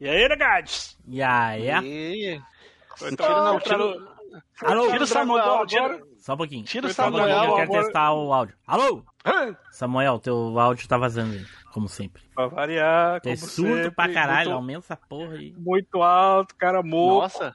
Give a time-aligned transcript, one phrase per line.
[0.00, 0.96] E aí, Negades?
[1.06, 1.68] E aí?
[1.68, 2.40] E...
[3.18, 3.76] Não, tira-
[4.64, 4.90] Alô?
[4.90, 6.64] Tira o Samuel, tira, Só um pouquinho.
[6.64, 7.28] tira o um Samuel.
[7.28, 8.56] eu quero agora- testar o áudio.
[8.66, 9.04] Alô?
[9.72, 12.22] Samuel, teu áudio tá vazando aí, como sempre.
[12.34, 15.54] Pra variar, É como surdo sempre, pra caralho, Muito, aumenta essa porra aí.
[15.56, 17.22] muito alto, cara morto.
[17.40, 17.54] Nossa.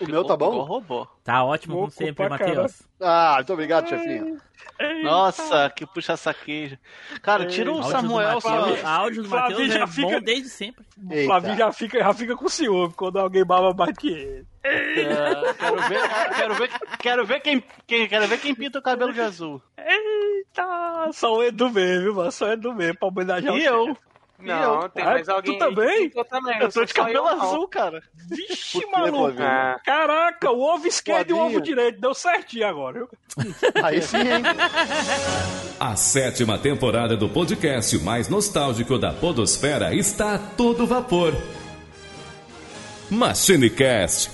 [0.00, 0.62] O meu tá bom?
[0.62, 1.06] robô.
[1.22, 2.82] Tá ótimo, como Louco sempre, Matheus.
[3.00, 4.38] Ah, muito obrigado, chefinho.
[5.02, 6.78] Nossa, que puxa saquejo.
[7.22, 8.40] Cara, tira o Áudio do Samuel.
[8.40, 8.86] Samuel.
[8.86, 10.84] áudio do Flavinho Matheus já é fica- bom desde sempre.
[10.98, 11.24] O.
[11.26, 14.46] Flavinho já fica, já fica com ciúme quando alguém baba mais que ele.
[14.62, 16.00] É, quero ver,
[16.36, 19.60] quero ver, quero ver quem, quem, quero ver quem pinta o cabelo de azul.
[19.78, 22.32] Eita, só o Edu mesmo, viu, mano?
[22.32, 23.86] Só o Edu mesmo, pra homenagear E o eu?
[23.86, 24.00] chefe.
[24.42, 25.52] Não, tem Ah, mais tu alguém.
[25.54, 26.12] aí também?
[26.14, 26.54] Eu também.
[26.58, 27.42] Eu tô sou de cabelo eu, não.
[27.42, 28.02] azul, cara.
[28.28, 29.40] Vixe, maluco.
[29.42, 32.00] Ah, Caraca, o ovo esquerdo e o ovo direito.
[32.00, 33.08] Deu certinho agora, viu?
[33.82, 34.42] Aí sim, hein?
[35.78, 41.34] A sétima temporada do podcast mais nostálgico da Podosfera está a todo vapor.
[43.10, 44.30] MachineCast.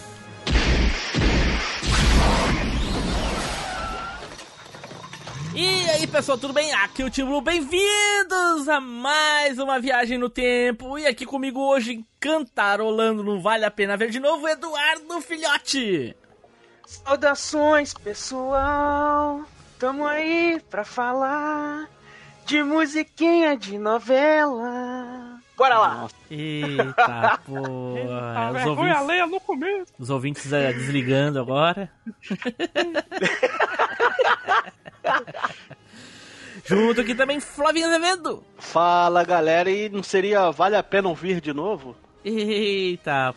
[5.56, 6.70] E aí, pessoal, tudo bem?
[6.74, 10.98] Aqui é o Tim Blue, bem-vindos a mais uma viagem no tempo.
[10.98, 16.14] E aqui comigo hoje, cantarolando no Vale a Pena Ver de novo, Eduardo Filhote.
[16.86, 19.40] Saudações, pessoal.
[19.78, 21.88] Tamo aí pra falar
[22.44, 25.40] de musiquinha de novela.
[25.56, 26.08] Bora lá.
[26.30, 28.36] Eita, porra.
[28.36, 29.86] A Os ouvintes, alheia no começo.
[29.98, 31.90] os ouvintes eh, desligando agora.
[36.64, 38.42] Junto aqui também, Flavinho Azevedo.
[38.58, 39.70] Fala, galera.
[39.70, 41.96] E não seria vale a pena ouvir de novo?
[42.24, 43.34] Eita,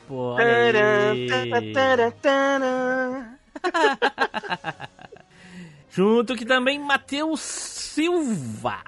[2.22, 3.38] taran.
[5.92, 8.80] Junto aqui também, Matheus Silva.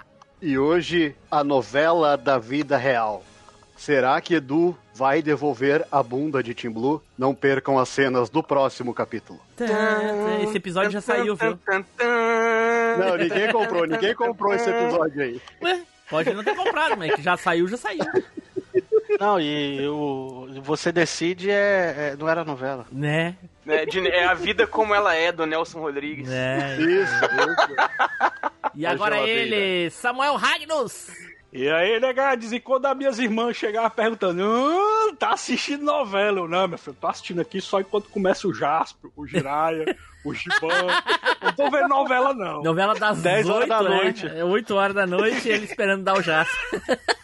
[0.41, 3.23] E hoje, a novela da vida real.
[3.81, 7.01] Será que Edu vai devolver a bunda de Tim Blue?
[7.17, 9.41] Não percam as cenas do próximo capítulo.
[10.43, 11.57] Esse episódio já saiu, viu?
[12.99, 15.41] Não, ninguém comprou, ninguém comprou esse episódio aí.
[15.63, 18.05] Ué, pode não ter comprado, mas que já saiu, já saiu.
[19.19, 22.85] Não, e o você decide é, é- não era novela.
[22.91, 23.35] Né?
[23.65, 26.29] É, de- é a vida como ela é, do Nelson Rodrigues.
[26.29, 26.77] Né?
[26.79, 27.75] Isso, isso.
[28.75, 31.07] E agora ele, Samuel Ragnos.
[31.53, 36.39] E aí, negades, e quando as minhas irmãs chegavam perguntando, "Ah, tá assistindo novela?
[36.39, 40.33] Eu, não, meu filho, tô assistindo aqui só enquanto começa o Jasper, o Jiraya, o
[40.33, 40.87] Giban.
[41.41, 42.63] Não tô vendo novela, não.
[42.63, 43.89] Novela das 10 horas 8 da né?
[43.89, 44.27] noite.
[44.27, 46.51] É 8 horas da noite e ele esperando dar o jato.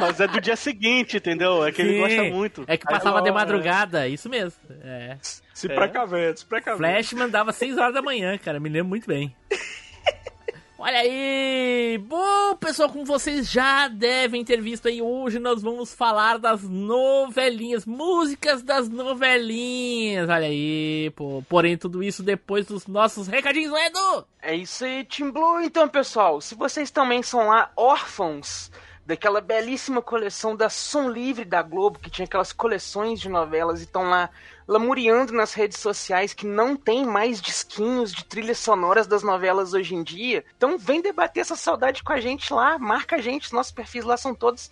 [0.00, 1.64] Mas é do dia seguinte, entendeu?
[1.64, 2.64] É que ele Sim, gosta muito.
[2.66, 4.58] É que passava de madrugada, isso mesmo.
[4.82, 5.16] É.
[5.52, 6.78] Se precavendo, se precavendo.
[6.78, 9.34] Flash mandava 6 horas da manhã, cara, me lembro muito bem.
[10.82, 11.98] Olha aí!
[12.08, 17.84] Bom, pessoal, como vocês já devem ter visto aí, hoje nós vamos falar das novelinhas,
[17.84, 20.26] músicas das novelinhas.
[20.30, 21.44] Olha aí, pô.
[21.50, 24.26] Porém, tudo isso depois dos nossos recadinhos, né, Edu?
[24.40, 25.60] É isso aí, Team Blue.
[25.60, 28.70] Então, pessoal, se vocês também são lá órfãos
[29.04, 33.84] daquela belíssima coleção da Som Livre da Globo, que tinha aquelas coleções de novelas e
[33.84, 34.30] estão lá
[34.70, 39.96] lamuriando nas redes sociais que não tem mais disquinhos de trilhas sonoras das novelas hoje
[39.96, 43.72] em dia, então vem debater essa saudade com a gente lá, marca a gente, nossos
[43.72, 44.70] perfis lá são todos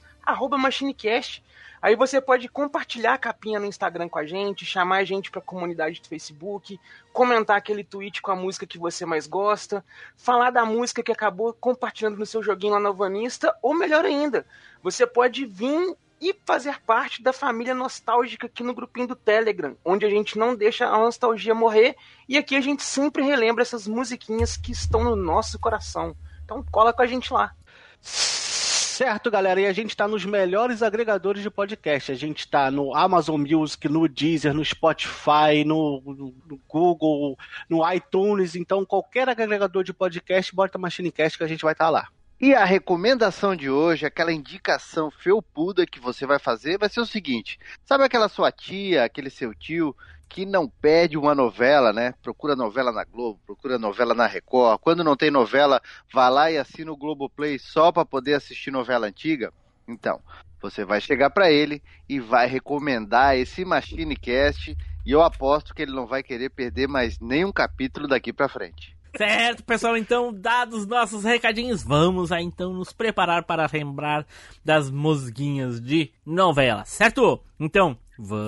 [0.57, 1.43] MachineCast.
[1.83, 5.41] Aí você pode compartilhar a capinha no Instagram com a gente, chamar a gente pra
[5.41, 6.79] comunidade do Facebook,
[7.13, 9.85] comentar aquele tweet com a música que você mais gosta,
[10.17, 14.47] falar da música que acabou compartilhando no seu joguinho lá no Vanista, ou melhor ainda,
[14.81, 20.05] você pode vir e fazer parte da família nostálgica aqui no grupinho do Telegram, onde
[20.05, 21.97] a gente não deixa a nostalgia morrer
[22.29, 26.17] e aqui a gente sempre relembra essas musiquinhas que estão no nosso coração.
[26.45, 27.53] Então cola com a gente lá.
[28.01, 32.11] Certo, galera, e a gente tá nos melhores agregadores de podcast.
[32.11, 38.57] A gente tá no Amazon Music, no Deezer, no Spotify, no, no- Google, no iTunes.
[38.57, 42.09] Então, qualquer agregador de podcast, bota MachineCast que a gente vai estar lá.
[42.41, 47.07] E a recomendação de hoje, aquela indicação felpuda que você vai fazer, vai ser o
[47.07, 49.93] seguinte: sabe aquela sua tia, aquele seu tio
[50.29, 52.15] que não perde uma novela, né?
[52.23, 54.79] Procura novela na Globo, procura novela na Record.
[54.81, 55.83] Quando não tem novela,
[56.13, 59.53] vai lá e assina o Globoplay só para poder assistir novela antiga?
[59.89, 60.21] Então,
[60.61, 65.93] você vai chegar para ele e vai recomendar esse MachineCast e eu aposto que ele
[65.93, 68.98] não vai querer perder mais nenhum capítulo daqui para frente.
[69.17, 74.27] Certo, pessoal, então, dados nossos recadinhos, vamos aí então nos preparar para lembrar
[74.65, 77.41] das musguinhas de novela, certo?
[77.59, 78.47] Então, vamos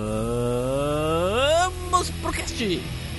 [2.21, 3.10] pro cast!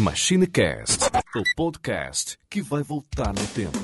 [0.00, 3.78] MachineCast, o podcast que vai voltar no tempo.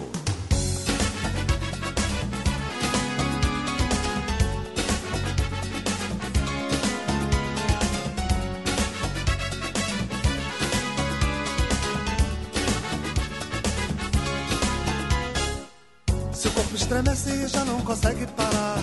[16.32, 18.82] Seu corpo estremece e já não consegue parar.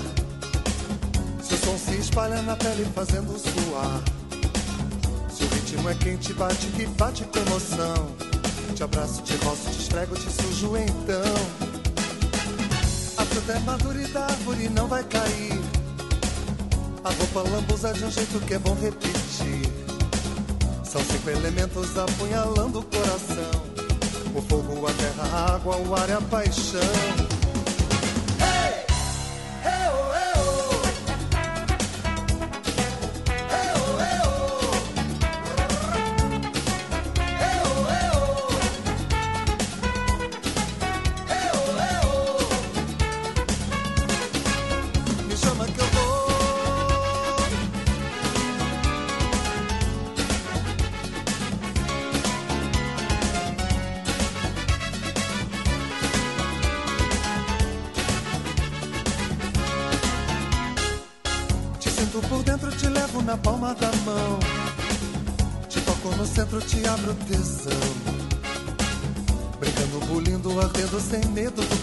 [1.41, 4.22] Seu som se espalha na pele fazendo suar.
[5.73, 8.07] Ritmo é quente, bate que bate com emoção.
[8.75, 11.33] Te abraço, te roço, te esfrego, te sujo então.
[13.17, 15.59] A fruta é madura e da árvore não vai cair.
[17.03, 19.67] A roupa lambuza de um jeito que é bom repetir.
[20.83, 23.63] São cinco elementos apunhalando o coração.
[24.35, 27.32] O fogo, a terra, a água, o ar e a paixão.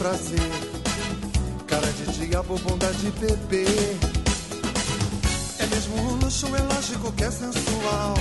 [0.00, 0.50] Prazer.
[1.66, 3.66] Cara de diabo, bondade de bebê.
[5.58, 8.14] É mesmo um luxo, é lógico que é sensual.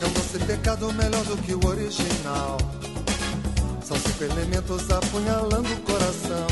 [0.00, 2.56] É um doce pecado melhor do que o original.
[3.84, 6.46] São cinco elementos apunhalando o coração: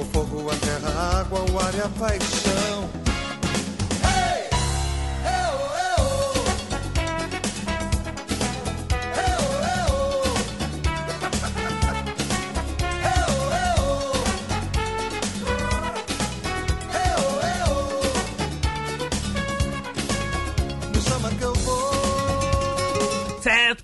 [0.00, 2.81] o fogo, a terra, a água, o ar e a paixão.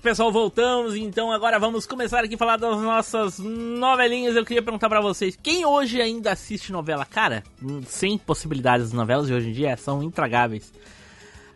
[0.09, 0.95] Pessoal, voltamos.
[0.95, 4.35] Então agora vamos começar aqui a falar das nossas novelinhas.
[4.35, 7.05] Eu queria perguntar pra vocês, quem hoje ainda assiste novela?
[7.05, 7.43] Cara,
[7.85, 10.73] sem possibilidades, as novelas de hoje em dia são intragáveis.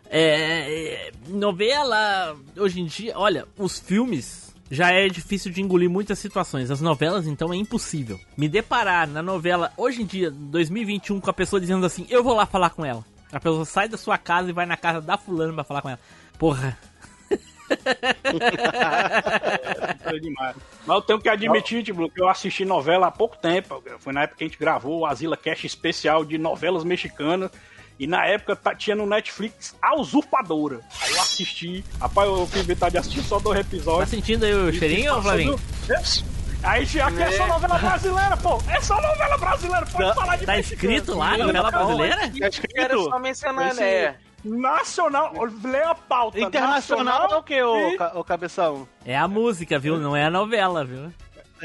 [0.08, 6.20] É, é, novela, hoje em dia, olha, os filmes já é difícil de engolir muitas
[6.20, 6.70] situações.
[6.70, 8.20] As novelas, então, é impossível.
[8.36, 12.36] Me deparar na novela, hoje em dia, 2021, com a pessoa dizendo assim, eu vou
[12.36, 13.04] lá falar com ela.
[13.32, 15.88] A pessoa sai da sua casa e vai na casa da fulana pra falar com
[15.88, 16.00] ela.
[16.38, 16.78] Porra.
[20.86, 23.82] Mas eu tenho que admitir, tipo, que eu assisti novela há pouco tempo.
[23.98, 27.50] Foi na época que a gente gravou o Asila Cash especial de novelas mexicanas.
[27.98, 30.80] E na época tá- tinha no Netflix A Usurpadora.
[31.00, 31.84] Aí eu assisti.
[32.00, 34.10] Rapaz, eu fui inventar de assistir só dois tá episódios.
[34.10, 35.56] sentindo aí o cheirinho, Flavinho?
[36.64, 38.58] Aí já aqui é só novela brasileira, pô.
[38.68, 40.92] É só novela brasileira, pode falar de Tá mexicano.
[40.92, 42.16] escrito lá, novela brasileira?
[42.16, 43.04] Tá escrito?
[43.04, 44.16] só mencionando, Esse- é.
[44.44, 45.32] Nacional,
[45.64, 46.38] lê a pauta.
[46.40, 48.86] Internacional é o que, ô, ca- ô cabeção?
[49.04, 49.98] É a música, viu?
[49.98, 51.12] Não é a novela, viu?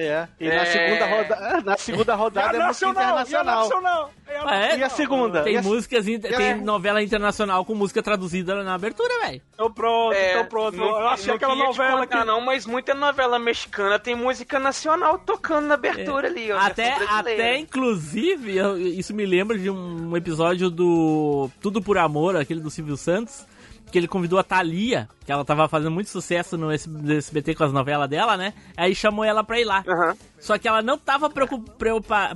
[0.01, 0.27] É.
[0.39, 0.65] E na É.
[0.65, 3.61] segunda rodada, na segunda É rodada a é música e internacional.
[3.63, 4.13] nacional.
[4.27, 4.77] É a Ah, é?
[4.77, 5.43] E a segunda?
[5.43, 6.55] Tem E a- músicas, tem é.
[6.55, 9.41] novela internacional com música traduzida na abertura, velho.
[9.53, 10.77] Então pronto, É, então pronto.
[10.77, 12.13] não- eu achei não aquela novela que...
[12.13, 16.57] contar, não, mas muita novela mexicana tem música nacional tocando na abertura ali, ó.
[16.59, 22.59] Até, até inclusive, eu- isso me lembra de um episódio do Tudo por Amor, aquele
[22.61, 23.45] do Silvio Santos,
[23.89, 27.73] que ele convidou a Thalia, que ela tava fazendo muito sucesso no SBT com as
[27.73, 28.53] novelas dela, né?
[28.77, 29.83] Aí chamou ela pra ir lá.
[29.87, 30.15] Aham.
[30.39, 31.29] Só que ela não tava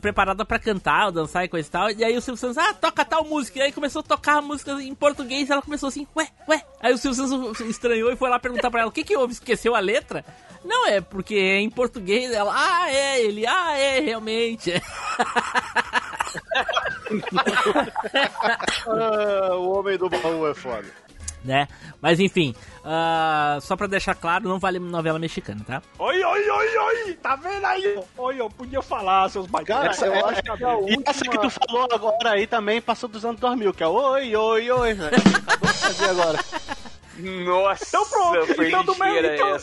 [0.01, 1.91] preparada pra cantar, ou dançar e coisa e tal.
[1.91, 3.60] E aí o Silvio Santos, ah, toca tal música.
[3.60, 5.48] E aí começou a tocar a música em português.
[5.48, 6.62] E ela começou assim, ué, ué.
[6.81, 9.33] Aí o Silvio Santos estranhou e foi lá perguntar pra ela, o que que houve?
[9.33, 10.25] Esqueceu a letra?
[10.65, 12.31] Não, é porque é em português.
[12.31, 13.22] Ela, ah, é.
[13.22, 14.74] Ele, ah, é, realmente.
[18.88, 20.86] Ah, o homem do baú é foda.
[21.43, 21.67] Né?
[22.01, 25.81] Mas enfim, ah, só pra deixar claro, não vale novela mexicana, tá?
[26.00, 27.13] Oi, oi, oi, oi!
[27.15, 28.00] Tá vendo aí?
[28.17, 30.01] Oi, eu podia falar, seus Cara, baixos.
[30.03, 31.65] eu acho que a E essa que tu última...
[31.67, 34.93] falou agora aí também passou dos anos 2000, que é oi, oi, oi.
[34.93, 35.07] né?
[35.47, 36.39] Acabou de fazer agora.
[37.15, 39.58] Nossa, Então pronto, foi então, do ligeira então,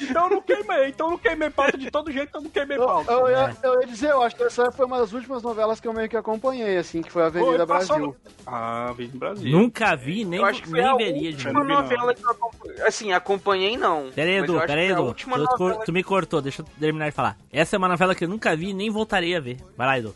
[0.00, 2.50] então eu não queimei, então eu não queimei pauta de todo jeito, então eu não
[2.50, 3.12] queimei Eu, pauta.
[3.12, 5.86] eu, ia, eu ia dizer, eu acho que essa foi uma das últimas novelas que
[5.86, 8.06] eu meio que acompanhei, assim, que foi a Avenida passou Brasil.
[8.06, 9.50] no- Ah, Avenida Brasil.
[9.50, 12.30] Nunca vi, nem, Eu acho que foi nem a veria de última novela que eu
[12.30, 12.82] acompanhei.
[12.82, 14.10] Assim, acompanhei não.
[14.12, 15.14] Pera aí, mas eu Edu, acho pera aí, que foi a Edu.
[15.14, 17.36] Tu, novela tu me cortou, deixa eu terminar de falar.
[17.52, 19.58] Essa é uma novela que eu nunca vi e nem voltaria a ver.
[19.76, 20.14] Vai lá, Edu.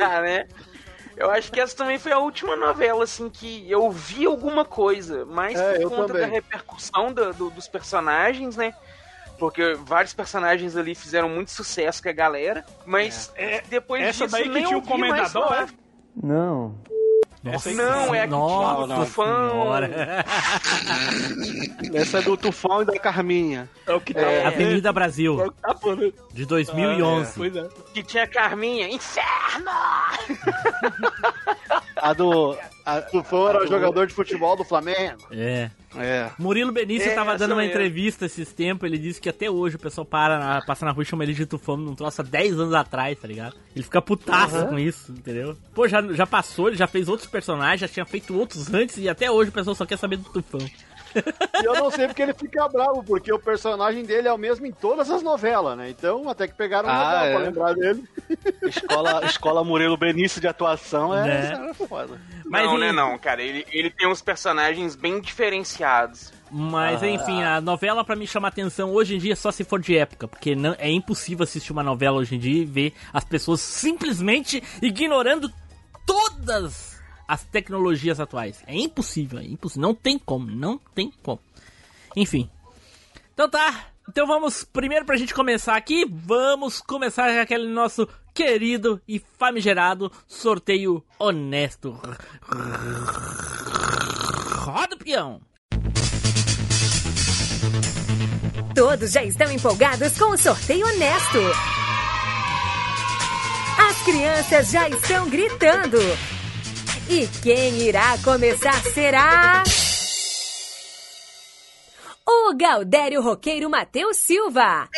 [0.00, 0.46] Ah, né?
[1.16, 5.24] Eu acho que essa também foi a última novela, assim, que eu vi alguma coisa,
[5.24, 6.22] mais É, por conta também.
[6.22, 8.74] da repercussão do- do- dos personagens, né?
[9.38, 14.32] Porque vários personagens ali fizeram muito sucesso com a galera, mas É, depois essa disso
[14.36, 15.66] daí que nem tinha o comendador, é?
[16.22, 16.74] Não.
[17.52, 19.76] Nossa, Não, é a que tinha nossa o Tufão.
[21.94, 23.68] Essa é do Tufão e da Carminha.
[23.86, 24.20] É o que tá.
[24.20, 24.46] É.
[24.46, 26.12] Avenida Brasil, É o que tá falando.
[26.32, 27.32] de 2011.
[27.36, 27.68] Pois é.
[27.94, 28.88] Que tinha a Carminha.
[28.88, 29.66] Inferno!
[31.96, 32.56] A do.
[32.84, 35.22] A, Tufão era jogador de futebol do Flamengo.
[35.30, 35.70] É.
[35.98, 36.30] é.
[36.38, 37.70] Murilo Benício É, tava dando uma mesmo.
[37.72, 41.02] entrevista esses tempos, ele disse que até hoje o pessoal para na, passa na rua
[41.02, 43.56] e chama ele de tufão num troço há 10 anos atrás, tá ligado?
[43.74, 45.56] Ele fica putaço com isso, entendeu?
[45.74, 49.08] Pô, já, já passou, ele já fez outros personagens, já tinha feito outros antes e
[49.08, 50.60] até hoje o pessoal só quer saber do tufão.
[51.62, 54.66] E eu não sei porque ele fica bravo, porque o personagem dele é o mesmo
[54.66, 55.88] em todas as novelas, né?
[55.90, 57.30] Então, até que pegaram um Ah, é.
[57.34, 58.04] pra lembrar dele.
[58.62, 61.70] Escola, escola Murilo Benício de atuação é, Né?
[61.70, 62.20] é foda.
[62.44, 63.42] Mas, não, né, não, cara.
[63.42, 66.32] Ele, ele tem uns personagens bem diferenciados.
[66.50, 69.96] Mas enfim, a novela pra mim chama atenção hoje em dia só se for de
[69.98, 73.60] época, porque não, é impossível assistir uma novela hoje em dia e ver as pessoas
[73.60, 75.50] simplesmente ignorando
[76.06, 76.95] todas
[77.26, 78.62] as tecnologias atuais.
[78.66, 79.82] É impossível, é impossível.
[79.82, 81.40] Não tem como, não tem como.
[82.14, 82.50] Enfim.
[83.34, 83.86] Então tá.
[84.08, 90.12] Então vamos, primeiro pra gente começar aqui, vamos começar com aquele nosso querido e famigerado
[90.28, 91.98] sorteio honesto.
[94.58, 95.40] Roda o peão!
[98.76, 101.38] Todos já estão empolgados com o sorteio honesto.
[103.88, 105.98] As crianças já estão gritando.
[107.08, 109.62] E quem irá começar será.
[112.28, 114.88] O Galdério Roqueiro Matheus Silva.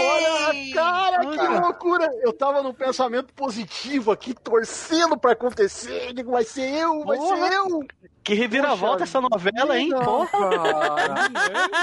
[0.00, 2.10] Olha, cara, que loucura!
[2.22, 6.14] Eu tava num pensamento positivo aqui, torcendo pra acontecer.
[6.14, 7.80] Digo, vai ser eu, vai ser eu!
[8.22, 9.88] Que reviravolta essa novela, hein?
[9.90, 10.28] Porra.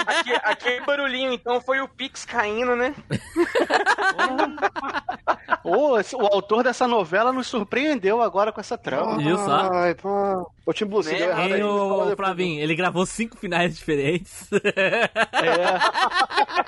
[0.05, 2.93] Aque- aquele barulhinho, então, foi o Pix caindo, né?
[5.99, 9.21] Esse- o autor dessa novela nos surpreendeu agora com essa trama.
[9.21, 9.73] Isso, ó.
[9.73, 10.51] Ai, pô.
[10.65, 11.61] Ô, Tim Blue, você deu errado aí.
[11.61, 12.15] Depois.
[12.15, 14.49] Flavinho, ele gravou cinco finais diferentes.
[14.53, 15.09] É.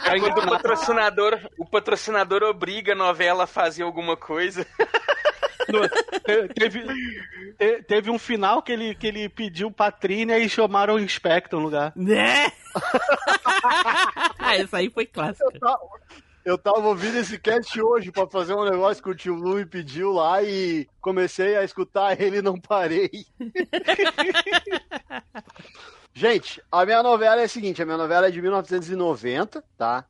[0.17, 4.65] O patrocinador, o patrocinador obriga a novela a fazer alguma coisa.
[5.69, 6.83] No- te- teve,
[7.57, 11.59] te- teve um final que ele, que ele pediu pra Trínia e chamaram o Inspector
[11.59, 11.91] no lugar.
[11.95, 12.51] né?
[14.57, 15.45] Essa aí foi clássica.
[15.53, 15.79] Eu tava,
[16.45, 19.65] eu tava ouvindo esse cast hoje pra fazer um negócio que o tio Lu me
[19.65, 23.09] pediu lá e comecei a escutar ele e não parei.
[26.13, 30.05] Gente, a minha novela é a seguinte, a minha novela é de 1990, tá?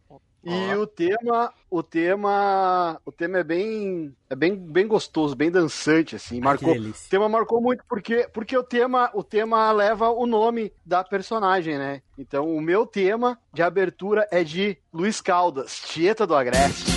[0.48, 6.16] E o tema, o tema, o tema é bem, é bem, bem gostoso, bem dançante
[6.16, 6.40] assim.
[6.40, 11.04] Marcou, o tema marcou muito porque, porque o tema, o tema leva o nome da
[11.04, 12.02] personagem, né?
[12.18, 16.97] Então, o meu tema de abertura é de Luiz Caldas, Tieta do Agreste.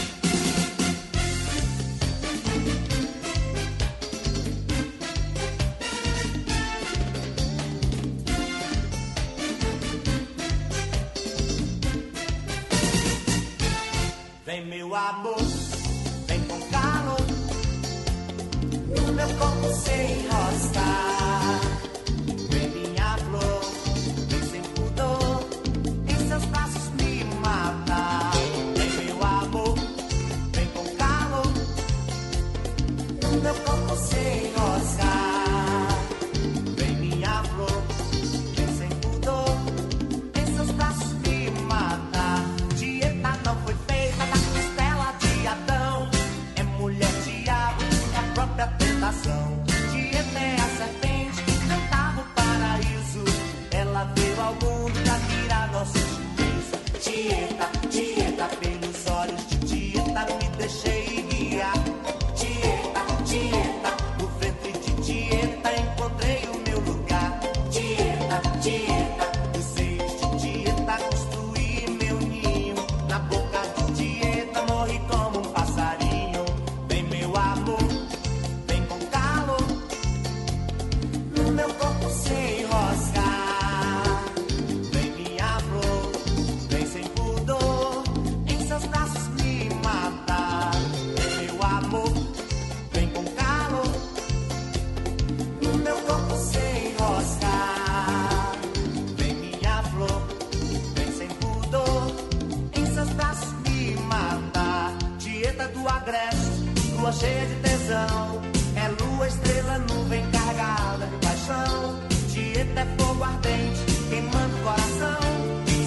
[107.13, 108.41] cheia de tesão.
[108.77, 111.99] É lua, estrela, nuvem, carregada de paixão.
[112.29, 115.21] Dieta é fogo ardente, queimando o coração.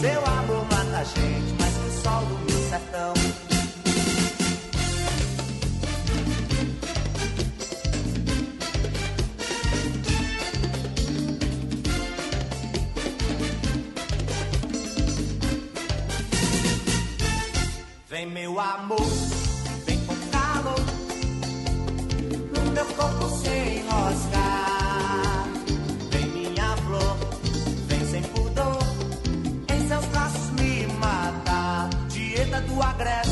[0.02, 3.14] Seu amor mata a gente, mas que sol do meu sertão.
[18.10, 19.23] Vem meu amor
[22.96, 25.48] corpo se enroscar.
[26.12, 27.18] Vem minha flor,
[27.88, 28.80] vem sem pudor,
[29.74, 31.90] em seus braços me mata.
[32.10, 33.32] Dieta do agreste,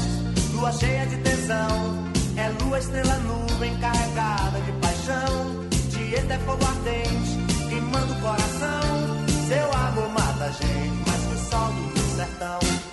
[0.54, 5.68] lua cheia de tensão, É lua, estrela, nuvem carregada de paixão.
[5.90, 8.82] Dieta é fogo ardente, queimando o coração.
[9.48, 12.91] Seu amor mata a gente, mas que sol do sertão.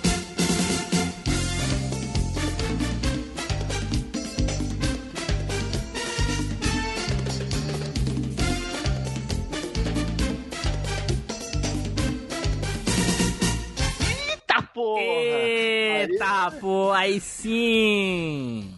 [16.51, 18.73] Pô, aí sim!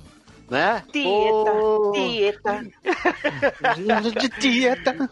[0.50, 0.84] Né?
[0.92, 2.66] Tieta, Pô, tieta.
[4.12, 5.10] de dieta.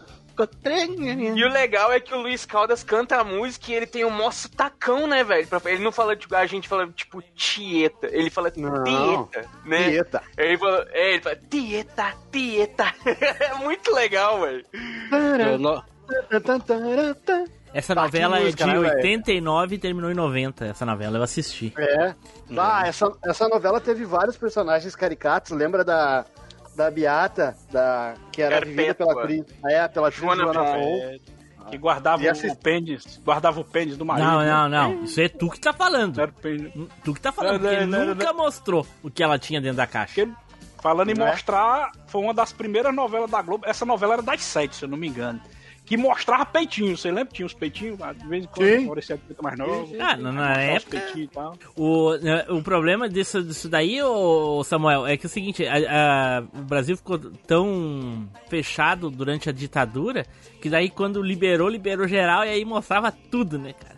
[1.36, 4.10] E o legal é que o Luiz Caldas canta a música e ele tem um
[4.10, 5.46] mó tacão, né, velho?
[5.66, 8.08] Ele não fala, tipo, a gente fala, tipo, tieta.
[8.10, 8.84] Ele fala Não.
[8.84, 9.90] tieta, né?
[9.90, 10.24] Tieta.
[10.38, 12.96] Ele fala, é, ele fala, tieta, tieta.
[13.06, 14.66] é muito legal, velho.
[17.74, 18.96] Essa Tá, novela é música, de né, velho?
[18.98, 20.66] 89 e terminou em 90.
[20.66, 21.74] Essa novela eu assisti.
[21.78, 22.16] É.
[22.58, 25.52] Ah, essa, essa novela teve vários personagens caricatos.
[25.52, 26.26] Lembra da,
[26.76, 28.74] da Beata, da, que era Perpétua.
[28.76, 29.46] vivida pela atriz.
[29.66, 30.64] É, pela Joana Joana.
[30.64, 31.20] Fon.
[31.70, 34.26] Que guardava E assist- o pênis, guardava o pênis do marido.
[34.26, 34.50] Não, né?
[34.50, 35.04] não, não.
[35.04, 36.28] Isso é tu que tá falando.
[36.42, 36.74] Pênis.
[37.04, 40.26] Tu que tá falando, porque nunca mostrou o que ela tinha dentro da caixa.
[40.26, 40.34] Porque,
[40.82, 41.26] falando em é?
[41.30, 43.66] mostrar, foi uma das primeiras novelas da Globo.
[43.68, 45.40] Essa novela era das sete, se eu não me engano.
[45.90, 47.34] Que mostrava peitinho, você lembra?
[47.34, 48.88] Tinha os peitinhos, de vez em quando Sim.
[48.88, 49.92] parecia muito mais novo.
[50.00, 51.28] Ah, na- na época- e.
[51.76, 52.12] O,
[52.58, 55.74] o problema disso, disso daí, ô, Samuel, é que é o seguinte, a-
[56.38, 60.28] a- o Brasil ficou tão fechado durante a ditadura
[60.62, 63.98] que daí quando liberou, liberou geral e aí mostrava tudo, né, cara?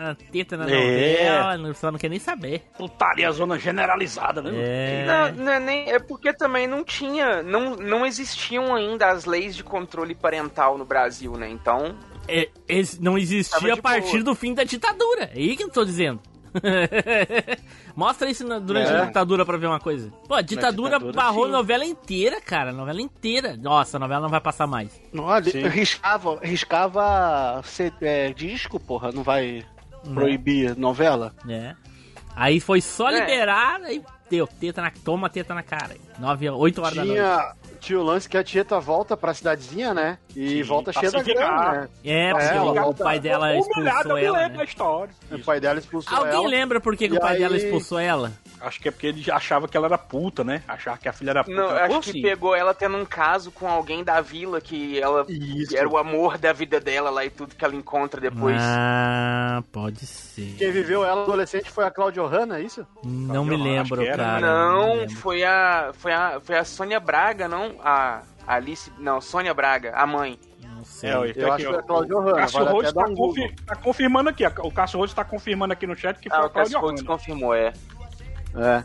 [0.00, 0.74] Era teta na É.
[0.74, 2.62] novela, não- só não quer nem saber.
[2.78, 4.50] Putaria, zona generalizada, né?
[4.54, 5.04] É.
[5.06, 9.56] Não, não é, nem, é porque também não tinha, não, não existiam ainda as leis
[9.56, 11.48] de controle parental no Brasil, né?
[11.48, 11.96] Então,
[12.28, 14.24] É, esse não existia a partir boa.
[14.24, 15.24] do fim da ditadura.
[15.34, 16.20] É aí que eu tô dizendo.
[17.96, 19.00] Mostra isso na- durante É.
[19.00, 20.12] a ditadura pra ver uma coisa.
[20.26, 21.52] Pô, a ditadura, ditadura, barrou a sim.
[21.52, 22.72] novela inteira, cara.
[22.72, 23.56] Novela inteira.
[23.56, 25.00] Nossa, a novela não vai passar mais.
[25.16, 27.62] Olha, eu riscava, riscava
[28.00, 29.64] é, disco, porra, não vai
[30.14, 31.34] proibir novela?
[31.44, 31.76] né?
[32.36, 33.18] Aí foi só É.
[33.20, 35.96] liberar, aí deu, teta na, toma teta na cara.
[36.20, 37.20] 9, 8 horas da noite.
[37.20, 40.18] Tinha, tinha o lance que a Tieta volta pra cidadezinha, né?
[40.36, 41.88] E Sim, volta cheia da grana, né?
[42.04, 44.64] É, porque É, o, ela o pai dela expulsou ela, né?
[44.64, 45.14] história.
[45.32, 46.48] O pai dela expulsou Alguém ela.
[46.48, 48.32] lembra por que, que E o pai aí- dela expulsou ela?
[48.60, 50.62] Acho que é porque ele achava que ela era puta, né?
[50.66, 51.56] Achava que a filha era puta.
[51.56, 55.24] não, acho que assim, pegou ela tendo um caso com alguém da vila que ela
[55.28, 55.76] Isso.
[55.76, 58.56] era o amor da vida dela lá e tudo que ela encontra depois.
[58.60, 60.54] Ah, pode ser.
[60.58, 62.86] Quem viveu ela adolescente foi a Cláudia Hanna, é isso?
[63.04, 64.40] Não me lembro, era, cara.
[64.40, 65.14] não, lembro.
[65.16, 67.76] foi a foi a foi a Sônia Braga, não?
[67.82, 70.38] A a Alice, não, Sônia Braga, a mãe.
[70.74, 71.10] Não sei.
[71.10, 71.70] É, ó, Eu tá acho que ó.
[71.72, 72.36] foi a Cláudia O Hanna.
[72.36, 74.46] Cássio Vale Rhodes tá, um confi- tá confirmando aqui.
[74.46, 76.78] O Cássio Rhodes tá confirmando aqui no chat que foi Ah, a o Cássio Cláudia
[76.80, 77.08] Rhodes Hanna.
[77.16, 77.72] confirmou, é.
[78.54, 78.82] É.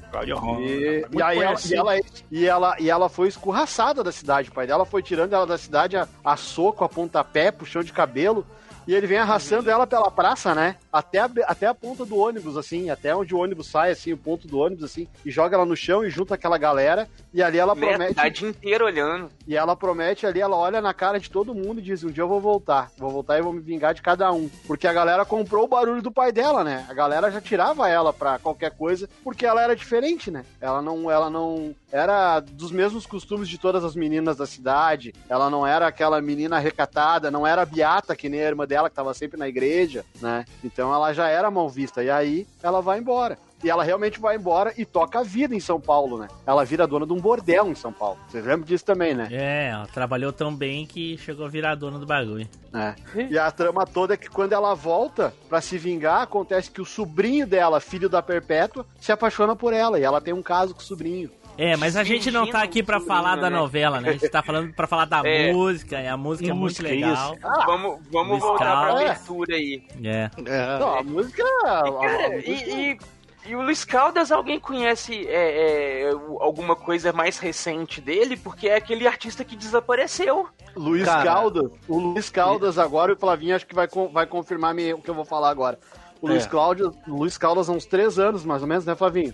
[0.60, 2.00] E, e aí ela, e, ela,
[2.32, 4.50] e, ela, e ela foi escorraçada da cidade.
[4.50, 7.94] O pai dela foi tirando ela da cidade a, a soco, a pontapé, puxão de
[7.94, 8.46] cabelo.
[8.86, 10.76] E ele vem arrastando ela pela praça, né?
[10.94, 14.18] Até a, até a ponta do ônibus, assim, até onde o ônibus sai, assim, o
[14.18, 17.10] ponto do ônibus, assim, e joga ela no chão e junta aquela galera.
[17.34, 18.10] E ali ela promete.
[18.10, 19.32] cidade inteira olhando.
[19.48, 22.22] E ela promete ali, ela olha na cara de todo mundo e diz: Um dia
[22.22, 22.92] eu vou voltar.
[22.96, 24.48] Vou voltar e vou me vingar de cada um.
[24.68, 26.86] Porque a galera comprou o barulho do pai dela, né?
[26.88, 30.46] A galera já tirava ela pra qualquer coisa, porque ela era diferente, né?
[30.62, 35.14] Ela não, ela não era dos mesmos costumes de todas as meninas da cidade.
[35.28, 38.96] Ela não era aquela menina recatada, não era beata, que nem a irmã dela, que
[38.96, 40.46] tava sempre na igreja, né?
[40.64, 42.04] Então ela já era mal vista.
[42.04, 43.38] E aí ela vai embora.
[43.64, 46.28] E ela realmente vai embora e toca a vida em São Paulo, né?
[46.46, 48.20] Ela vira dona de um bordel em São Paulo.
[48.28, 49.30] Vocês lembram disso também, né?
[49.32, 52.46] É, ela trabalhou tão bem que chegou a virar dona do bagulho.
[52.74, 52.94] É.
[53.30, 56.86] E a trama toda é que quando ela volta pra se vingar, acontece que o
[56.86, 60.82] sobrinho dela, filho da Perpétua, se apaixona por ela e ela tem um caso com
[60.82, 61.32] o sobrinho.
[61.58, 63.58] É, mas a gente não tá aqui pra falar da né?
[63.58, 64.10] novela, né?
[64.10, 65.54] A gente tá falando pra falar da É.
[65.54, 67.38] música, e a música é muito Música, legal.
[67.66, 69.84] Vamos, vamos Luiz voltar pra abertura aí.
[70.04, 70.32] É.
[70.80, 71.44] Não, a música.
[71.66, 72.98] a- a Cara, música- e, e-
[73.46, 78.36] e o Luiz Caldas, alguém conhece é, é, alguma coisa mais recente dele?
[78.38, 80.48] Porque é aquele artista que desapareceu.
[80.76, 81.24] Luiz Cara.
[81.24, 81.70] Caldas.
[81.88, 85.10] O Luiz Caldas agora, e o Flavinho acho que vai, vai confirmar me- o que
[85.10, 85.78] eu vou falar agora.
[86.22, 86.32] O É.
[86.32, 89.34] Luiz, Cláudio, o Luiz Caldas há uns três anos, mais ou menos, né, Flavinho?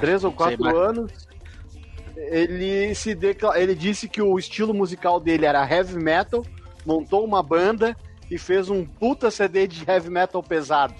[0.00, 1.10] Três ou sei quatro anos.
[2.16, 3.58] Ele se decla...
[3.58, 6.44] ele disse que o estilo musical dele era heavy metal,
[6.84, 7.96] montou uma banda
[8.30, 10.94] e fez um puta CD de heavy metal pesado.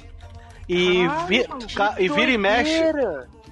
[0.69, 2.73] E, vi- que ca- e vira e mexe.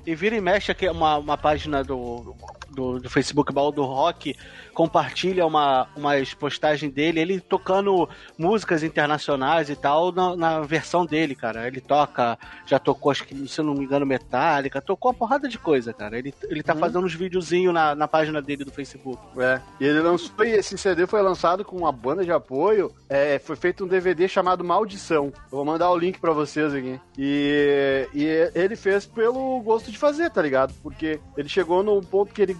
[0.07, 2.35] E vira e mexe aqui uma, uma página do,
[2.71, 4.35] do, do Facebook Baú do Rock
[4.81, 11.35] compartilha uma, umas postagens dele, ele tocando músicas internacionais e tal na, na versão dele,
[11.35, 11.67] cara.
[11.67, 15.47] Ele toca, já tocou, acho que, se eu não me engano, Metallica, tocou uma porrada
[15.47, 16.17] de coisa, cara.
[16.17, 19.23] Ele, ele tá fazendo uns videozinhos na, na página dele do Facebook.
[19.39, 19.61] É.
[19.79, 22.91] E ele lançou, e esse CD foi lançado com uma banda de apoio.
[23.07, 25.27] É, foi feito um DVD chamado Maldição.
[25.27, 26.99] Eu vou mandar o link pra vocês aqui.
[27.19, 30.73] E, e ele fez pelo gosto de fazer, tá ligado?
[30.83, 32.57] Porque ele chegou no ponto que ele.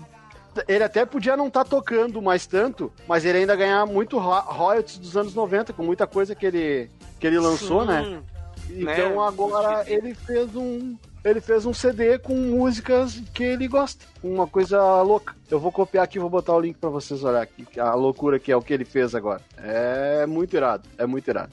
[0.67, 4.99] Ele até podia não estar tocando mais tanto, mas ele ainda ganhar muito ro- royalties
[4.99, 7.87] dos anos 90, com muita coisa que ele, que ele lançou, Sim.
[7.89, 8.23] né?
[8.71, 9.27] Então né?
[9.27, 10.97] agora ele fez um.
[11.23, 14.07] Ele fez um CD com músicas que ele gosta.
[14.23, 15.35] Uma coisa louca.
[15.51, 17.67] Eu vou copiar aqui e vou botar o link pra vocês olhar aqui.
[17.79, 19.43] A loucura que é o que ele fez agora.
[19.59, 20.89] É muito irado.
[20.97, 21.53] É muito irado.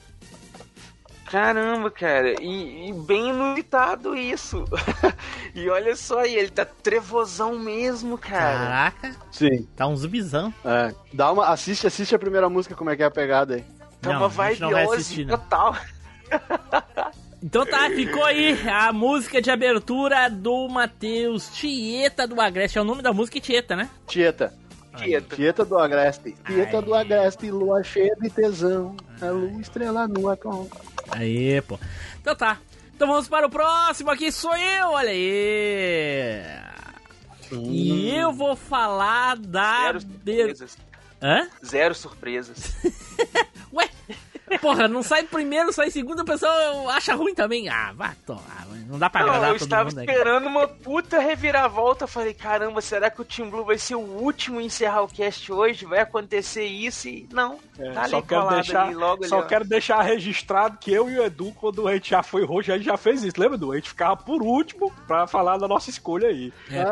[1.30, 4.64] Caramba, cara, e, e bem inusitado isso.
[5.54, 8.58] e olha só aí, ele tá trevosão mesmo, cara.
[8.58, 9.68] Caraca, Sim.
[9.76, 10.52] tá um zumbizão.
[10.64, 10.94] É.
[11.12, 11.48] Dá uma.
[11.48, 13.64] Assiste, assiste a primeira música, como é que é a pegada aí.
[14.00, 15.36] Tá Não, uma não.
[15.36, 15.76] total.
[17.40, 22.78] Então tá, ficou aí a música de abertura do Matheus Tieta do Agreste.
[22.78, 23.88] É o nome da música Tieta, né?
[24.08, 24.52] Tieta.
[24.96, 25.36] Tieta.
[25.36, 26.34] Tieta do Agreste.
[26.44, 26.82] Tieta Ai.
[26.82, 28.96] do Agreste, lua cheia de tesão.
[29.20, 30.68] A lua estrela nua com.
[31.10, 31.78] Aí, pô.
[32.20, 32.58] Então tá.
[32.94, 36.42] Então vamos para o próximo aqui, sou eu, olha aí.
[37.52, 39.84] E eu vou falar da...
[39.84, 40.78] Zero surpresas.
[41.22, 41.48] Hã?
[41.64, 42.76] Zero surpresas.
[43.72, 43.88] Ué?
[44.60, 47.68] Porra, não sai primeiro, sai segundo, o pessoal acha ruim também.
[47.68, 48.66] Ah, vai tomar.
[48.88, 50.10] Não dá pra Não, agradar eu todo estava mundo aqui.
[50.10, 52.04] esperando uma puta reviravolta.
[52.04, 55.08] Eu Falei, caramba, será que o Team Blue vai ser o último a encerrar o
[55.08, 55.84] cast hoje?
[55.84, 57.06] Vai acontecer isso?
[57.08, 59.42] E não, É, tá ali só quero deixar, ali, logo ali, só ó.
[59.42, 62.76] quero deixar registrado que eu e o Edu, quando a gente já foi roxo, a
[62.76, 63.38] gente já fez isso.
[63.38, 63.72] Lembra, Edu?
[63.72, 66.50] A gente ficava por último pra falar da nossa escolha aí.
[66.70, 66.84] É,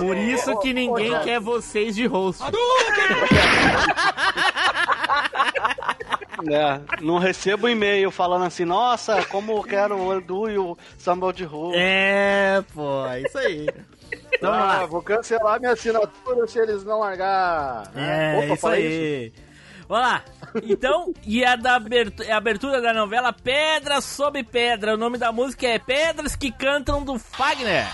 [0.00, 2.42] por isso que ninguém quer vocês de host.
[6.50, 11.32] É, não recebo e-mail falando assim, nossa, como eu quero o Edu e o Sambal
[11.32, 11.72] de Rua.
[11.76, 13.66] É, pô, é isso aí.
[14.40, 14.86] Vamos ah, lá.
[14.86, 17.90] vou cancelar minha assinatura se eles não largar.
[17.94, 19.32] É, Opa, isso aí.
[19.88, 20.24] Vamos lá.
[20.62, 24.94] Então, e a da abertura, a abertura da novela Pedra sobre Pedra.
[24.94, 27.86] O nome da música é Pedras que Cantam do Fagner.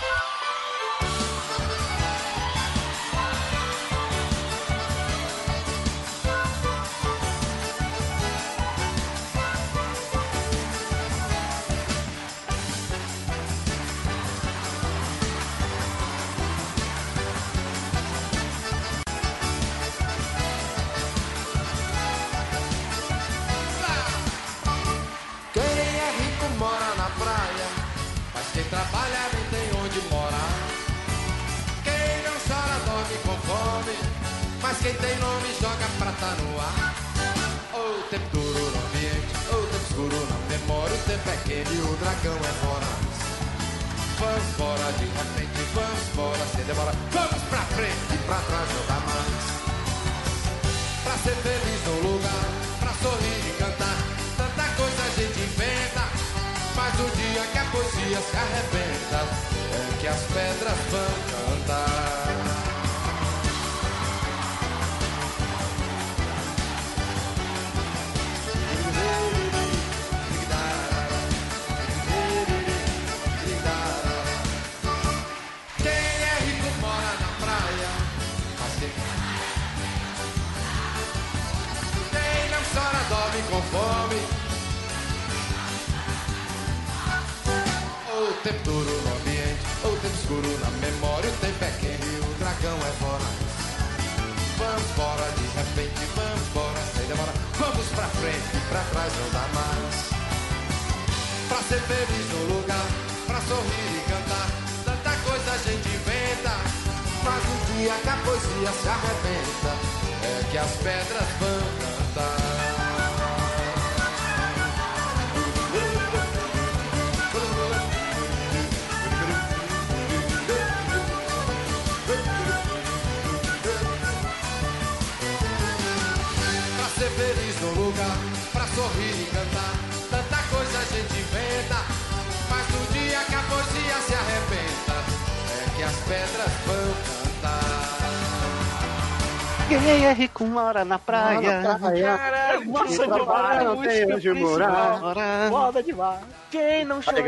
[140.41, 141.61] É rico mora na praia.
[141.61, 143.63] Caralho, Quem nossa, trabalha demais.
[143.65, 144.99] não tem onde morar.
[144.99, 146.19] Mora- Foda demais.
[146.49, 147.21] Quem não chora?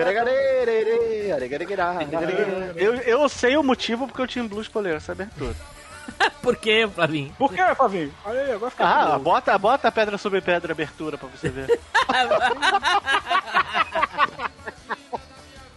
[2.76, 5.54] Eu, eu sei o motivo porque o Team Blue escolheu essa abertura.
[6.42, 7.34] Por quê, Flavinho?
[7.38, 8.14] Por que, Flavinho?
[8.26, 11.80] Olha aí, agora fica Ah, bota, bota pedra sobre pedra abertura pra você ver.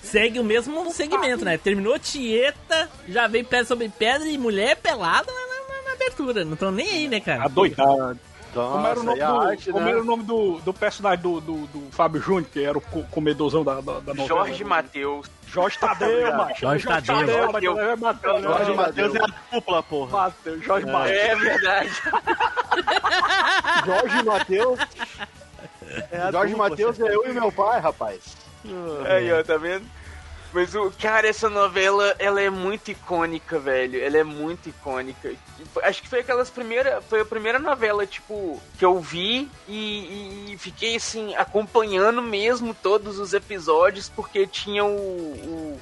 [0.03, 1.59] Segue o mesmo segmento, né?
[1.59, 5.46] Terminou Tieta, já veio pedra sobre pedra e mulher pelada na, na- na
[6.07, 6.45] abertura.
[6.45, 7.45] Não tão nem aí, né, cara?
[7.45, 8.19] Adoidado.
[8.55, 9.91] Como era o nome, a do, arte, como né?
[9.91, 13.03] era o nome do, do personagem do, do, do Fábio Júnior, que era o co-
[13.11, 14.27] comedorzão da, da, da novela?
[14.27, 15.31] Jorge Matheus.
[15.47, 16.61] Jorge Tadeu, macho.
[16.63, 17.17] Jorge Tadeu.
[17.17, 17.77] Tadeu, Tadeu.
[17.77, 18.43] Jorge Matheus.
[18.43, 20.11] Jorge Jorge Matheus é a dupla, porra.
[20.17, 21.19] Matheus, Jorge Matheus.
[21.19, 21.91] É verdade.
[23.85, 24.81] Jorge Matheus.
[26.11, 28.37] É a Jorge Matheus é eu e meu pai, rapaz.
[29.09, 29.85] Aí, ó, tá vendo?
[30.57, 34.03] Mas, o cara, essa novela, ela é muito icônica, velho.
[34.03, 35.35] Ela é muito icônica.
[35.83, 37.05] Acho que foi aquelas primeiras...
[37.05, 43.19] Foi a primeira novela, tipo, que eu vi e, e fiquei, assim, acompanhando mesmo todos
[43.19, 44.97] os episódios, porque tinha o...
[44.97, 45.81] o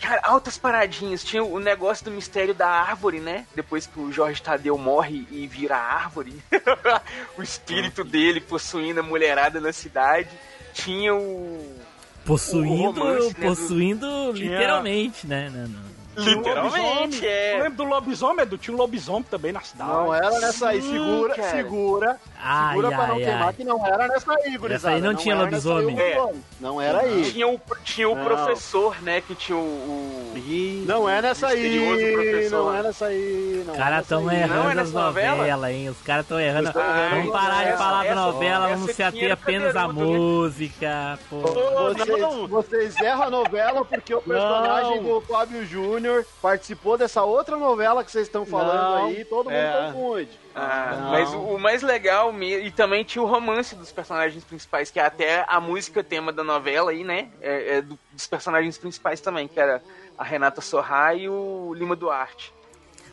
[0.00, 1.22] Cara, altas paradinhas.
[1.22, 3.46] Tinha o negócio do mistério da árvore, né?
[3.54, 6.42] Depois que o Jorge Tadeu morre e vira árvore.
[7.38, 10.30] o espírito dele possuindo a mulherada na cidade.
[10.72, 11.89] Tinha o.
[12.30, 15.50] Possuindo, né, possuindo Tinha- literalmente, né?
[15.52, 15.90] Não, não.
[16.22, 17.20] Tinha Literalmente, lobisomem.
[17.30, 17.54] é.
[17.58, 18.58] Eu lembro do lobisomem, Edu.
[18.58, 19.90] Tinha um lobisomem também na cidade.
[19.90, 20.80] Não era nessa aí.
[20.82, 21.50] Sim, Segura, cara.
[21.50, 22.16] segura.
[22.42, 23.52] Ai, segura pra não ai, queimar ai.
[23.52, 24.94] que não era nessa aí, gurizada.
[24.94, 25.96] aí não tinha era nessa aí lobisomem.
[26.14, 26.44] lobisomem.
[26.60, 27.30] Não era aí.
[27.32, 28.24] Tinha o, tinha o Não.
[28.24, 29.20] professor, né?
[29.20, 29.60] Que tinha o.
[29.60, 30.20] o-
[30.86, 32.48] Não é nessa aí.
[32.50, 33.62] Não é nessa aí.
[33.66, 34.36] Não Os é caras estão aí.
[34.36, 35.88] errando Não é as novelas, hein?
[35.88, 36.72] Os caras estão errando.
[36.72, 39.32] Vocês tão errando Vamos parar de essa- falar da essa- novela, essa vamos se ater
[39.32, 41.18] apenas à música.
[41.28, 41.40] Pô.
[42.48, 45.14] Vocês, erram a novela porque o personagem Não.
[45.14, 46.09] do Fábio Júnior
[46.42, 49.06] participou dessa outra novela que vocês estão falando Não.
[49.06, 49.92] aí, todo mundo É.
[49.92, 50.30] confunde.
[50.54, 51.10] Ah, Não.
[51.10, 54.98] mas o, o mais legal mesmo, e também tinha o romance dos personagens principais, que
[55.00, 57.28] é até a música tema da novela aí, né?
[57.40, 59.82] É, é do- dos personagens principais também, que era
[60.18, 62.52] a Renata Sorra e o Lima Duarte.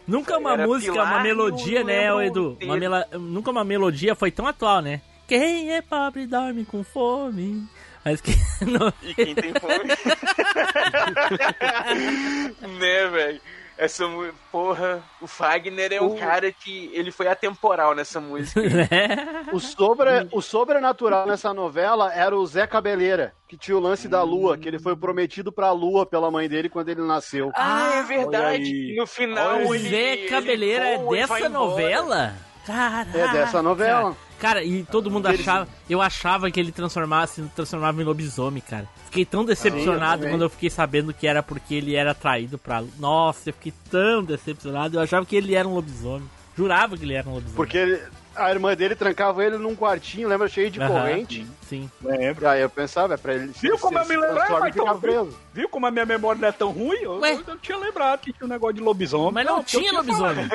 [0.07, 2.57] Nunca uma Era música, Pilar uma melodia, né, Edu?
[2.63, 5.01] Uma mela- Nunca uma melodia foi tão atual, né?
[5.27, 7.67] Quem é pobre dorme com fome.
[8.07, 8.31] Mas que.
[8.65, 9.83] não- E quem tem fome.
[12.79, 13.41] né, velho?
[13.77, 18.59] Essa mu- porra, o Fagner é um cara que ele foi atemporal nessa música.
[18.67, 19.45] né?
[19.53, 24.23] O, sobre, o sobrenatural nessa novela era o Zé Cabeleira, que tinha o lance da
[24.23, 27.51] lua, que ele foi prometido pra lua pela mãe dele quando ele nasceu.
[27.53, 28.95] Ah, é verdade.
[28.97, 31.69] No final O ele, Zé ele Cabeleira é voa e vai dessa embora.
[31.69, 32.33] novela?
[32.67, 33.17] Caraca.
[33.17, 34.15] É dessa novela.
[34.39, 35.67] Cara, e todo mundo achava.
[35.89, 38.87] Eu achava que ele transformasse, transformava em lobisomem, cara.
[39.05, 40.29] Fiquei tão decepcionado também.
[40.35, 42.83] quando eu fiquei sabendo que era porque ele era traído pra.
[42.99, 44.97] Nossa, eu fiquei tão decepcionado.
[44.97, 46.29] Eu achava que ele era um lobisomem.
[46.55, 47.55] Jurava que ele era um lobisomem.
[47.55, 48.01] Porque ele-
[48.37, 51.45] a irmã dele trancava ele num quartinho, lembra, cheio de Aham, corrente.
[51.67, 51.89] Sim.
[52.01, 52.45] Lembro.
[52.45, 54.33] E aí eu pensava, é pra ele se, Viu como se, eu me se e
[54.59, 54.71] Maicon?
[54.71, 55.37] ficar preso.
[55.53, 56.99] Viu como a minha memória não é tão ruim?
[57.01, 59.33] Eu, eu, eu tinha lembrado que tinha um negócio de lobisomem.
[59.33, 60.47] Mas não, eu tinha lobisomem.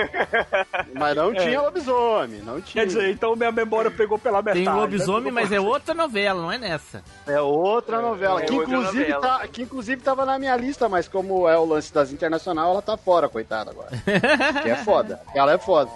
[0.95, 2.83] Mas não tinha lobisomem, não tinha.
[2.83, 4.65] Quer dizer, então minha memória pegou pela metade.
[4.65, 4.81] Tem né?
[4.81, 7.03] lobisomem, Pegou mas é outra novela, não é nessa.
[7.27, 9.39] É outra novela, é que, outra inclusive novela.
[9.39, 12.83] Tá, que inclusive tava na minha lista, mas como é o lance das internacional, ela
[12.83, 13.91] tá fora, coitada agora.
[14.63, 15.21] que é foda.
[15.35, 15.91] Ela é foda.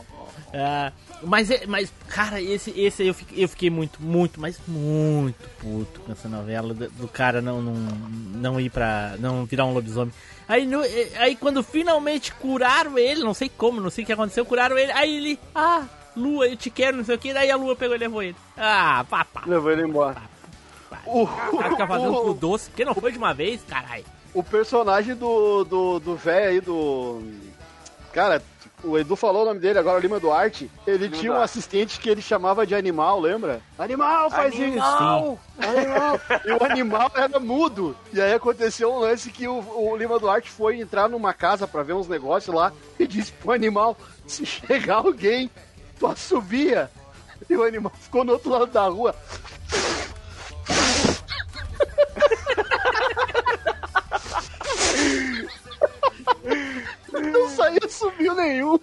[0.53, 4.59] Ah, mas, é- mas, cara, esse, esse aí eu fiquei, eu fiquei muito, muito, mas
[4.69, 9.15] muito puto com essa novela do, do cara não, não, não ir pra.
[9.19, 10.13] não virar um lobisomem.
[10.49, 14.13] Aí, no- eh, aí quando finalmente curaram ele, não sei como, não sei o que
[14.13, 15.85] aconteceu, curaram ele, aí ele, ah,
[16.17, 18.37] Lua, eu te quero, não sei o que, daí a Lua pegou e levou ele.
[18.57, 19.43] Ah, papá.
[19.47, 20.23] Levou ele embora.
[21.05, 21.27] O, O
[21.59, 24.05] cara fica fazendo o- doce, porque não foi de uma vez, caralho.
[24.33, 27.23] o personagem do do do velho aí do
[28.13, 28.43] cara,
[28.87, 30.71] o Edu falou o nome dele agora, o Lima Duarte.
[30.87, 31.51] Ele Lima tinha um Duarte.
[31.51, 33.61] assistente que ele chamava de animal, lembra?
[33.79, 35.39] Animal, faz Animal!
[35.61, 35.69] isso.
[35.69, 36.21] Animal.
[36.45, 37.97] E o animal era mudo.
[38.13, 41.83] E aí aconteceu um lance que o, o Lima Duarte foi entrar numa casa pra
[41.83, 43.97] ver uns negócios lá e disse pro animal:
[44.27, 45.51] se chegar alguém,
[45.99, 46.91] tu assobia.
[47.49, 49.15] E o animal ficou no outro lado da rua.
[57.33, 58.79] Não saiu subiu nenhum.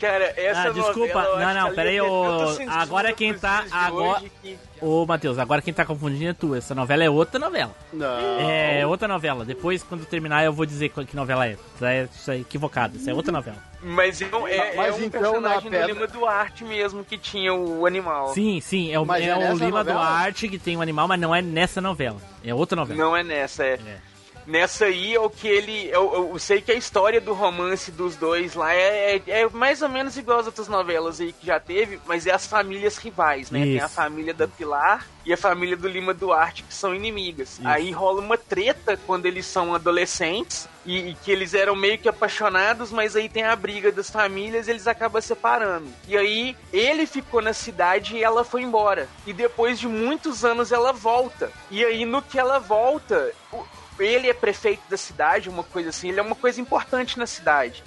[0.00, 1.22] Cara, essa Ah, desculpa.
[1.22, 4.22] novela, Não, não, que pera aí, ela ô, tem tanta censura agora quem tá- agora-
[4.42, 6.54] que- Ô, Matheus, agora quem tá confundindo é tu.
[6.54, 7.74] Essa novela é outra novela.
[7.92, 8.18] Não.
[8.50, 9.44] É outra novela.
[9.46, 11.52] Depois, quando terminar, eu vou dizer qual- que novela é.
[11.74, 12.96] Isso é, isso é equivocado.
[12.98, 13.56] Isso é outra novela.
[13.82, 17.04] Mas é, um- é, Mas é um então, personagem na do pedra- Lima Duarte mesmo
[17.04, 18.28] que tinha o animal.
[18.34, 18.92] Sim, sim.
[18.92, 19.82] É o, Mas é é o Lima novela?
[20.00, 22.20] Duarte que tem o animal, mas não é nessa novela.
[22.44, 22.98] É outra novela.
[22.98, 23.74] Não é nessa, é.
[23.74, 24.13] É.
[24.46, 25.88] Nessa aí é o que ele.
[25.88, 29.48] Eu, eu- eu sei que a história do romance dos dois lá é, é, é
[29.48, 32.96] mais ou menos igual às outras novelas aí que já teve, mas é as famílias
[32.98, 33.60] rivais, né?
[33.62, 33.94] Tem a Isso.
[33.94, 37.58] família da Pilar e a família do Lima Duarte, que são inimigas.
[37.64, 42.08] Aí rola uma treta quando eles são adolescentes e, e que eles eram meio que
[42.08, 45.88] apaixonados, mas aí tem a briga das famílias e eles acabam separando.
[46.06, 49.08] E aí ele ficou na cidade e ela foi embora.
[49.26, 51.50] E depois de muitos anos ela volta.
[51.70, 53.64] E aí no que ela volta, o-
[53.98, 57.82] ele é prefeito da cidade, uma coisa assim, ele é uma coisa importante na cidade.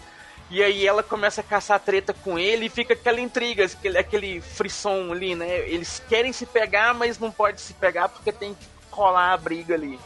[0.49, 4.41] E aí ela começa a caçar treta com ele e fica aquela intriga, aquele, aquele
[4.41, 5.59] frisson ali, né?
[5.67, 9.75] Eles querem se pegar, mas não pode se pegar porque tem que rolar a briga
[9.75, 9.99] ali.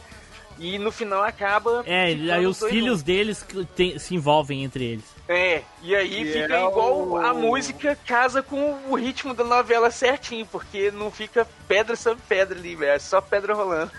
[0.58, 1.82] E no final acaba.
[1.86, 5.04] É, e aí os filhos deles que tem- se envolvem entre eles.
[5.28, 9.44] é, e aí E fica é igual o- a música casa com o ritmo da
[9.44, 13.90] novela certinho, porque não fica pedra sobre pedra ali, velho, é só pedra rolando.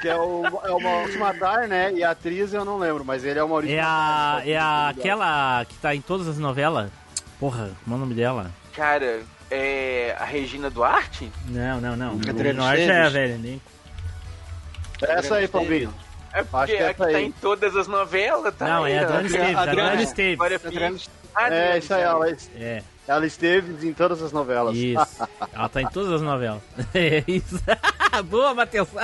[0.00, 1.92] Que é o, é o Maurício Matar, né?
[1.92, 3.84] E a atriz eu não lembro, mas ele é o Maurício É a.
[3.84, 4.48] Matar.
[4.48, 6.90] É a, aquela que tá em todas as novelas.
[7.40, 8.50] Porra, como é o nome dela?
[8.74, 11.30] Cara, é a Regina Duarte?
[11.46, 12.12] Não, não, não.
[12.28, 13.12] Adriano O Norte é Esteves?
[13.12, 13.62] velho, nem.
[15.02, 15.92] Essa aí, Palminho.
[16.32, 18.66] É porque que é a que essa tá em todas as novelas, tá?
[18.68, 19.34] Não, é aí, Esteves.
[19.34, 20.62] Adriano- Adriano Esteves.
[20.62, 21.10] Pires.
[21.34, 24.76] Ah, É, isso aí, ela, É, ela esteve em todas as novelas.
[24.76, 25.28] isso.
[25.52, 26.60] Ela tá em todas as novelas.
[26.94, 27.60] É isso.
[28.26, 28.88] Boa, Matheus.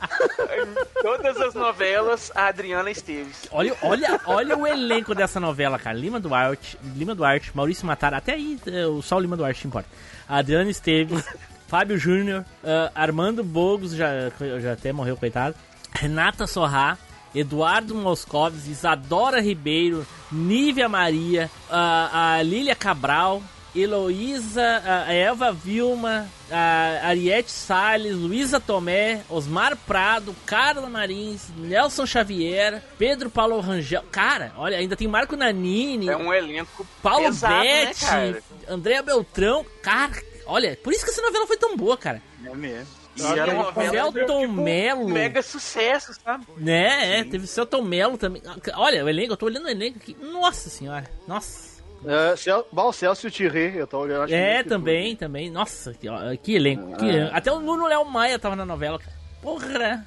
[1.02, 3.48] Todas as novelas, a Adriana Esteves.
[3.50, 5.96] Olha, olha, olha o elenco dessa novela, cara.
[5.96, 9.88] Lima Duarte, Lima Duarte, Maurício Matar, até aí é, o só o Lima Duarte importa.
[10.28, 11.24] Adriano Esteves,
[11.68, 14.30] Fábio Júnior, ah, Armando Bogos, já,
[14.60, 15.54] já até morreu, coitado.
[15.92, 16.98] Renata Sorrá,
[17.34, 23.42] Eduardo Moscovis, Isadora Ribeiro, Nívia Maria, a, a Lília Cabral,
[23.76, 32.82] Heloísa, a Eva Vilma, a Ariete Salles, Luísa Tomé, Osmar Prado, Carla Marins, Nelson Xavier,
[32.98, 34.04] Pedro Paulo Rangel.
[34.10, 38.42] Cara, olha, ainda tem Marco Nanini, É um elenco Paulo pesado, né, Betti, cara?
[38.68, 39.64] Andréa Beltrão.
[39.82, 40.12] Cara,
[40.46, 42.22] olha, por isso que essa novela foi tão boa, cara.
[42.44, 43.06] É mesmo.
[43.16, 45.08] E era uma novela Celton tipo, Melo.
[45.08, 46.44] mega sucesso, sabe?
[46.58, 48.42] Né, é, teve Celton Melo também.
[48.74, 50.16] Olha, o elenco, eu tô olhando o elenco aqui.
[50.20, 51.75] Nossa senhora, nossa.
[52.04, 52.66] É, Cel...
[52.70, 54.24] Bom, Celso Thierry, eu tô olhando.
[54.24, 55.50] acho É, que- também, também.
[55.50, 56.96] Nossa, que, ó, que elenco.
[56.96, 57.34] que elenco.
[57.34, 58.98] Até o Nuno Léo Maia tava na novela.
[58.98, 59.12] cara.
[59.42, 60.06] Porra.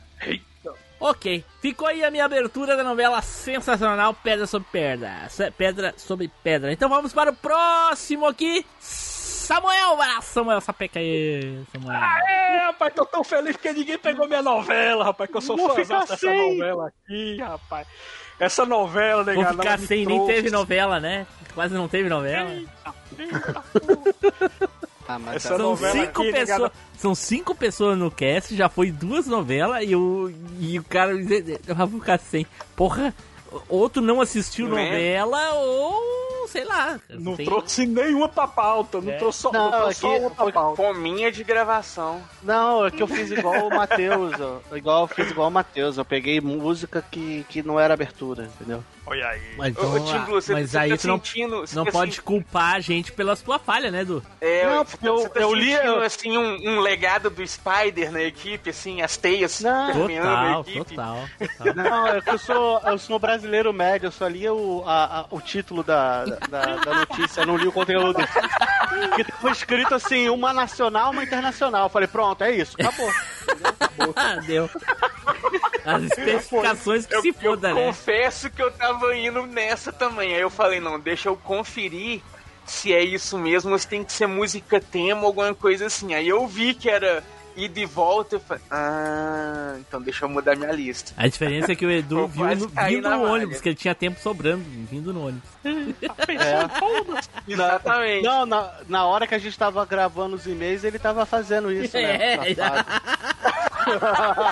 [1.02, 5.28] Ok, ficou aí a minha abertura da novela sensacional Pedra sobre Pedra.
[5.58, 6.74] Pedra sobre Pedra.
[6.74, 8.66] Então vamos para o próximo aqui.
[8.82, 11.98] Samuel, vai lá, Samuel, sapeca aí, Samuel.
[11.98, 15.74] É, rapaz, tô tão feliz que ninguém pegou minha novela, rapaz, que eu sou fã
[15.76, 17.88] dessa novela aqui, rapaz.
[18.40, 21.28] Essa novela, Vou negado, ficar sem, nem teve novela, né?
[21.54, 22.50] Quase não teve novela.
[25.08, 26.72] Ah, mas Essa tá- São novela cinco aqui, pessoas.
[26.98, 31.76] São cinco pessoas no cast, já foi duas novelas e o, e o cara eu
[31.76, 32.46] vou ficar sem.
[32.76, 33.14] Porra,
[33.68, 34.86] ou tu não assistiu Não é?
[34.86, 37.00] novela, ou sei lá.
[37.10, 39.18] Não tem- trouxe nenhuma pra pauta, não É.
[39.18, 40.76] trouxe só, Não, não, trouxe aqui só uma pra foi- pauta.
[40.82, 42.22] Fominha de gravação.
[42.42, 44.76] Não, é que eu fiz igual o Matheus, ó.
[44.76, 48.84] igual eu fiz igual o Matheus, eu peguei música que, que não era abertura, entendeu?
[49.10, 49.42] Olha aí.
[49.58, 51.62] Mas, Ô, ô, Tim Blue, você, mas você aí tá tu não, sentindo...
[51.62, 54.24] você não tá pode sentindo- culpar a gente pela tua falha, né, Du?
[54.40, 55.74] É, Não, você porque tá- eu- você tá eu li-
[56.06, 59.92] assim, um, um legado do Spider na equipe, assim, as teias Não.
[60.08, 60.86] Total, equipe.
[60.96, 61.26] total,
[61.58, 61.74] total.
[61.76, 65.26] Não, é que eu sou, eu sou brasileiro médio, eu só li o, a- a-
[65.32, 68.20] o título da, da, da notícia, eu não li o conteúdo.
[69.10, 71.86] Porque foi escrito assim, uma nacional, uma internacional.
[71.86, 73.10] Eu falei, pronto, é isso, acabou.
[74.16, 74.70] Ah, deu.
[75.96, 77.86] As especificações que Eu, se eu foda, né?
[77.86, 80.36] confesso que eu tava indo nessa também.
[80.36, 82.22] Aí eu falei, não, deixa eu conferir
[82.66, 86.14] se é isso mesmo, ou se tem que ser música tema, alguma coisa assim.
[86.14, 87.24] Aí eu vi que era
[87.56, 91.12] ida e volta, eu falei, ah, então deixa eu mudar minha lista.
[91.18, 93.94] A diferença é que o Edu Eu viu no, vindo no ônibus, que ele tinha
[93.94, 95.50] tempo sobrando, vindo no ônibus.
[95.66, 97.52] É.
[97.52, 98.24] Exatamente.
[98.24, 101.98] Não, na, na hora que a gente tava gravando os e-mails, ele tava fazendo isso,
[101.98, 102.20] né?
[102.40, 103.79] É.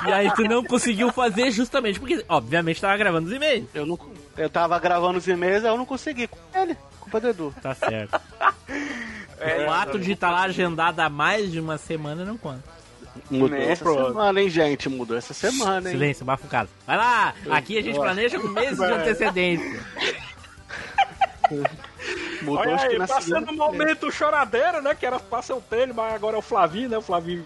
[0.08, 3.66] E aí tu não conseguiu fazer justamente porque, obviamente, tava gravando os e-mails.
[3.74, 4.00] Eu, não,
[4.38, 6.30] eu tava gravando os e-mails, aí eu não consegui.
[6.54, 7.56] Ele, culpa do Edu.
[7.62, 8.20] Tá certo.
[9.40, 12.64] É, o ato de estar lá agendado há mais de uma semana não conta.
[13.30, 14.90] Mudou essa semana, hein, gente?
[14.90, 15.96] Mudou essa semana, hein?
[15.96, 16.70] Silêncio, bafocado.
[16.86, 17.34] Vai lá!
[17.52, 19.80] Aqui a gente planeja com meses de antecedência.
[22.42, 24.96] Mudou, Olha aí, passando o momento choradeira, né?
[24.96, 26.98] Que era pra ser o Taylor, mas agora é o Flavinho, né?
[26.98, 27.46] O Flavinho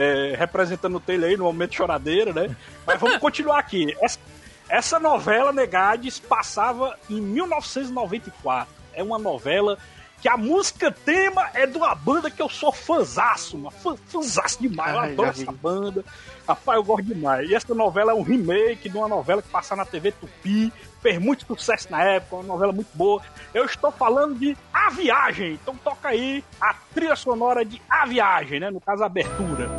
[0.00, 2.56] é, representando o Taylor aí no momento choradeira, né?
[2.86, 3.94] Mas vamos continuar aqui.
[4.00, 4.18] Essa,
[4.66, 8.74] essa novela, Negades, passava em 1994.
[8.94, 9.76] É uma novela
[10.20, 13.70] que a música tema é de uma banda que eu sou fãzaço, mano.
[13.70, 14.92] Fã, fãzaço demais.
[14.92, 15.42] Eu Ai, adoro já vi.
[15.42, 16.04] essa banda.
[16.46, 17.48] Rapaz, eu gosto demais.
[17.48, 20.72] E essa novela é um remake de uma novela que passava na TV Tupi.
[21.00, 23.22] Fez muito sucesso na época, uma novela muito boa.
[23.54, 25.54] Eu estou falando de A Viagem.
[25.54, 28.70] Então toca aí a trilha sonora de A Viagem, né?
[28.70, 29.70] No caso, a abertura.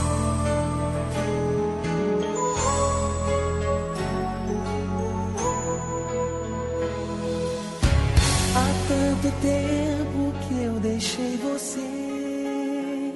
[9.21, 13.13] tanto tempo que eu deixei você.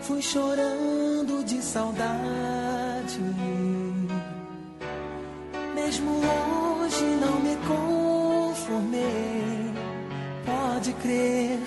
[0.00, 3.20] Fui chorando de saudade.
[5.74, 9.74] Mesmo hoje não me conformei.
[10.46, 11.58] Pode crer,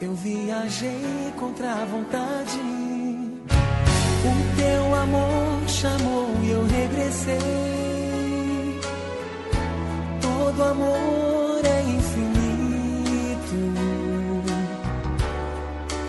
[0.00, 2.58] eu viajei contra a vontade.
[4.24, 7.38] O teu amor chamou e eu regressei.
[10.22, 11.82] Todo amor é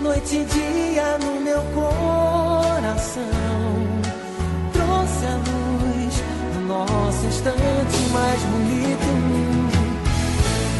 [0.06, 3.24] Noite e dia no meu coração.
[4.72, 9.10] Trouxe a luz no nosso instante mais bonito.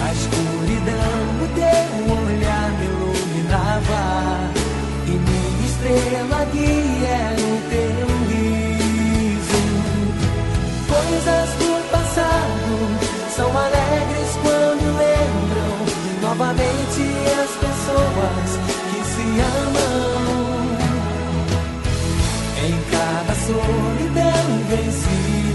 [0.04, 1.90] A escuridão, o teu
[2.24, 4.04] olhar me iluminava.
[5.08, 7.45] E minha estrela guia
[19.36, 20.78] se amam.
[22.66, 24.46] Em cada solidão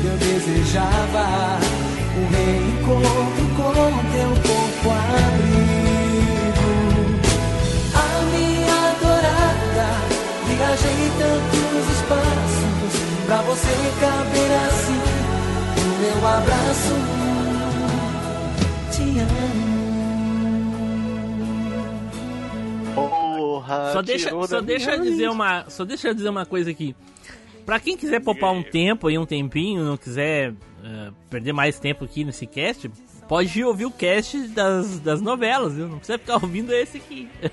[0.05, 1.25] eu desejava
[2.17, 3.73] um reencontro com
[4.13, 6.71] teu corpo abrigo.
[7.95, 7.97] A
[8.33, 9.89] minha adorada,
[10.47, 12.95] viajei tantos espaços
[13.27, 15.01] pra você caber assim
[15.77, 16.97] no meu abraço.
[18.93, 19.80] Te amo.
[23.61, 26.97] Porra, Só deixa, só deixa eu dizer uma, só deixa eu dizer uma coisa aqui.
[27.67, 32.07] Pra quem quiser poupar um tempo aí, um tempinho, não quiser eh, perder mais tempo
[32.07, 32.91] aqui nesse cast,
[33.29, 35.87] pode ir ouvir o cast das, das novelas, viu?
[35.87, 37.29] Não precisa ficar ouvindo esse aqui.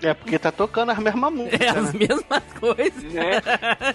[0.00, 1.60] É porque tá tocando as mesmas músicas.
[1.60, 2.06] É as né?
[2.06, 3.02] mesmas coisas.
[3.02, 3.42] Né?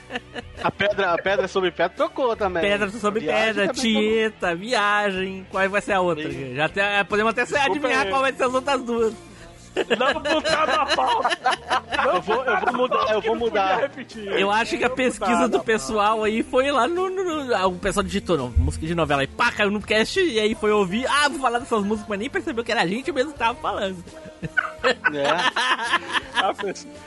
[0.62, 2.62] A pedra, a pedra sobre pedra tocou também.
[2.62, 5.45] Pedra sobre Viagem pedra, Tieta, Viagem.
[5.49, 6.30] Qual vai ser a outra?
[6.30, 6.56] Sim.
[6.56, 8.10] Já até, podemos até adivinhar aí.
[8.10, 9.14] qual vai ser as outras duas.
[9.98, 11.38] Não botar na pauta.
[12.14, 13.80] Eu vou, eu vou mudar, eu vou mudar.
[13.82, 14.28] repetir.
[14.28, 17.10] Eu acho que a pesquisa do pessoal aí foi lá no.
[17.10, 20.20] no- no- ah, o pessoal digitou, não, música de novela aí, pá, caiu no cast
[20.20, 21.06] e aí foi ouvir.
[21.08, 23.58] Ah, vou falar dessas músicas, mas nem percebeu que era a gente mesmo que tava
[23.60, 24.04] falando.
[24.84, 24.94] É.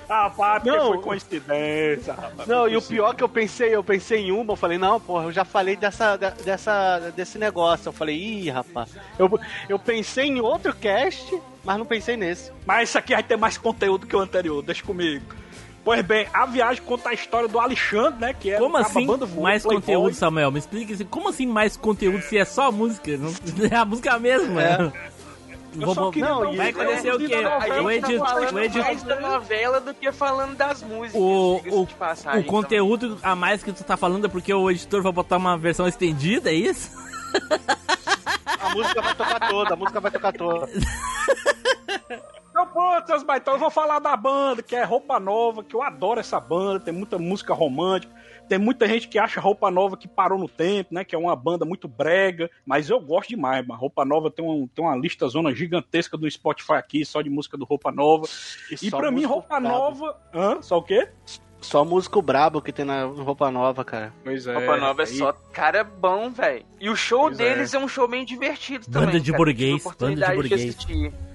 [0.08, 0.86] Ah, pá, porque Não.
[0.88, 2.48] foi coincidência, rapaz.
[2.48, 4.98] Não, Foi e o pior que eu pensei, eu pensei em uma, eu falei, não,
[5.00, 7.88] porra, eu já falei dessa, dessa, desse negócio.
[7.88, 8.90] Eu falei, ih, rapaz.
[9.18, 9.28] Eu,
[9.68, 12.50] eu pensei em outro cast, mas não pensei nesse.
[12.64, 15.24] Mas isso aqui vai ter mais conteúdo que o anterior, deixa comigo.
[15.84, 18.32] Pois bem, a viagem conta a história do Alexandre, né?
[18.34, 19.06] Que é Como assim
[19.40, 19.74] mais playboy.
[19.80, 20.50] conteúdo, Samuel?
[20.50, 23.16] Me explica assim, como assim mais conteúdo se é só a música?
[23.16, 23.30] Não,
[23.70, 24.78] é a música mesmo, É.
[24.78, 24.92] né?
[25.78, 27.34] Eu só queria não, dar um e- vai acontecer o quê?
[27.36, 27.48] O
[27.88, 31.20] A gente edit- tá o mais da novela do que falando das músicas.
[31.20, 35.02] O, o, passagem, o conteúdo a mais que tu tá falando é porque o editor
[35.02, 36.90] vai botar uma versão estendida, é isso?
[38.58, 40.66] A música vai tocar toda, a música vai tocar toda.
[42.56, 45.82] Então, pronto, seus baitão, eu vou falar da banda, que é Roupa Nova, que eu
[45.82, 48.10] adoro essa banda, tem muita música romântica,
[48.48, 51.36] tem muita gente que acha Roupa Nova que parou no tempo, né, que é uma
[51.36, 55.28] banda muito brega, mas eu gosto demais, mas Roupa Nova tem, um, tem uma lista
[55.28, 58.26] zona gigantesca do Spotify aqui, só de música do Roupa Nova,
[58.72, 59.76] e só pra mim Roupa brabo.
[59.76, 60.16] Nova...
[60.32, 60.62] Hã?
[60.62, 61.10] Só o quê?
[61.60, 64.12] Só músico brabo que tem na roupa nova, cara.
[64.22, 64.54] Pois é.
[64.54, 66.64] Roupa Nova é só cara bom, velho.
[66.80, 67.78] E o show Pois deles é.
[67.78, 69.20] um show bem divertido Banda também.
[69.20, 69.42] de cara.
[69.44, 71.25] burguês, Tive a oportunidade banda de burguês.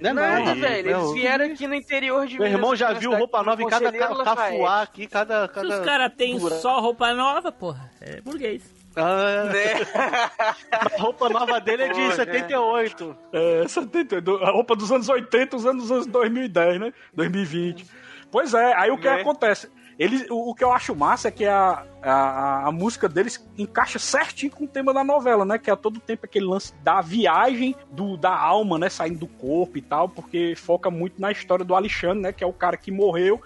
[0.00, 0.86] Não é Nada, não, velho.
[0.88, 3.66] meu- Eles vieram aqui no interior de Meu Minas, irmão já viu roupa nova em
[3.68, 5.46] cada cafuá aqui, cada.
[5.46, 8.62] Se cada os caras têm só roupa nova, porra, é burguês.
[8.96, 9.74] Ah, Né?
[10.72, 13.16] a roupa nova dele é de Pô, 78.
[13.32, 16.92] É, 72, a roupa dos anos 80, os anos, anos 2010, né?
[17.14, 17.86] 2020.
[18.32, 19.20] Pois é, aí o que Né?
[19.20, 19.68] acontece?
[20.00, 23.98] Eles, o, o que eu acho massa é que a, a, a música deles encaixa
[23.98, 25.58] certinho com o tema da novela, né?
[25.58, 28.88] Que é todo tempo aquele lance da viagem do, da alma, né?
[28.88, 32.32] Saindo do corpo e tal, porque foca muito na história do Alexandre, né?
[32.32, 33.42] Que é o cara que morreu,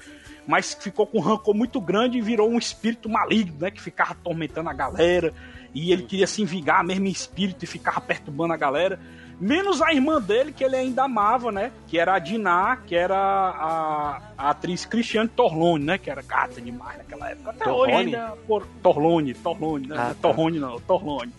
[0.46, 3.72] mas ficou com um rancor muito grande e virou um espírito maligno, né?
[3.72, 5.34] Que ficava atormentando a galera.
[5.74, 9.00] E ele queria se vingar mesmo em espírito e ficava perturbando a galera.
[9.40, 11.72] Menos a irmã dele, que ele ainda amava, né?
[11.88, 15.98] Que era a Diná, que era a, a atriz Cristiane Torlone, né?
[15.98, 17.50] Que era gata demais naquela época.
[17.50, 18.16] Até hoje Torlone?
[18.16, 18.36] ainda.
[18.46, 19.96] Por, Torlone, Torlone, né?
[19.98, 20.14] Ah, tá.
[20.28, 21.32] Torlone não, Torlone.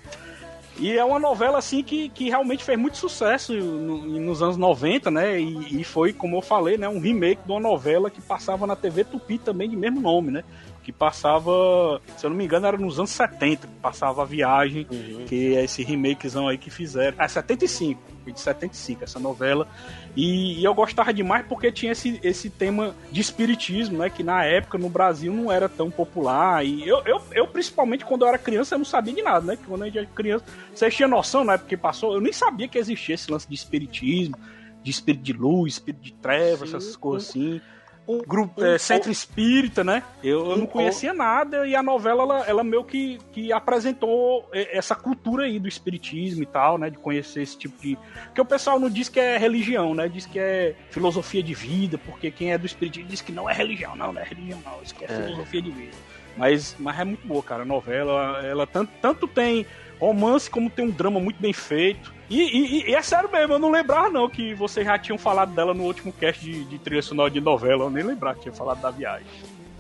[0.78, 5.10] E é uma novela, assim, que, que realmente fez muito sucesso no- nos anos 90,
[5.10, 5.40] né?
[5.40, 6.90] E, e foi, como eu falei, né?
[6.90, 10.44] Um remake de uma novela que passava na TV Tupi também, de mesmo nome, né?
[10.86, 14.86] Que passava, se eu não me engano, era nos anos 70 que passava a viagem,
[15.26, 17.18] que é esse remakezão aí que fizeram.
[17.20, 19.68] É 75, foi de 75 essa novela.
[20.16, 24.12] E, e eu gostava demais porque tinha esse, esse tema de espiritismo, né?
[24.12, 26.64] Que na época no Brasil não era tão popular.
[26.64, 29.56] E eu, eu, eu, principalmente, quando eu era criança, eu não sabia de nada, né?
[29.56, 32.32] Que quando a gente era criança, vocês tinham noção na época que passou, eu nem
[32.32, 34.38] sabia que existia esse lance de espiritismo,
[34.84, 37.60] de espírito de luz, espírito de trevas, Sim, essas coisas assim.
[38.08, 40.04] Um Grupo, é, centro espírita, né?
[40.24, 44.78] Eu, eu não conhecia nada e a novela ela, ela meio que, que apresentou é,
[44.78, 46.90] essa cultura aí do espiritismo e tal, né?
[46.90, 47.98] De conhecer esse tipo de.
[48.26, 50.08] Porque o pessoal não diz que é religião, né?
[50.08, 53.54] Diz que é filosofia de vida, porque quem é do espiritismo diz que não é
[53.54, 54.82] religião, não, não é religião, não.
[54.84, 55.24] Isso que é, É.
[55.24, 55.98] filosofia de vida.
[56.38, 57.64] Mas, mas é muito boa, cara.
[57.64, 59.66] A novela, ela tanto, tanto tem
[60.00, 62.14] romance como tem um drama muito bem feito.
[62.30, 65.54] E, e- e é sério mesmo, eu não lembrava não que vocês já tinham falado
[65.54, 67.84] dela no último cast de, de trilha sonora de novela.
[67.86, 69.28] Eu nem lembrava que tinha falado da viagem.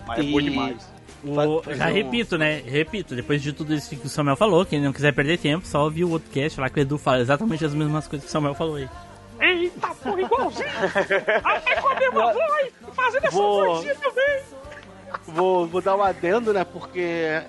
[0.07, 0.95] Mas é E- bom demais.
[1.23, 2.61] O- já um- repito, né?
[2.63, 5.83] Repito, depois de tudo isso que o Samuel falou, quem não quiser perder tempo, só
[5.83, 8.31] ouvir o outro cast lá que o Edu fala exatamente as mesmas coisas que o
[8.31, 8.87] Samuel falou aí.
[9.41, 10.69] Eita, porra, igualzinho!
[11.43, 12.71] Até com a mesma voz!
[12.93, 14.41] Fazendo essa vozinha também!
[15.27, 16.63] Vou, vou dar um adendo, né?
[16.63, 16.99] Porque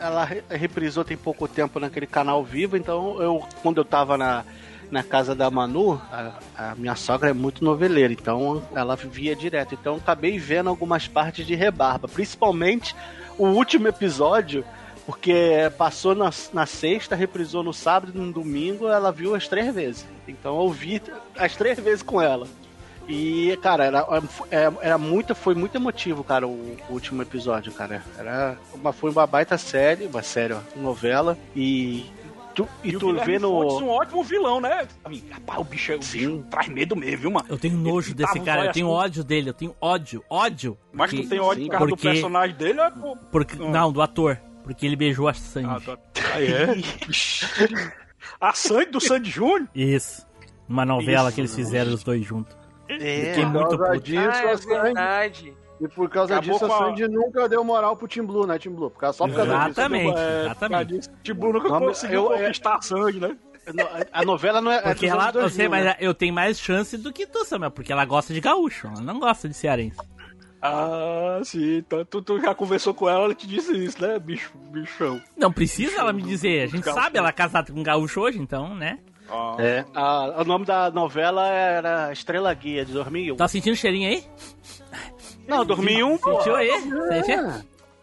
[0.00, 4.44] ela re- reprisou tem pouco tempo naquele canal vivo, então eu, quando eu tava na,
[4.90, 9.74] na casa da Manu, a, a minha sogra é muito noveleira, então ela via direto.
[9.74, 12.94] Então acabei vendo algumas partes de rebarba, principalmente
[13.38, 14.64] o último episódio,
[15.04, 19.74] porque passou na, na sexta, reprisou no sábado e no domingo, ela viu as três
[19.74, 20.06] vezes.
[20.26, 21.00] Então eu vi
[21.38, 22.46] as três vezes com ela.
[23.08, 24.06] E, cara, era,
[24.50, 28.02] era, era muito, foi muito emotivo, cara, o, o último episódio, cara.
[28.18, 32.04] Era uma, foi uma baita série, uma série, ó, novela, e
[32.56, 33.78] tu, e E o tu vê Fontes, no...
[33.84, 34.88] um ótimo vilão, né?
[35.30, 37.46] Rapaz, o bicho, o bicho traz medo mesmo, viu, mano?
[37.48, 38.96] Eu tenho nojo Ele desse cara, eu tenho assim.
[39.06, 40.76] ódio dele, eu tenho ódio, ódio.
[40.92, 42.90] Mas porque- tu tem ódio sim, por causa do porque- personagem dele, é.
[43.30, 43.70] Porque, Hum.
[43.70, 44.40] não, do ator.
[44.64, 45.68] Porque ele beijou a Sandy.
[45.70, 45.98] Ah, tá.
[46.34, 46.66] Aí é.
[48.40, 49.68] A Sandy do Sandy Júnior?
[49.74, 50.26] Isso.
[50.68, 52.56] Uma novela Isso, que eles fizeram os dois juntos.
[52.88, 54.04] É, Fiquei muito Por causa puto.
[54.04, 55.55] disso, ah, é verdade.
[55.80, 58.46] E por causa Acabou disso, a com a- Sandy nunca deu moral pro Team Blue,
[58.46, 58.90] né, Team Blue?
[58.90, 59.66] Por causa- Só por causa disso.
[59.80, 61.10] Exatamente, É, exatamente.
[61.22, 63.36] Tipo, nunca Não, conseguiu eu- conquistar a Sandy, né?
[64.12, 64.76] a novela não é...
[64.76, 65.96] é Porque dos ela, eu 2000, sei, mas né?
[66.00, 69.18] eu tenho mais chance do que tu, Samuel, porque ela gosta de gaúcho, ela não
[69.18, 69.98] gosta de cearense.
[70.62, 71.76] Ah, sim.
[71.78, 75.20] Então tu, tu já conversou com ela, ela te disse isso, né, bicho, bichão?
[75.36, 77.00] Não precisa ela me dizer, a gente Gaúcho.
[77.02, 78.98] sabe, ela é casada com um gaúcho hoje, então, né?
[79.28, 79.56] Ah.
[79.58, 83.36] É, a- o nome da novela era Estrela Guia, de 2001.
[83.36, 84.24] Tá sentindo cheirinho aí?
[85.48, 86.36] Não, 2001, pô.
[86.38, 86.70] Sentiu aí?
[86.80, 87.52] Sentiu?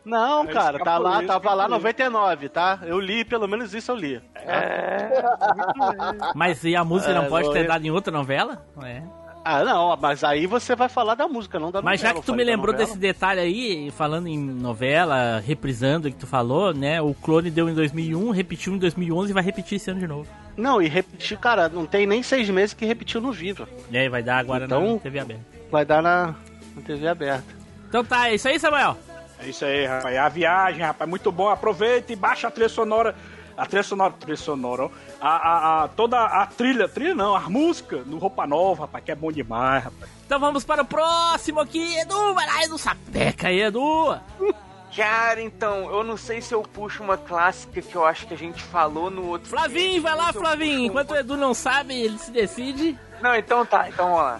[0.05, 1.69] Não, É cara, tá lá, tava lá escapulês.
[1.69, 2.79] 99, tá?
[2.83, 4.21] Eu li, pelo menos isso eu li.
[6.35, 8.65] Mas e a música É, não pode ter dado em outra novela?
[8.83, 9.01] É.
[9.45, 12.21] Ah, não, mas aí você vai falar da música, não da Mas já novela.
[12.21, 16.73] que tu me lembrou desse detalhe aí, falando em novela, reprisando o que tu falou,
[16.73, 17.01] né?
[17.01, 20.29] O Clone deu em 2001, repetiu em 2011 e vai repetir esse ano de novo.
[20.55, 23.67] Não, e repetir, cara, não tem nem seis meses que repetiu no Viva.
[23.91, 25.43] E aí vai dar agora Então- na TV aberta.
[25.69, 26.35] Vai dar na,
[26.75, 27.43] na TV aberta.
[27.87, 28.97] Então tá, é isso aí, Samuel.
[29.39, 30.15] É isso aí, rapaz.
[30.15, 31.09] É a viagem, rapaz.
[31.09, 31.49] Muito bom.
[31.49, 33.15] Aproveita e baixa a trilha sonora.
[33.55, 34.89] A trilha sonora, trilha sonora.
[35.21, 39.11] A, a, a- toda a trilha, trilha não, as músicas no Roupa Nova, rapaz, que
[39.11, 40.11] é bom demais, rapaz.
[40.25, 42.33] Então vamos para o próximo aqui, Edu.
[42.33, 44.17] Vai lá, Edu, sapeca aí, Edu.
[44.95, 48.37] Cara, então, eu não sei se eu puxo uma clássica que eu acho que a
[48.37, 49.49] gente falou no outro.
[49.49, 50.75] Flavinho, vai lá, Flavinho.
[50.77, 52.97] puxo Enquanto o Edu não sabe, ele se decide.
[53.19, 54.39] Não, então tá, então vamos lá.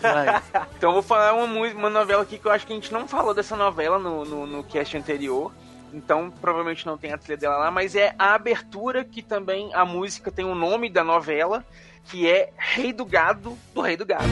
[0.00, 0.42] Vai.
[0.76, 3.08] Então eu vou falar uma, uma novela aqui que eu acho que a gente não
[3.08, 5.52] falou dessa novela no, no, no cast anterior.
[5.92, 9.84] Então provavelmente não tem a trilha dela lá, mas é a abertura que também a
[9.84, 11.64] música tem o nome da novela,
[12.04, 14.28] que é Rei do Gado, do Rei do Gado.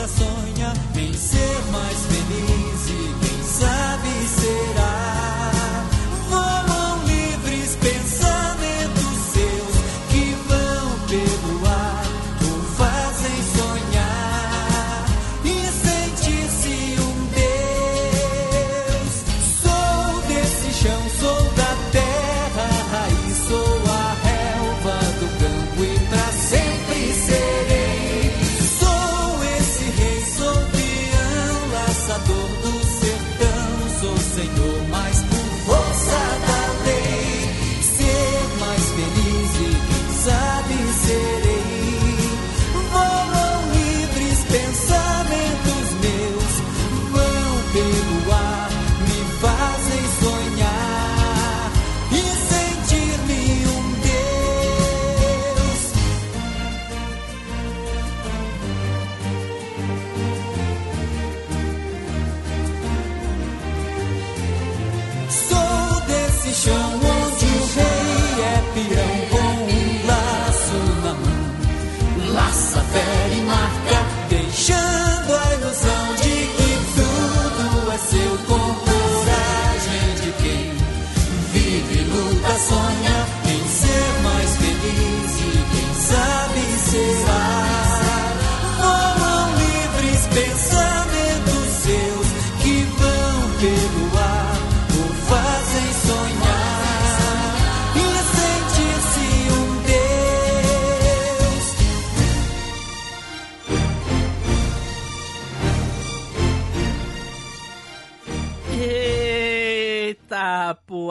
[0.00, 2.19] Luta, sonha em ser mais feliz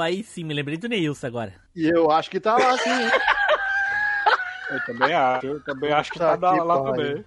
[0.09, 1.53] aí sim, me lembrei do Neilson agora.
[1.75, 2.89] E eu acho que tá lá, sim.
[4.69, 5.45] Eu também acho.
[5.47, 6.93] Eu também acho que Tá tá, lá pariu.
[6.95, 7.25] também.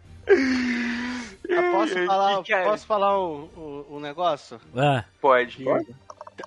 [1.48, 2.62] Eu posso falar, que é?
[2.64, 4.60] posso falar um, um- um negócio?
[4.76, 5.64] Ah, Pode.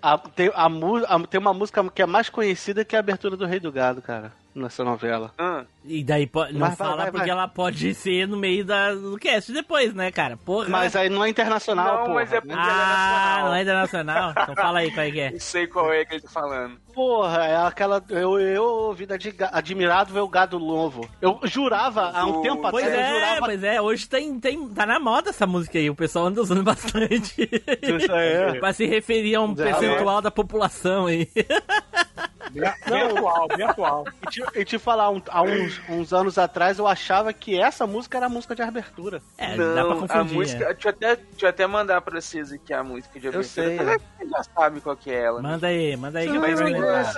[0.02, 3.36] A- tem, a, mu- a- tem uma música que é mais conhecida que a abertura
[3.36, 5.32] do Rei do Gado, cara, nessa novela.
[5.38, 7.30] Ah, e daí não Mas vai, fala vai, porque vai.
[7.30, 10.38] ela pode ser no meio da, do cast depois, né, cara?
[10.38, 10.70] Porra.
[10.70, 12.14] Mas aí não é internacional, Não, porra.
[12.16, 12.56] mas é- né?
[12.58, 13.46] Ah, internacional.
[13.46, 14.32] não é internacional?
[14.32, 15.32] Então fala aí qual é que é.
[15.36, 16.78] não sei qual é que ele tá falando.
[16.94, 18.02] Porra, é aquela.
[18.10, 21.08] Eu, eu ouvi da de admirado ver o gado novo.
[21.22, 23.46] Eu jurava há um tempo Pois atrás, eu é, jurava.
[23.46, 26.64] pois é, hoje tem, tem, tá na moda essa música aí, o pessoal anda usando
[26.64, 27.50] bastante.
[27.82, 28.60] Isso aí é.
[28.60, 31.28] pra se referir a um percentual da população aí.
[32.52, 34.06] Bem, bem atual, bem atual.
[34.24, 37.86] E te, e te falar, um- há uns, uns anos atrás eu achava que essa
[37.86, 39.22] música era a música de abertura.
[39.38, 40.34] É, não, dá pra a confundir.
[40.38, 40.64] música.
[40.64, 40.74] é.
[40.74, 43.68] Deixa eu, até, deixa eu até mandar pra vocês aqui a música de Eu abertura.
[43.68, 43.98] sei, Mas é.
[43.98, 45.42] Você já sabe qual que é ela.
[45.42, 45.50] né?
[45.50, 47.14] Manda aí, manda aí que Mas me lembrar.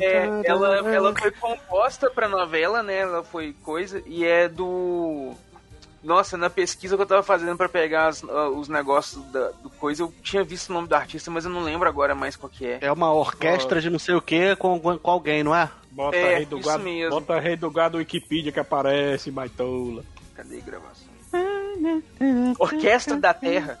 [0.00, 2.98] É, ela, ela foi composta pra novela, né?
[3.00, 4.02] Ela foi coisa.
[4.06, 5.34] E é do.
[6.02, 9.68] Nossa, na pesquisa que eu tava fazendo pra pegar as- ah, os negócios da, do
[9.68, 12.48] coisa, eu tinha visto o nome do artista, mas eu não lembro agora mais qual
[12.50, 12.78] que é.
[12.80, 15.68] É uma orquestra de não sei o que com, com alguém, não é?
[15.90, 16.82] Bota É, rei do isso gado.
[16.84, 17.10] mesmo.
[17.10, 20.02] Bota rei do gado Wikipedia que aparece, baitola.
[20.34, 21.10] Cadê a gravação?
[22.58, 23.78] Orquestra da Terra.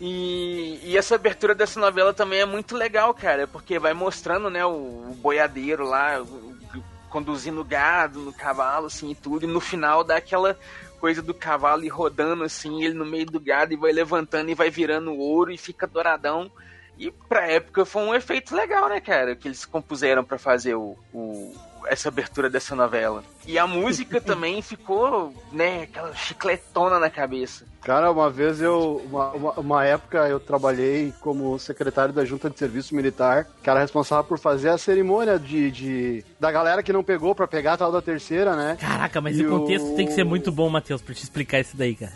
[0.00, 4.64] E, e essa abertura dessa novela também é muito legal, cara, porque vai mostrando, né,
[4.66, 4.70] o,
[5.10, 10.02] o boiadeiro lá, o- o- conduzindo gado no cavalo, assim, e tudo, e no final
[10.02, 10.58] dá aquela
[11.02, 14.54] coisa do cavalo ir rodando, assim, ele no meio do gado, e vai levantando e
[14.54, 16.48] vai virando ouro e fica douradão.
[16.96, 20.96] E pra época foi um efeito legal, né, cara, que eles compuseram pra fazer o,
[21.12, 21.52] o-
[21.86, 23.22] essa abertura dessa novela.
[23.46, 27.64] E a música também ficou, né, aquela chicletona na cabeça.
[27.82, 29.02] Cara, uma vez eu.
[29.06, 33.80] Uma, uma, uma época eu trabalhei como secretário da Junta de Serviço Militar, que era
[33.80, 37.76] responsável por fazer a cerimônia de, de da galera que não pegou pra pegar a
[37.78, 38.76] tal da terceira, né?
[38.80, 41.58] Caraca, mas E o contexto o- tem que ser muito bom, Matheus, pra te explicar
[41.60, 42.12] isso daí, cara.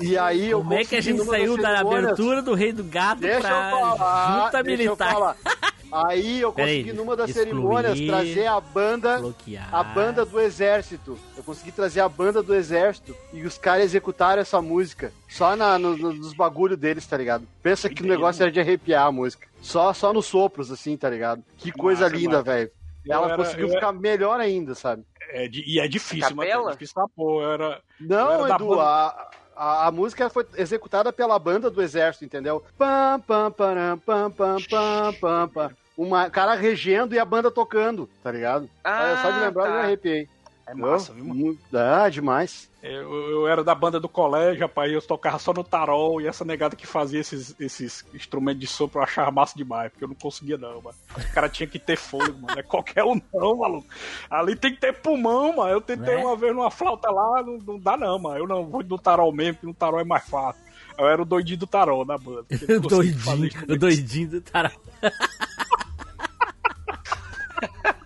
[0.00, 3.20] E aí eu Como é que a gente saiu da abertura do Rei do Gado
[3.20, 5.36] Deixa pra eu falar, junta deixa eu militar?
[5.90, 9.74] Aí eu Peraí, consegui numa das excluir, cerimônias trazer a banda Bloquear.
[9.74, 11.18] a banda do exército.
[11.36, 15.78] Eu consegui trazer a banda do exército e os caras executaram essa música só na,
[15.78, 17.46] no- no- nos bagulho deles, tá ligado?
[17.62, 19.48] Pensa que o negócio era de arrepiar a música.
[19.62, 21.42] Só, só nos sopros, assim, tá ligado?
[21.56, 22.70] Que coisa Massa, linda, velho.
[23.08, 25.02] Ela era- conseguiu ficar melhor ainda, sabe?
[25.30, 27.44] É, e é difícil, mas é difícil porra.
[27.46, 31.38] Eu era, Eu Não, era da Edu, banda- a, a, a música foi executada pela
[31.38, 32.62] banda do exército, entendeu?
[32.78, 35.70] Pam, pam, param, pam, pam, pam, pam, pam.
[35.96, 38.70] Uma cara regendo e a banda tocando, tá ligado?
[38.84, 39.78] Ah, Só de lembrar eu tá.
[39.78, 40.28] já arrepiei.
[40.70, 41.58] É massa, viu, mano?
[41.72, 42.68] Ah, demais.
[42.82, 46.44] Eu, eu era da banda do colégio, rapaz, eu tocava só no tarol, e essa
[46.44, 50.14] negada que fazia esses, esses instrumentos de sopro eu achava massa demais, porque eu não
[50.14, 50.96] conseguia não, mano.
[51.16, 52.58] O cara tinha que ter fôlego, mano.
[52.58, 53.88] É qualquer um não, maluco.
[54.30, 55.70] Ali tem que ter pulmão, mano.
[55.70, 56.24] Eu tentei Né?
[56.24, 58.38] uma vez numa flauta lá, não, não dá não, mano.
[58.38, 60.62] Eu não vou do tarol mesmo, porque no tarol é mais fácil.
[60.96, 62.44] Eu era o doidinho do tarol na banda.
[62.50, 64.72] fazer doidinho, o doidinho do tarau.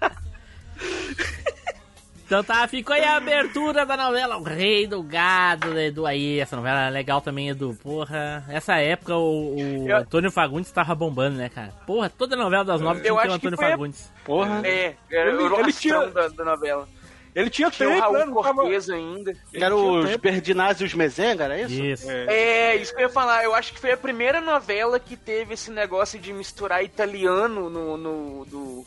[2.33, 6.41] Então tá, ficou aí a abertura da novela O Rei do Gado, Edu aí.
[6.41, 7.79] Essa novela é legal também, Edu.
[7.83, 11.75] Porra, essa época o, o Eu- Antônio Fagundes tava bombando, né, cara?
[11.87, 14.13] Porra, toda novela das nove Eu tinha que o acho que Antônio a- Fagundes.
[14.25, 14.63] Porra.
[14.65, 16.89] É, era Ele- o ele tinha- da, da novela.
[17.35, 18.33] Ele tinha Tinha o tempo, Raul né?
[18.33, 19.37] Cortez ainda.
[19.53, 21.75] Era os Berdinazzi e os Mezenga, era isso?
[21.85, 22.11] Isso.
[22.11, 23.45] É, isso que eu ia falar.
[23.45, 27.99] Eu acho que foi a primeira novela que teve esse negócio de misturar italiano no.
[27.99, 28.85] no do,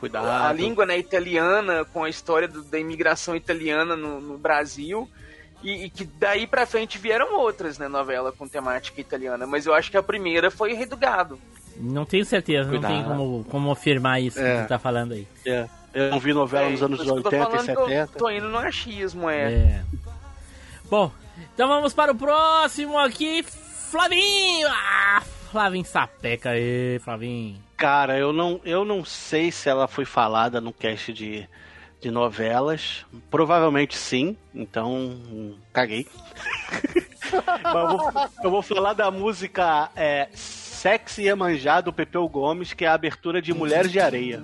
[0.00, 0.26] Cuidado.
[0.26, 5.08] a língua né, italiana com a história do- da imigração italiana no, no Brasil.
[5.62, 9.46] E, e que daí pra frente vieram outras, né, novela com temática italiana.
[9.46, 11.38] Mas eu acho que a primeira foi Rei do Gado.
[11.76, 13.08] Não tenho certeza, não tem Cuidado.
[13.08, 14.56] como, como afirmar isso É.
[14.56, 15.26] que tu tá falando aí.
[15.46, 15.68] É.
[15.92, 18.18] Eu não vi novela nos É, anos eu tô 80 e falando que eu 70.
[18.18, 19.52] Tô indo no achismo, é.
[19.52, 19.82] É.
[20.90, 21.10] Bom,
[21.54, 24.68] então vamos para o próximo aqui, Flavinho!
[24.68, 27.58] Ah, Flavinho Sapeca aí, Flavinho.
[27.80, 31.48] Cara, eu não, eu não sei se ela foi falada no cast de,
[31.98, 33.06] de novelas.
[33.30, 36.06] Provavelmente sim, então hum, caguei.
[37.64, 38.12] Mas eu, vou,
[38.44, 43.40] eu vou falar da música é, Sexy Iemanjá do Pepeu Gomes, que é a abertura
[43.40, 44.42] de Mulheres de Areia.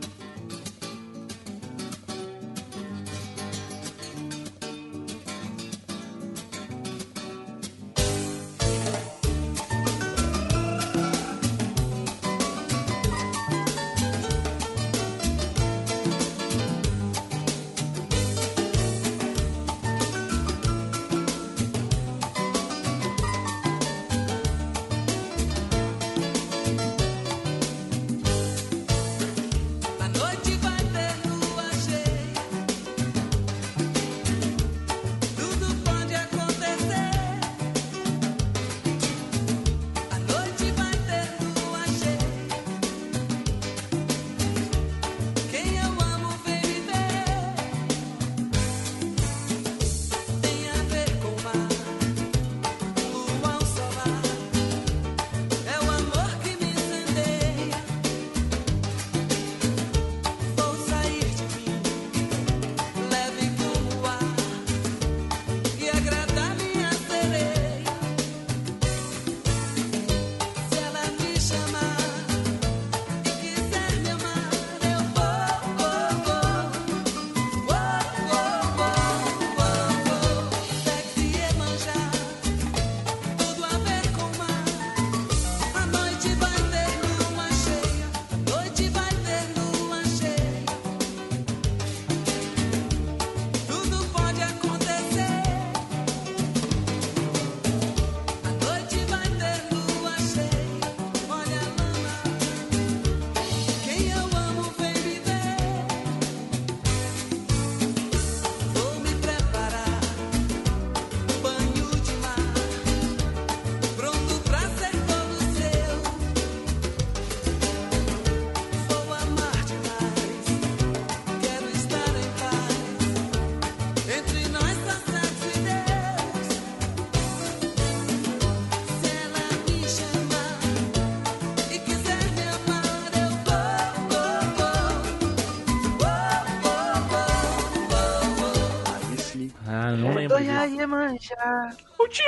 [140.87, 141.71] Iemanjá.
[141.99, 142.25] Rutia,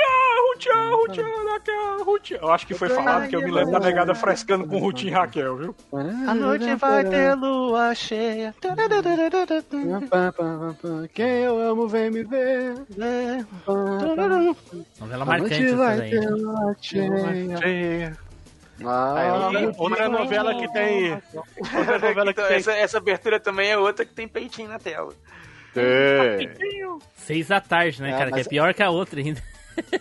[0.51, 2.39] Rutia, Rutia, Raquel, Rutia.
[2.41, 5.13] Eu acho que foi falado que eu me lembro da negada frescando com Rutia e
[5.13, 5.75] Raquel, viu?
[6.27, 8.53] A noite vai ter lua cheia.
[11.13, 12.75] Quem eu amo vem me ver.
[14.99, 16.09] Novela A marcante noite essa vai daí.
[16.09, 17.57] ter lua cheia.
[17.57, 18.17] Cheia.
[18.85, 21.11] Ah, Aí, outra, novela que tem.
[21.13, 22.55] Outra novela que tem.
[22.57, 25.13] essa, essa abertura também é outra que tem peitinho na tela.
[25.73, 26.49] Tem.
[27.15, 28.25] Seis da tarde, né, É, cara?
[28.31, 29.41] Que é mas- pior que a outra ainda.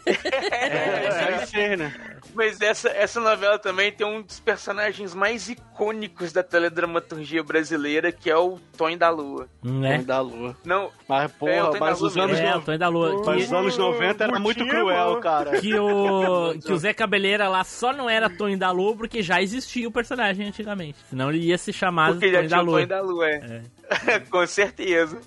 [0.07, 1.95] É, ser, né?
[2.35, 8.29] Mas essa, essa novela também tem um dos personagens mais icônicos da teledramaturgia brasileira, que
[8.31, 9.49] é o Tonho da Lua.
[9.62, 9.99] Né?
[9.99, 10.57] Da lua.
[10.64, 13.23] Não, Mas, É, porra, tô mas os anos, É, no- o Tonho da Lua.
[13.25, 15.61] mas os anos 90 era muito cruel, cara.
[15.61, 19.41] que o, que o Zé Cabeleira lá só não era Tonho da Lua porque já
[19.41, 20.99] existia o personagem antigamente.
[21.09, 22.87] Senão ele ia se chamar porque já Tonho tinha da o Lua.
[22.87, 23.62] Da Lua, é.
[24.30, 25.18] Com certeza.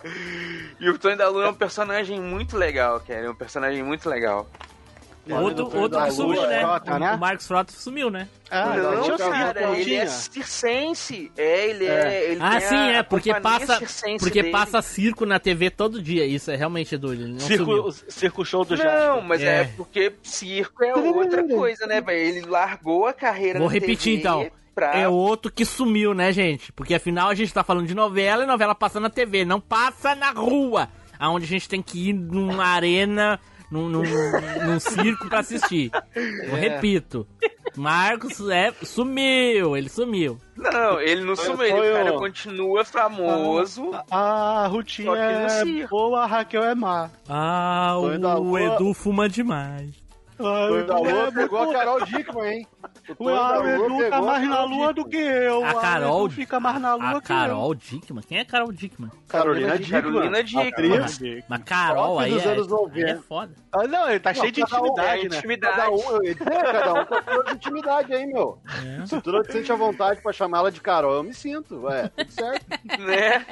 [0.79, 3.25] E o Tonho da Lua é um personagem muito legal, cara.
[3.25, 4.49] É um personagem muito legal.
[5.29, 6.61] Outro, outro que sumiu, né?
[6.61, 7.13] Frota, né?
[7.13, 8.27] O Marcos Frota sumiu, né?
[8.49, 11.31] Ah, não, sido, cara, não ele é circense.
[11.37, 12.31] É, ele é.
[12.31, 13.87] ele Ah, sim, é, porque companhia passa,
[14.19, 14.51] porque dele.
[14.51, 16.25] passa circo na TV todo dia.
[16.25, 17.23] Isso é realmente doido.
[17.23, 17.91] Ele não sumiu.
[17.91, 19.23] Circo, circo show do Não, Jasper.
[19.23, 19.61] mas é.
[19.61, 19.63] É.
[19.77, 22.37] porque circo é outra coisa, né, velho?
[22.37, 24.60] Ele largou a carreira Vou na repetir, TV então.
[24.73, 24.95] Pra...
[24.97, 26.71] É outro que sumiu, né, gente?
[26.71, 30.15] Porque afinal a gente tá falando de novela e novela passa na TV, não passa
[30.15, 30.87] na rua.
[31.19, 34.03] Aonde a gente tem que ir numa arena, num, num,
[34.65, 35.91] num circo pra assistir.
[36.15, 37.27] Eu repito.
[37.77, 40.37] Marcos é, sumiu, ele sumiu.
[40.57, 41.93] Não, ele não sumiu, ele, Tonho.
[41.93, 43.91] cara, continua famoso.
[44.09, 45.89] Ah, a Rutinha no é circo.
[45.89, 47.09] boa, a Raquel é má.
[47.29, 48.07] Ah, o
[48.41, 48.61] Lua.
[48.61, 49.95] Edu fuma demais.
[50.37, 52.67] Ah, Tonho da Lua é pegou a Carol Dickman, hein?
[53.17, 55.09] O O Tonho da Lua Edu pegou tá a mais na lua do Dickman.
[55.09, 55.65] que eu.
[55.65, 57.21] A Carol- fica mais na lua A que eu.
[57.21, 58.23] Carol Dickman?
[58.27, 59.11] Quem é Carol Dickman?
[59.27, 60.65] Carolina Carolina Dickman.
[60.65, 60.99] Dickman.
[61.03, 61.45] Atriz.
[61.47, 63.09] Mas Carol Próprio aí é, anos 90.
[63.09, 63.55] é foda.
[63.71, 65.37] Ah, não, ele tá cheio de um- intimidade, é né?
[65.37, 65.75] intimidade.
[65.75, 66.01] Cada um,
[66.71, 68.59] cada um com a sua intimidade aí, meu.
[69.01, 69.05] É.
[69.05, 71.81] Se tu não te sente à vontade pra chamar ela de Carol, eu me sinto,
[71.83, 72.65] ué, tudo certo.
[73.01, 73.45] Né?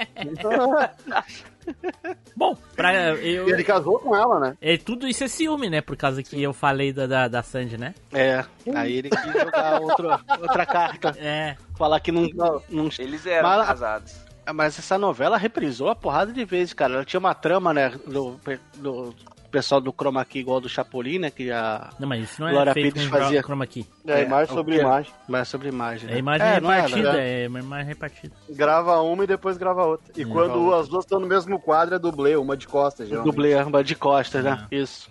[2.35, 4.57] Bom, pra, eu, ele casou com ela, né?
[4.61, 5.81] é, tudo isso é ciúme, né?
[5.81, 7.93] Por causa que eu falei da, da, da Sandy, né?
[8.13, 8.43] É,
[8.75, 11.15] aí ele quis jogar outra, outra carta.
[11.19, 11.55] É.
[11.77, 12.27] Falar que não.
[12.33, 14.15] não, não- Eles eram Mas- casados.
[14.53, 16.95] Mas essa novela reprisou a porrada de vezes, cara.
[16.95, 17.91] Ela tinha uma trama, né?
[18.07, 18.39] Do,
[18.77, 19.13] do
[19.49, 21.29] pessoal do Chroma Key igual do Chapolin, né?
[21.31, 21.89] Que a.
[21.99, 23.85] Não, mas isso não é Glória feito Pires com fazia- chroma key.
[24.07, 24.81] É, É, imagem sobre quê?
[24.81, 25.11] imagem.
[25.27, 26.09] Mas sobre imagem.
[26.09, 26.19] É Né?
[26.19, 27.43] imagem É, era, repartida, né?
[27.43, 28.35] é uma imagem repartida.
[28.49, 30.11] Grava uma e depois grava outra.
[30.15, 30.29] E Hum.
[30.29, 33.31] quando Grava as duas estão no mesmo quadro, é dublê, uma de costas, geralmente.
[33.33, 34.67] dublê amba de costas, né?
[34.71, 34.75] É.
[34.75, 35.09] Isso.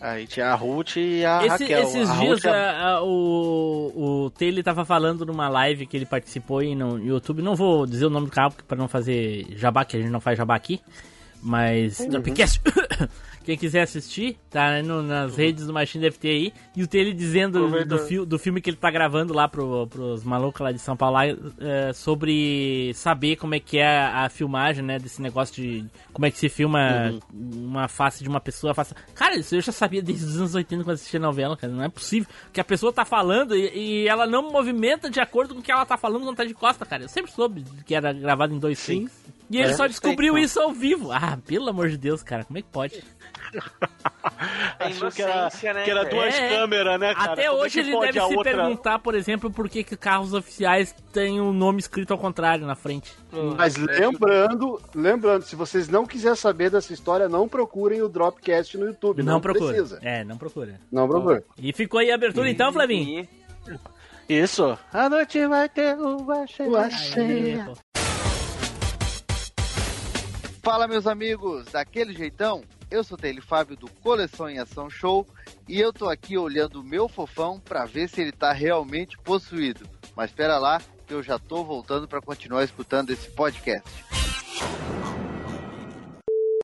[0.00, 1.82] Aí tinha a Ruth e a Esse- Raquel.
[1.82, 6.06] esses a dias é- a- a- o, o Taylor tava falando numa live que ele
[6.06, 7.42] participou aí no YouTube.
[7.42, 10.20] Não vou dizer o nome do canal para não fazer jabá, que a gente não
[10.20, 10.80] faz jabá aqui.
[11.42, 11.98] Mas.
[12.06, 12.60] Dropcast.
[13.50, 16.52] Quem quiser assistir, tá no- nas redes do Machine deve ter aí.
[16.76, 20.22] E o Taylor dizendo do, fi- do filme que ele tá gravando lá pro, pros
[20.22, 24.28] malucos lá de São Paulo lá, é, sobre saber como é que é a, a
[24.28, 25.00] filmagem, né?
[25.00, 28.72] Desse negócio de como é que se filma uma face de uma pessoa.
[28.72, 28.94] Face...
[29.16, 31.72] Cara, isso eu já sabia desde os anos 80 quando assistia novela, cara.
[31.72, 35.54] Não é possível que a pessoa tá falando e, e ela não movimenta de acordo
[35.54, 37.02] com o que ela tá falando quando tá de costa, cara.
[37.02, 39.10] Eu sempre soube que era gravado em dois takes.
[39.50, 41.10] E ele É, só descobriu sei, isso ao vivo.
[41.10, 43.02] Ah, pelo amor de Deus, cara, como é que pode?
[44.78, 46.48] A Achou que era, né, que era duas É.
[46.48, 47.32] câmeras, né, cara?
[47.32, 49.96] Até Como é hoje que ele deve se outra- perguntar, por exemplo, por que, que
[49.96, 53.12] carros oficiais têm o nome escrito ao contrário na frente.
[53.56, 58.86] Mas lembrando, lembrando, se vocês não quiserem saber dessa história, não procurem o Dropcast no
[58.86, 59.22] YouTube.
[59.22, 59.72] Não, Não, procura.
[59.72, 59.98] precisa.
[60.02, 60.80] É, não procura.
[60.90, 61.44] Não procura.
[61.58, 63.26] E ficou aí a abertura então, Flavinho?
[64.28, 64.78] E- Isso.
[64.92, 67.72] A noite vai ter lua cheia.
[70.62, 72.62] Fala, meus amigos, daquele jeitão?
[72.90, 75.24] Eu sou Taylor Fábio do Coleção em Ação Show
[75.68, 79.88] e eu tô aqui olhando o meu fofão pra ver se ele tá realmente possuído.
[80.16, 83.88] Mas espera lá, que eu já tô voltando pra continuar escutando esse podcast.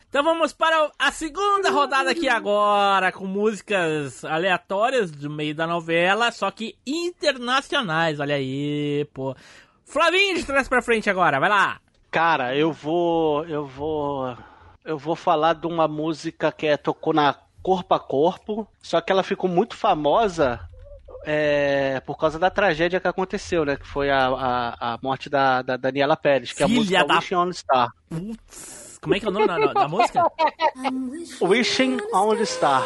[0.09, 6.33] Então vamos para a segunda rodada aqui agora, com músicas aleatórias do meio da novela,
[6.33, 9.37] só que internacionais, olha aí, pô.
[9.85, 11.81] Flavinho de trás pra frente agora, vai lá.
[12.11, 13.45] Cara, eu vou.
[13.45, 14.37] Eu vou.
[14.87, 19.11] Eu vou falar de uma música que é, tocou na Corpo a Corpo, só que
[19.11, 20.61] ela ficou muito famosa
[21.25, 23.77] é, por causa da tragédia que aconteceu, né?
[23.77, 27.05] Que foi a, a, a morte da, da Daniela Pérez, que é a Filha música
[27.05, 27.91] da- Wishing on Star.
[28.09, 30.23] Putz, como é que é o nome da, da música?
[31.41, 32.85] Wishing on Star.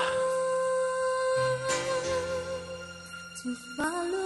[3.43, 4.20] to follow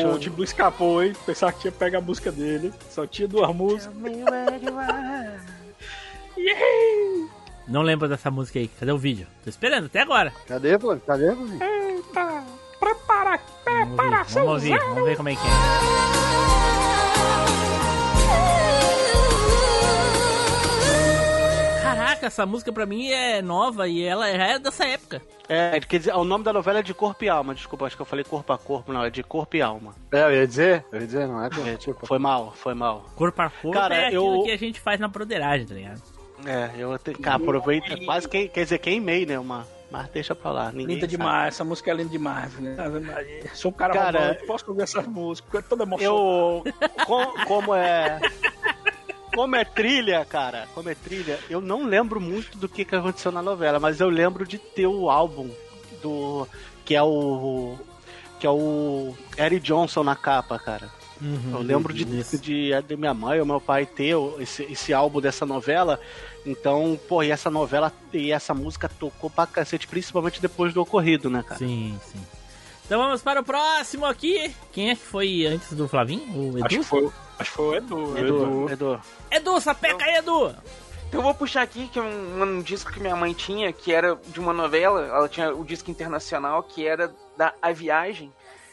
[0.00, 1.12] Eu- o Tim Blue escapou, hein?
[1.26, 2.72] Pensava que tinha pego a música dele.
[2.90, 3.94] Só tinha duas músicas.
[7.68, 8.68] Não lembro dessa música aí.
[8.68, 9.26] Cadê o vídeo?
[9.44, 10.32] Tô esperando até agora.
[10.46, 10.96] Cadê, pô?
[10.96, 11.42] Cadê, pô?
[11.64, 12.44] Eita!
[12.80, 16.21] Prepara, Vamos prepara, ouvir, vamos ouvir, vamos ver como é que é.
[22.22, 25.20] Caraca, essa música pra mim é nova e ela já é dessa época.
[25.48, 27.54] É, quer dizer, o nome da novela é de Corpo e Alma.
[27.54, 29.94] Desculpa, acho que eu falei corpo a corpo, não, é de Corpo e Alma.
[30.12, 31.48] É, eu ia dizer, eu ia dizer, não é?
[31.66, 33.06] É, Tipo, foi mal, foi mal.
[33.16, 36.02] Corpo a corpo Cara, é aquilo eu- que a gente faz na broderagem, tá ligado?
[36.46, 39.66] É, eu até, cara, aproveita, quase que, quer dizer, queimei, né, uma...
[39.90, 41.10] Mas deixa pra lá, ninguém Linda sabe.
[41.18, 42.74] demais, essa música é linda demais, né?
[43.52, 46.04] Sou um cara, Cara, romântico, posso ouvir essas músicas, é toda emoção.
[46.06, 46.64] Eu.
[47.06, 48.18] com- como é.
[49.34, 53.32] Como é trilha, cara, como é trilha, eu não lembro muito do que, que aconteceu
[53.32, 55.50] na novela, mas eu lembro de ter o álbum
[56.02, 56.46] do.
[56.84, 57.76] que é o.
[58.38, 60.90] que é o Eric Johnson na capa, cara.
[61.52, 65.46] Eu lembro de, de, de minha mãe ou meu pai ter esse, esse álbum dessa
[65.46, 66.00] novela.
[66.44, 71.30] Então, pô, e essa novela e essa música tocou pra cacete, principalmente depois do ocorrido,
[71.30, 71.58] né, cara?
[71.58, 72.18] Sim, sim.
[72.84, 74.52] Então vamos para o próximo aqui.
[74.72, 76.24] Quem é que foi antes do Flavinho?
[76.36, 76.66] O Edu?
[76.66, 77.08] Acho que foi,
[77.42, 78.18] acho que foi o Edu.
[78.18, 79.00] Edu, Edu.
[79.30, 80.54] Edu, sapeca aí, Edu!
[81.08, 83.92] Então eu vou puxar aqui que é um, um disco que minha mãe tinha, que
[83.92, 88.32] era de uma novela, ela tinha o disco internacional, que era da A Viagem.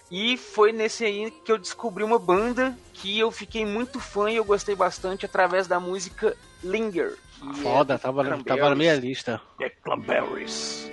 [0.10, 4.38] E foi nesse aí que eu descobri uma banda que eu fiquei muito fã e
[4.38, 7.18] eu gostei bastante através da música Linger.
[7.42, 9.42] é Foda, do tava, tava na minha lista.
[9.60, 10.90] É Cranberries.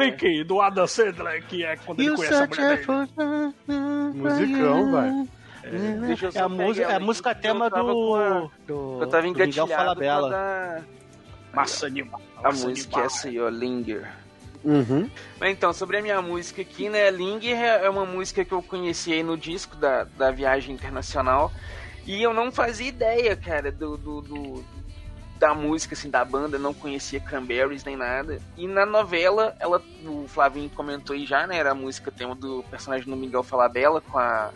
[0.00, 3.54] Clique do Adam Sandler, que é quando ele conhece a mulher dele.
[4.14, 5.28] Musicão, velho.
[6.06, 9.06] Deixa eu É só a música, é a música tema com a- do, do, Eu
[9.08, 10.30] tava do Miguel engatilhado Falabella.
[10.30, 10.80] da-
[11.52, 12.24] Massa demais.
[12.38, 13.14] a massa música demais.
[13.14, 14.08] essa aí, ó, Linger.
[14.64, 15.08] Uhum.
[15.38, 17.10] Mas então, sobre a minha música aqui, né?
[17.10, 21.52] Linger é uma música que eu conheci aí no disco da, da Viagem Internacional.
[22.06, 24.64] E eu não fazia ideia, cara, do, do, do,
[25.40, 28.38] da música, assim, da banda, não conhecia Cranberries nem nada.
[28.58, 31.56] E na novela, ela, o Flavinho comentou aí já, né?
[31.56, 34.50] Era a música tema do personagem do Miguel Falabella com a.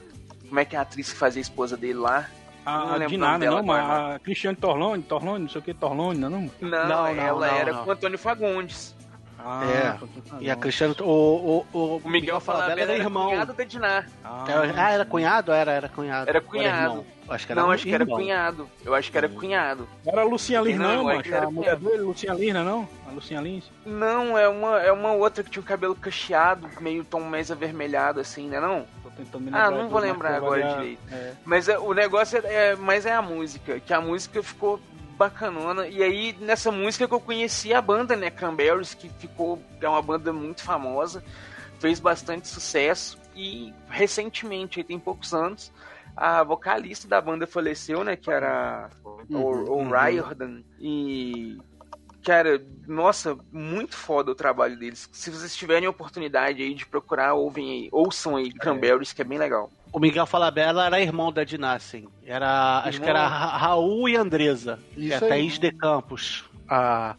[0.46, 2.28] Como é que é a atriz que fazia a esposa dele lá?
[2.66, 5.48] Não A lembro de o nome nada, dela não, mas a Cristiane Torlone, Torlone, não
[5.48, 6.50] sei o que, Torlone, não, não?
[6.60, 7.84] Não, Não, não, ela não, era não.
[7.84, 8.94] com o Antônio Fagundes.
[9.38, 9.98] Ah, É.
[10.40, 10.94] E a Cristiano.
[11.00, 13.28] O, o, o, O Miguel Falabella era irmão.
[13.30, 14.04] cunhado da Diná.
[14.24, 15.52] Ah, Era- Ah, era cunhado?
[15.52, 16.28] Era, era cunhado.
[16.30, 17.04] Era cunhado.
[17.28, 18.18] Acho que era Não, acho que era irmão.
[18.18, 18.70] cunhado.
[18.84, 19.88] Eu acho que era cunhado.
[20.06, 21.34] Era a Lucinha Lins, Não, não, macho.
[21.34, 22.88] era A mulher dele, Lucinha Lins, não é não?
[23.08, 23.64] A Lucinha Lins.
[23.86, 28.20] Não, é uma, é uma outra que tinha o cabelo cacheado, meio tom mais avermelhado,
[28.20, 28.60] assim, né?
[28.60, 28.86] Não?
[29.02, 29.70] Tô tentando me Ah, lembrar.
[29.70, 31.00] não do- vou lembrar agora variar, direito.
[31.10, 31.32] é.
[31.44, 34.78] Mas é- o negócio é, é- Mas é a música, que a música ficou
[35.16, 35.86] bacanona.
[35.86, 38.30] E aí, nessa música que eu conheci a banda, né?
[38.30, 39.62] Cranberries, que ficou.
[39.80, 41.22] É uma banda muito famosa,
[41.78, 43.16] fez bastante sucesso.
[43.36, 45.72] E recentemente, aí tem poucos anos,
[46.16, 48.16] a vocalista da banda faleceu, né?
[48.16, 48.90] Que era
[49.28, 49.90] Uhum, o uhum.
[49.90, 50.62] Riordan.
[50.80, 51.58] E.
[52.24, 55.08] Cara, nossa, muito foda o trabalho deles.
[55.12, 59.36] Se vocês tiverem oportunidade aí de procurar, ouvem aí, ouçam aí Cranberries, que é bem
[59.38, 59.70] legal.
[59.92, 62.08] O Miguel Falabella era irmão da Dinassin.
[62.24, 64.78] Era, acho que era Ra- Raul e Andresa.
[64.96, 65.28] Isso é a aí.
[65.28, 67.14] Thaís de Campos, a,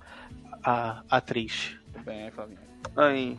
[0.64, 1.78] a atriz.
[1.94, 2.60] Tudo bem, Flavinho.
[2.98, 3.38] Aí,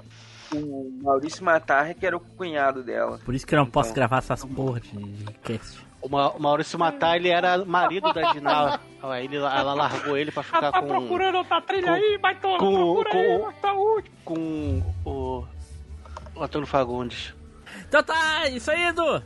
[0.52, 3.18] o Maurício Matar, que era o cunhado dela.
[3.24, 3.96] Por isso que eu não posso Então.
[3.96, 5.84] gravar essas porra de cast.
[6.00, 8.32] O Ma- o Maurício Matar, ele era marido da
[9.22, 12.74] ele, ela largou ele pra ficar Tá com, procurando outra trilha com- aí, baitola, com-
[12.74, 14.16] procura com- aí, tá último.
[14.24, 15.44] com o,
[16.36, 17.34] o Antônio Fagundes.
[17.88, 19.22] Então tá, isso aí, Edu.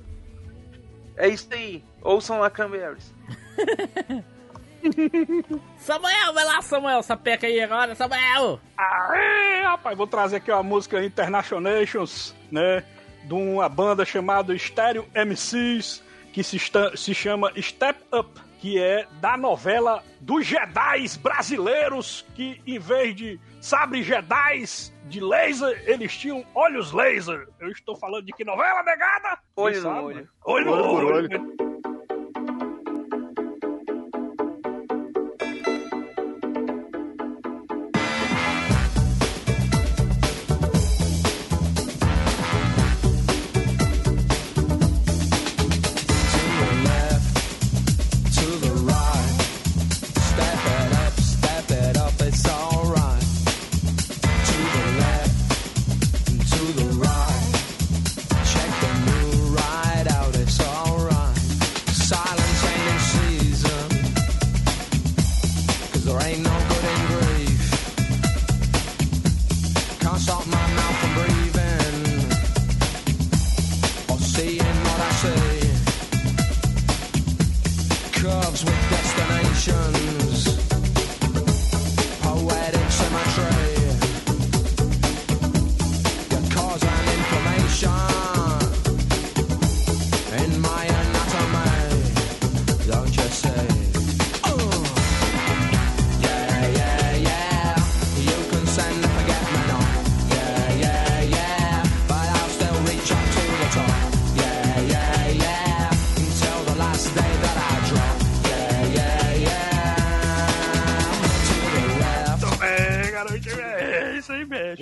[1.17, 3.13] É isso aí, ouçam a Cranberries.
[5.79, 8.61] Samuel, vai lá, Samuel, sapeca aí agora, Samuel.
[8.77, 12.85] Aê, rapaz, vou trazer aqui uma música Internationations, né?
[13.25, 16.03] De uma banda chamada Stereo MCs,
[16.33, 16.59] que se,
[16.97, 23.41] se chama Step Up, que é da novela dos Jedis brasileiros, que em vez de
[23.61, 27.49] sabre Jedis de laser, eles tinham olhos laser.
[27.59, 29.39] Eu estou falando de que novela, negada?
[29.57, 30.29] Olho no olho.
[30.45, 31.70] Olho no Olho por olho.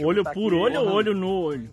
[0.09, 0.93] Olho Tá por aqui, olho, porra.
[0.95, 1.71] olho no olho.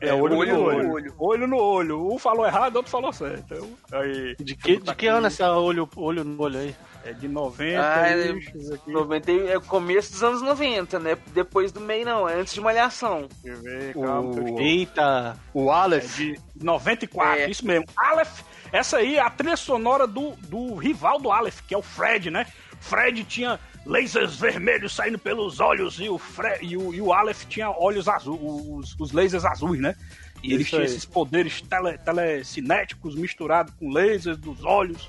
[0.00, 0.92] É, olho, olho no olho.
[0.92, 1.14] olho.
[1.18, 2.12] Olho no olho.
[2.12, 3.44] Um falou errado, outro falou certo.
[3.54, 3.68] Então,
[4.00, 6.74] aí, De que, de que ano é essa olho, olho no olho aí?
[7.04, 7.80] é de 90.
[7.80, 11.16] Ah, é, isso aqui, 90, e- é o começo dos anos 90, né?
[11.32, 13.28] Depois do meio não, é antes de Malhação.
[13.44, 14.30] Deixa eu ver, calma.
[14.40, 15.36] estou- Eita!
[15.54, 16.16] O É Aleph.
[16.16, 17.48] de 94, É.
[17.50, 17.86] isso mesmo.
[17.96, 18.40] Aleph,
[18.72, 22.28] essa aí é a trilha sonora do, do rival do Aleph, que é o Fred,
[22.30, 22.44] né?
[22.80, 27.44] Fred tinha lasers vermelhos saindo pelos olhos e o, Fre e o, e o Aleph
[27.44, 29.94] tinha olhos azuis, os, os lasers azuis, né?
[30.42, 35.08] E eles tinham esses poderes tele, telecinéticos misturados com lasers dos olhos.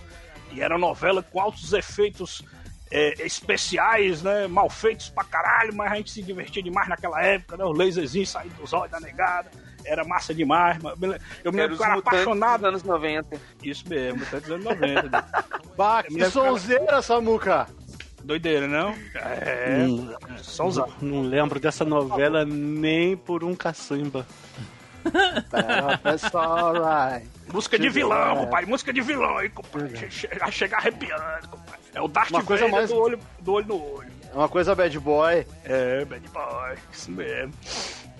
[0.51, 2.41] E era novela com altos efeitos
[2.89, 4.47] é, especiais, né?
[4.47, 7.65] Mal feitos pra caralho, mas a gente se divertia demais naquela época, né?
[7.65, 9.51] Os laserzinhos saindo dos olhos da negada.
[9.85, 10.97] Era massa demais, mano.
[11.43, 12.61] Eu me Era lembro que eu era apaixonado.
[12.61, 13.39] dos anos 90.
[13.63, 15.03] Isso mesmo, tá dizendo 90.
[15.09, 15.23] né?
[15.77, 17.67] Bah, me que sonzeira, Samuca.
[18.27, 18.93] Doideira, não?
[19.15, 19.85] É.
[19.87, 20.89] Hum, Sonzão.
[21.01, 24.27] não lembro dessa novela nem por um caçamba.
[25.51, 27.25] That's alright.
[27.53, 28.35] Música de vilão, É.
[28.35, 28.65] compadre.
[28.65, 29.95] Música de vilão aí, compadre.
[29.95, 31.79] Che- che- A chegar arrepiando, compadre.
[31.93, 34.16] É o Darth Uma coisa Vader mais- do, olho, do olho no olho.
[34.37, 35.47] É uma coisa bad boy.
[35.63, 36.75] É, bad boy.
[36.93, 37.51] Isso mesmo.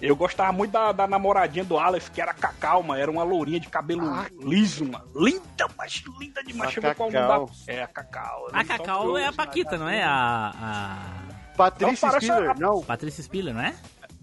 [0.02, 3.00] Eu gostava muito da, da namoradinha do Aleph, que era Cacau, mano.
[3.00, 4.02] Era uma lourinha de cabelo
[4.40, 5.06] liso, mano.
[5.16, 6.72] Linda, mas linda demais.
[6.72, 7.52] A Chegou qual nome Cacau.
[7.68, 7.72] da...
[7.74, 8.48] É, a Cacau.
[8.52, 10.02] A Cacau é a Paquita, não é?
[10.04, 10.54] A.
[10.60, 11.56] a...
[11.56, 12.82] Patrícia Não, Spiller, a- não.
[12.84, 13.76] Patrícia Spiller, não é?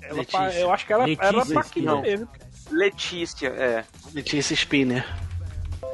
[0.02, 0.58] Ela, Letícia.
[0.60, 2.00] eu acho que ela Letícia era Paquita Spiller.
[2.02, 2.28] mesmo.
[2.72, 3.84] Letícia, é.
[4.12, 5.06] Letícia Spinner.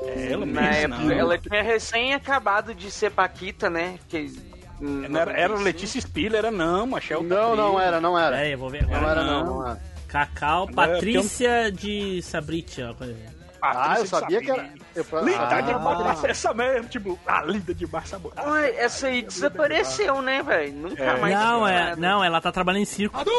[0.02, 0.94] É, ela mesmo.
[0.94, 3.98] época, ela tinha recém acabado de ser Paquita, né?
[4.08, 4.49] Que,
[4.80, 5.62] Não era, era 95.
[5.64, 8.36] Letícia Spiller, era não, é outra Não, não era, não era.
[8.36, 9.20] Peraí, eu vou ver Não agora.
[9.20, 9.54] era, não, não.
[9.60, 9.80] não era.
[10.08, 12.86] Cacau, eu Patrícia de Sabritia.
[12.86, 13.40] uma coisa assim.
[13.62, 14.70] Ah, eu de sabia que era.
[14.96, 18.32] Eu, Linda ah, demais, essa mesmo, tipo, ah, linda demais, sabor.
[18.36, 20.72] Ai, essa aí desapareceu, né, velho?
[20.72, 21.20] Nunca É.
[21.20, 21.34] mais.
[21.34, 23.18] Não, é, não, ela tá trabalhando em circo.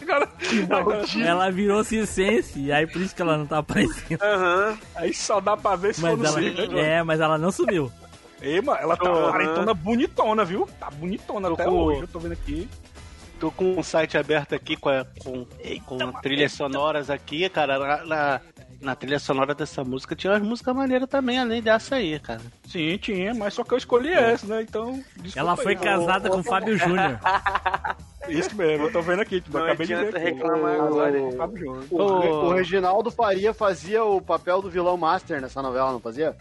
[0.00, 0.28] Agora,
[0.70, 4.22] agora- Ela virou circense, e aí por isso que ela não tá aparecendo.
[4.22, 4.78] Aham.
[4.94, 6.78] aí só dá pra ver se for Mas no ela, circo.
[6.78, 7.90] é, mas ela não sumiu.
[8.42, 9.30] Ei, mano, ela tá Aham.
[9.30, 10.68] quarentona bonitona, viu?
[10.78, 12.68] Tá bonitona Tô até com- hoje, eu tô vendo aqui.
[13.38, 15.46] Tô com um site aberto aqui com, a- com,
[15.86, 17.78] com trilhas sonoras aqui, cara.
[17.78, 18.40] Na, na,
[18.80, 22.40] na trilha sonora dessa música tinha umas músicas maneiras também, além dessa aí, cara.
[22.68, 24.62] Sim, tinha, mas só que eu escolhi essa, né?
[24.62, 25.02] Então,
[25.34, 25.78] Ela foi aí.
[25.78, 27.18] casada com o Fábio Júnior.
[28.28, 31.20] Isso mesmo, eu tô vendo aqui, tipo, Não acabei de ver reclamar O- agora.
[31.22, 31.84] o Fábio Júnior.
[31.90, 32.02] O,
[32.46, 36.36] o Reginaldo Faria fazia o papel do vilão Master nessa novela, não fazia?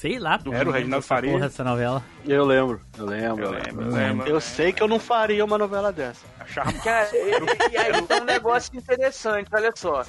[0.00, 0.38] Sei lá.
[0.38, 1.30] por Era o Reginaldo Faria?
[1.30, 2.02] Porra, essa novela.
[2.26, 3.44] Eu lembro, eu lembro.
[3.44, 4.28] Eu lembro, eu lembro.
[4.30, 6.24] Eu sei que eu não faria uma novela dessa.
[6.38, 10.02] Achava Cara, e aí tem um negócio interessante, olha só.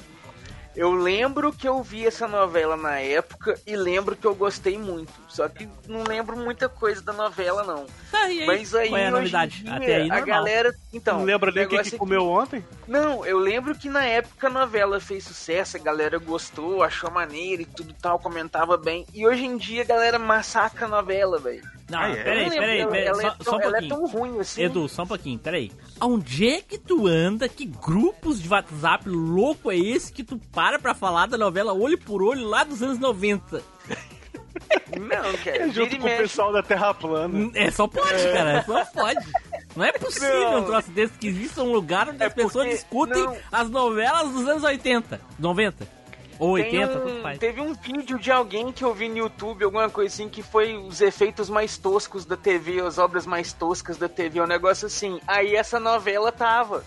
[0.74, 5.12] Eu lembro que eu vi essa novela na época e lembro que eu gostei muito.
[5.28, 7.86] Só que não lembro muita coisa da novela, não.
[8.12, 8.46] E aí?
[8.46, 9.62] Mas aí, Qual é a novidade?
[9.62, 10.74] dia, Até aí, a galera.
[10.92, 12.64] Então, não lembra nem o que, negócio que é comeu ontem?
[12.86, 17.62] Não, eu lembro que na época a novela fez sucesso, a galera gostou, achou maneiro
[17.62, 19.06] e tudo tal, comentava bem.
[19.12, 21.62] E hoje em dia a galera massacra a novela, velho.
[21.90, 22.22] Não, Ah, é?
[22.22, 23.88] peraí, peraí, peraí, ela, só, é tão, só um é pouquinho.
[23.88, 24.62] tão ruim assim.
[24.62, 25.72] Edu, só um pouquinho, peraí.
[26.00, 27.48] Onde é que tu anda?
[27.48, 31.98] Que grupos de WhatsApp louco é esse que tu para pra falar da novela Olho
[31.98, 33.62] por Olho lá dos anos 90?
[34.98, 35.68] Não, cara.
[35.70, 37.50] Junto vira e com o pessoal da Terra Plana.
[37.54, 39.26] É só pode, cara, só pode.
[39.74, 40.60] Não é possível Não.
[40.60, 43.36] um troço desse que exista um lugar onde É as pessoas discutem não.
[43.50, 46.01] as novelas dos anos 80, 90.
[46.42, 49.88] Ou Tem 80, um- teve um vídeo de alguém que eu vi no YouTube, alguma
[49.88, 54.08] coisa assim, que foi os efeitos mais toscos da TV, as obras mais toscas da
[54.08, 55.20] TV, um negócio assim.
[55.26, 56.84] Aí essa novela tava.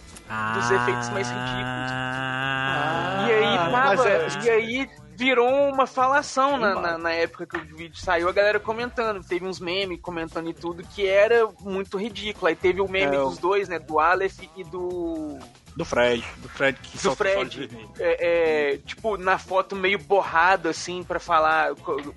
[0.56, 1.92] dos efeitos mais ridículos.
[1.92, 4.10] Ah, e aí tava.
[4.10, 8.32] é- E aí virou uma falação na, na, na época que o vídeo saiu, a
[8.32, 9.24] galera comentando.
[9.24, 12.48] Teve uns memes comentando e tudo que era muito ridículo.
[12.48, 13.78] Aí teve o meme É, dos dois, né?
[13.80, 15.38] Do Aleph e do.
[15.76, 17.70] Do Fred, do Fred que do Fred,
[18.00, 21.72] é, é, tipo, na foto meio borrado, assim, pra falar,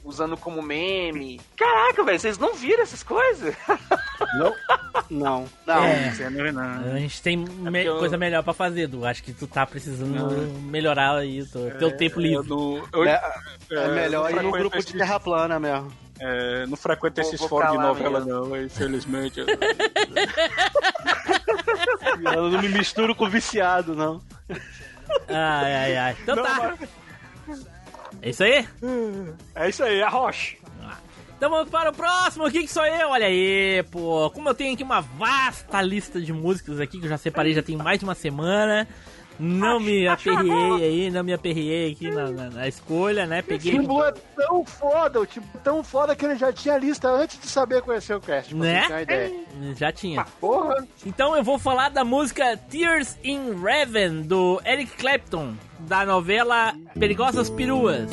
[0.05, 1.40] usando como meme.
[1.56, 3.56] Caraca, velho, vocês não viram essas coisas?
[4.39, 4.55] Não.
[5.10, 5.44] Não.
[5.66, 5.85] Não.
[5.85, 6.10] É.
[6.12, 6.62] Você não vê, não.
[6.94, 9.06] A gente tem me- porque eu- coisa melhor pra fazer, Edu.
[9.06, 10.28] Acho que tu tá precisando
[10.62, 12.48] melhorar aí o teu, tempo Eu livre.
[12.51, 13.20] não- eu- É,
[13.70, 15.90] é melhor ir não no grupo de Terra Plana mesmo.
[16.20, 18.47] é, não frequento Vou- esses fóruns de novela, mesmo.
[18.48, 19.40] não, infelizmente.
[22.24, 24.20] Eu não me misturo com viciado, não.
[25.28, 26.16] Ai, ai, ai.
[26.23, 26.77] Então Não, tá.
[26.78, 26.89] mas-
[28.23, 28.66] É isso aí?
[29.55, 30.57] É isso aí, a Rocha.
[31.36, 33.11] Então vamos para o próximo aqui, que sou eu.
[33.11, 34.28] Olha aí, pô.
[34.31, 37.62] Como eu tenho aqui uma vasta lista de músicas aqui, que eu já separei já
[37.62, 38.89] tem mais de uma semana.
[39.39, 43.40] Não me aperriei aí, não me aperriei aqui na, na- na escolha, né?
[43.40, 43.73] O Peguei.
[43.73, 47.39] Timbu é tão foda, o Timbu é tão foda que ele já tinha lista antes
[47.40, 48.55] de saber conhecer o cast.
[48.55, 49.02] pra Né?
[49.02, 49.32] ideia.
[49.77, 50.24] Já tinha.
[50.40, 50.86] Porra!
[51.06, 57.48] Então eu vou falar da música Tears in Raven, do Eric Clapton, da novela Perigosas
[57.48, 58.09] Peruas.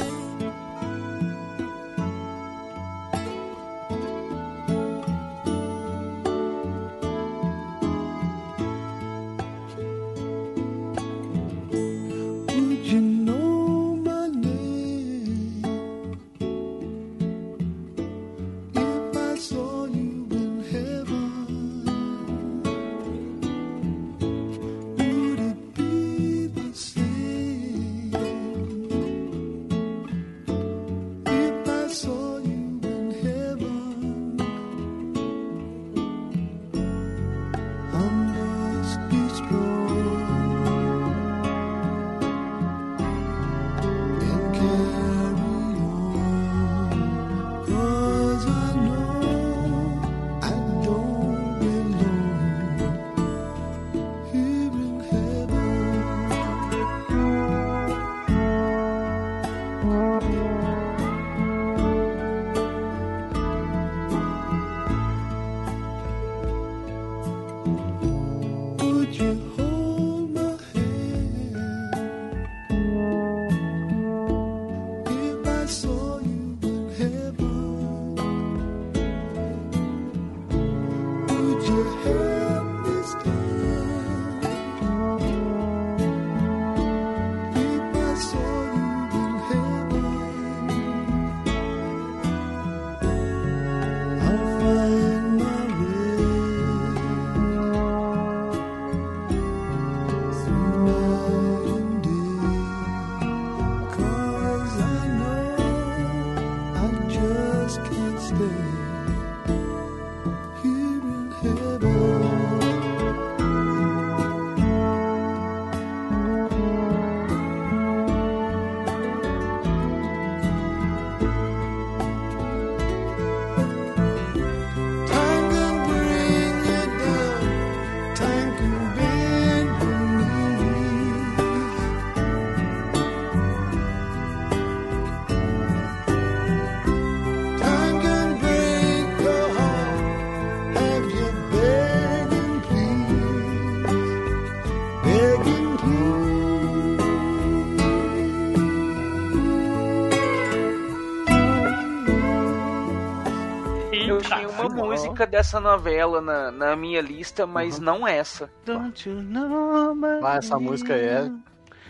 [154.86, 158.50] Música dessa novela na, na minha lista, mas não essa.
[158.66, 161.30] Don't you know my Ah, essa música é.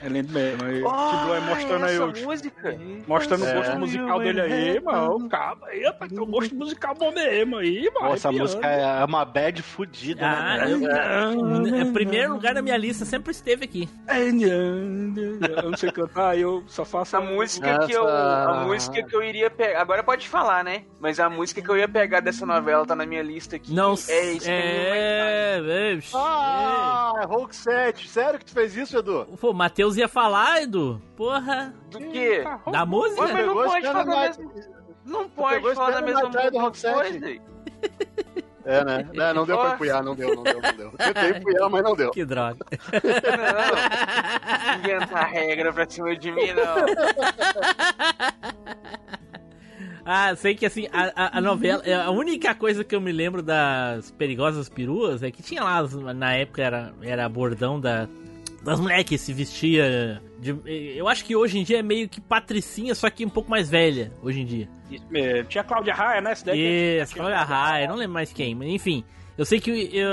[0.06, 0.64] É lindo mesmo.
[0.66, 2.26] Aí, Oh, tipo, aí mostrando aí essa o.
[2.28, 2.80] música.
[3.08, 3.52] Mostrando É.
[3.52, 5.28] o gosto musical dele aí, mano.
[5.30, 8.10] Calma aí, rapaz, tem um gosto musical bom mesmo aí, mano.
[8.10, 8.38] Nossa, a arrepiando.
[8.40, 11.80] música é uma bad fudida, Ah, né?
[11.82, 13.90] em primeiro lugar na minha lista sempre esteve aqui.
[14.08, 18.08] Eu não sei cantar, eu só faço A música que eu.
[18.08, 19.82] A música que eu iria pegar.
[19.82, 20.84] Agora pode falar, né?
[21.00, 23.74] Mas a música que eu ia pegar dessa novela tá na minha lista aqui.
[23.74, 24.50] Não, é isso.
[24.50, 28.08] é, é, Ah, é Hulk 7.
[28.08, 29.26] Sério que tu fez isso, Edu?
[29.40, 29.54] Pô, o
[29.96, 31.02] Matheus ia falar, Edu.
[31.16, 32.44] Porra, Do quê?
[32.72, 33.22] da música?
[33.22, 34.52] Mas não pode falar da mesma.
[35.06, 36.32] Não pode falar da mesma
[36.72, 37.42] coisa.
[38.68, 39.08] É, né?
[39.14, 40.92] Não, não deu pra empunhar, não deu, não deu, não deu.
[40.98, 42.10] Tentei empunhar, mas não deu.
[42.12, 42.66] Que droga.
[44.74, 44.80] Não.
[44.80, 46.64] Inventar regra pra cima de mim, não.
[50.08, 51.82] Ah, sei que assim, a, a- a novela.
[51.86, 55.82] é, A única coisa que eu me lembro das perigosas peruas é que tinha lá,
[56.14, 58.08] na época era, era bordão da,
[58.66, 60.22] das mulheres que se vestia.
[60.40, 60.54] De,
[60.98, 63.70] eu acho que hoje em dia é meio que patricinha, só que um pouco mais
[63.70, 64.68] velha, hoje em dia.
[64.92, 65.44] Isso mesmo.
[65.48, 66.32] Tinha Cláudia Raia, né?
[66.34, 69.04] Esse daí Isso, Cláudia Raia, não lembro mais quem, mas enfim.
[69.38, 70.08] Eu sei que eu,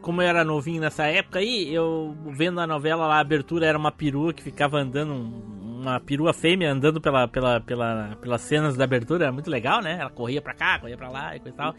[0.00, 3.76] como eu era novinho nessa época aí, eu vendo a novela lá, a abertura era
[3.76, 8.76] uma perua que ficava andando, um- uma perua fêmea andando pela, pela, pela, pelas cenas
[8.76, 9.98] da abertura, era muito legal, né?
[10.00, 11.74] Ela corria pra cá, corria pra lá e coisa e tal.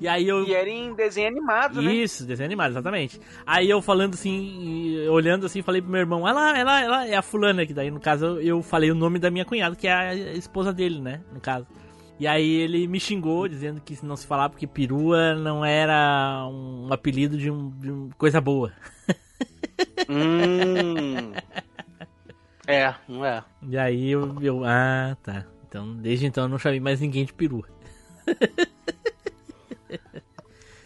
[0.00, 0.44] E aí eu.
[0.44, 1.92] E era em desenho animado, né?
[1.92, 3.20] Isso, desenho animado, exatamente.
[3.46, 7.22] Aí eu falando assim, olhando assim, falei pro meu irmão, lá, olha lá, é a
[7.22, 9.92] fulana, que daí no caso eu, eu falei o nome da minha cunhada, que é
[9.92, 11.66] a esposa dele, né, no caso.
[12.20, 16.86] E aí ele me xingou, dizendo que não se falava porque perua não era um
[16.92, 18.72] apelido de, um, de um- coisa boa.
[20.08, 21.32] Hum.
[22.74, 23.44] É, não é.
[23.68, 25.44] E aí eu, eu, ah, tá.
[25.68, 27.66] Então, desde então eu não chamei mais ninguém de perua.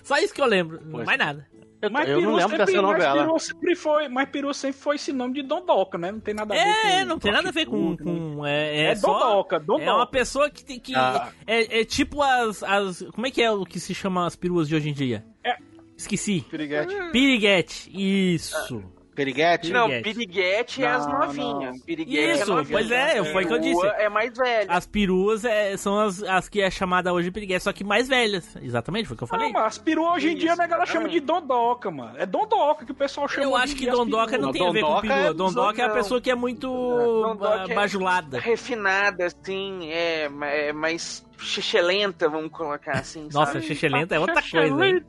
[0.02, 1.04] Só isso que eu lembro, Pois.
[1.04, 1.46] mais nada.
[1.90, 3.24] Mas eu não Peru lembro sempre- dessa mas novela.
[3.24, 6.10] Peru sempre foi, mas Peru sempre foi esse nome de Dondoca, né?
[6.10, 6.88] Não tem nada a ver com.
[6.88, 7.94] É, não tem nada a ver com.
[7.96, 8.34] prostituta, né?
[8.36, 9.84] com é, é, É só- Dondoca, Dondoca.
[9.84, 10.94] É uma pessoa que tem que.
[10.94, 11.30] Ah.
[11.46, 13.02] É, é tipo as, as.
[13.12, 15.24] Como é que é o que se chama as peruas de hoje em dia?
[15.44, 15.56] É.
[15.96, 16.44] Esqueci.
[16.50, 16.94] Piriguete.
[17.12, 17.90] Piriguete.
[18.34, 18.82] Isso.
[19.16, 19.72] Periguete?
[19.72, 20.14] Não, Piriguete.
[20.14, 21.82] piriguete é as novinhas.
[21.82, 22.78] Piriguete Isso, é novinha.
[22.78, 23.86] pois é, foi o que eu disse.
[23.86, 24.70] É mais velha.
[24.70, 28.06] As peruas é, são as, as que é chamada hoje de piriguete, só que mais
[28.09, 28.55] velhas.
[28.62, 29.47] Exatamente, foi o que eu falei.
[29.47, 32.14] Não, mas as peruas hoje em dia Isso, a galera chama de Dondoca, mano.
[32.18, 35.01] É Dondoca que o pessoal chama Eu acho que Dondoca não tem a ver com
[35.01, 35.16] perua.
[35.16, 38.38] é Dondoca é a pessoa que é muito Dondoca ah, é- bajulada.
[38.38, 43.66] Refinada, assim, é, é mais xixelenta, vamos colocar assim, Nossa, sabe?
[43.66, 45.04] xixelenta é outra coisa, hein?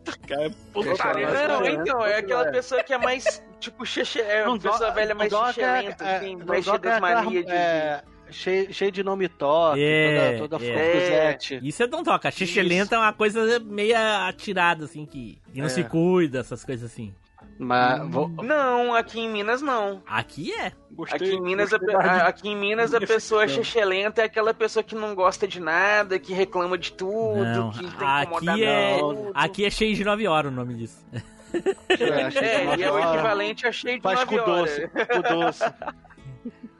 [0.97, 1.47] Cara, merda.
[1.47, 2.17] Não, É, então, é é.
[2.17, 6.17] aquela pessoa que é mais, tipo, xixi, é uma pessoa velha mais é- xixelenta, é-
[6.17, 6.99] assim, mais cheia é das
[7.29, 7.51] de...
[7.51, 10.93] é, cheio, cheio de nome toque, É, toda, toda é.
[10.93, 11.59] fofuzete.
[11.63, 12.29] Isso é Dondoca.
[12.31, 15.69] Xixelenta é uma coisa meia atirada, assim, que, que não É.
[15.69, 17.13] se cuida, essas coisas assim.
[17.59, 20.01] Mas vou, Não, aqui em Minas não.
[20.05, 20.71] Aqui é.
[20.91, 23.65] Gostei, Aqui em Minas, a, a- aqui em Minas a pessoa Identificando.
[23.65, 27.79] xixelenta é aquela pessoa que não gosta de nada, que reclama de tudo, Não, que
[27.79, 29.31] tem que incomodar aqui é, tudo.
[29.33, 31.03] aqui é cheio de 9 horas o nome disso.
[31.11, 34.69] é, É, e é o equivalente a cheio de Faz com nove horas.
[34.77, 35.63] doce, com doce.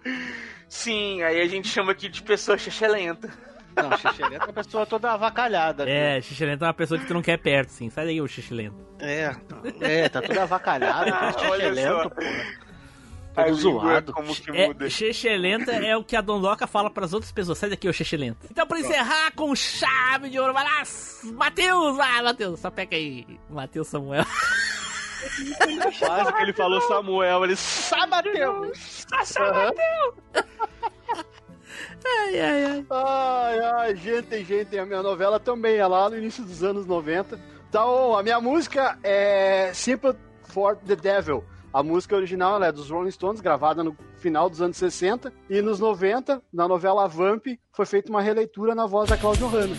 [0.70, 3.30] Sim, aí a gente chama aqui de pessoa xixelenta.
[3.78, 5.90] Não, xixelenta é a pessoa toda avacalhada.
[5.90, 7.90] É, xixelenta é uma pessoa que tu não quer perto, assim.
[7.90, 8.76] Sai daí, ô xixelento.
[9.00, 9.36] É,
[9.82, 12.10] é, tá toda avacalhada, Ah, só.
[12.10, 12.22] pô.
[13.36, 14.14] A Todo língua, zoado.
[14.14, 14.90] como que É, muda.
[14.90, 17.60] xixelenta é o que a Dondoca fala pras outras pessoas.
[17.60, 18.48] Sai daqui, ô xixelento.
[18.50, 20.82] Então, pra encerrar com chave de ouro, vai lá,
[21.34, 21.96] Matheus!
[21.96, 23.28] Vai, Matheus, só pega aí.
[23.48, 24.26] Matheus Samuel.
[26.00, 28.72] Quase que ele falou Samuel, ele sabateu.
[32.06, 32.86] Ai, ai, ai.
[32.90, 37.40] Ai, ai, gente, gente, a minha novela também é lá no início dos anos 90.
[37.70, 40.14] Então, a minha música é Simple
[40.44, 41.44] for the Devil.
[41.74, 45.32] A música original é dos Rolling Stones, gravada no final dos anos 60.
[45.50, 49.76] E nos 90, na novela Vamp, foi feita uma releitura na voz da Claudio Hanna.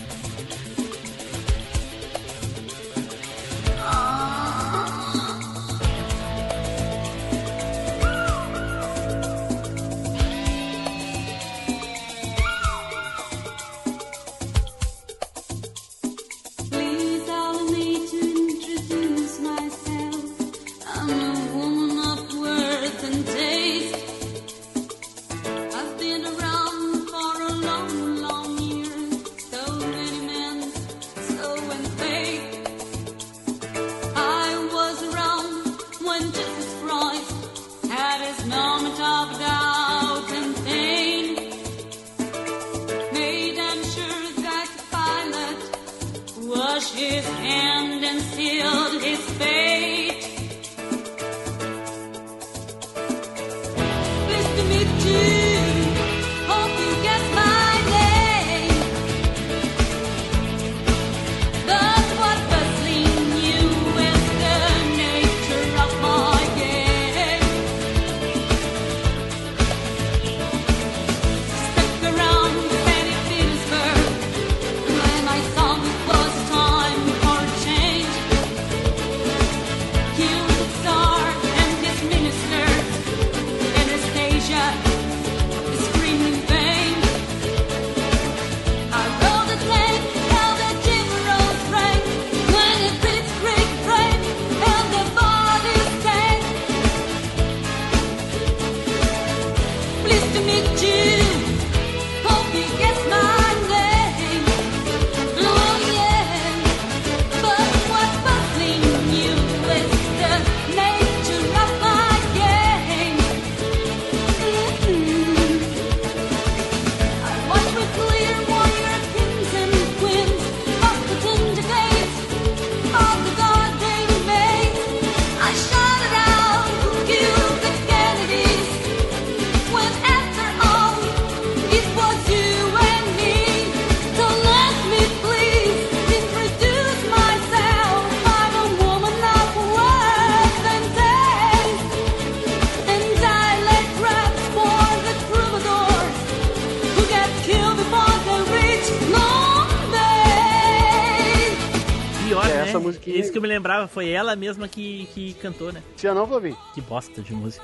[154.29, 155.81] Ela mesma que, que cantou, né?
[155.97, 156.57] Tinha não, Flavinho?
[156.73, 157.63] Que bosta de música.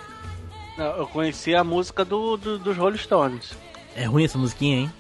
[0.78, 3.54] Não, eu conheci a música do, do- dos Rolling Stones.
[3.96, 4.94] É ruim essa musiquinha, hein?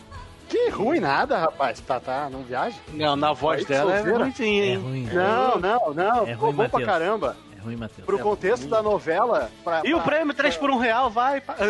[0.47, 1.79] Que ruim nada, rapaz.
[1.81, 2.77] Tá, tá, não viaja.
[2.93, 4.77] Não, na voz Aí, dela é ruimzinha, É hein?
[4.77, 5.09] ruim.
[5.11, 6.27] Não, não, não.
[6.27, 6.85] É ruim, bom pra Matheus.
[6.85, 7.37] caramba.
[7.57, 8.05] É ruim, Matheus.
[8.05, 9.49] Pro contexto da novela.
[9.63, 11.41] Pra, E o pra- prêmio 3 por 1 real vai.
[11.41, 11.65] pra- É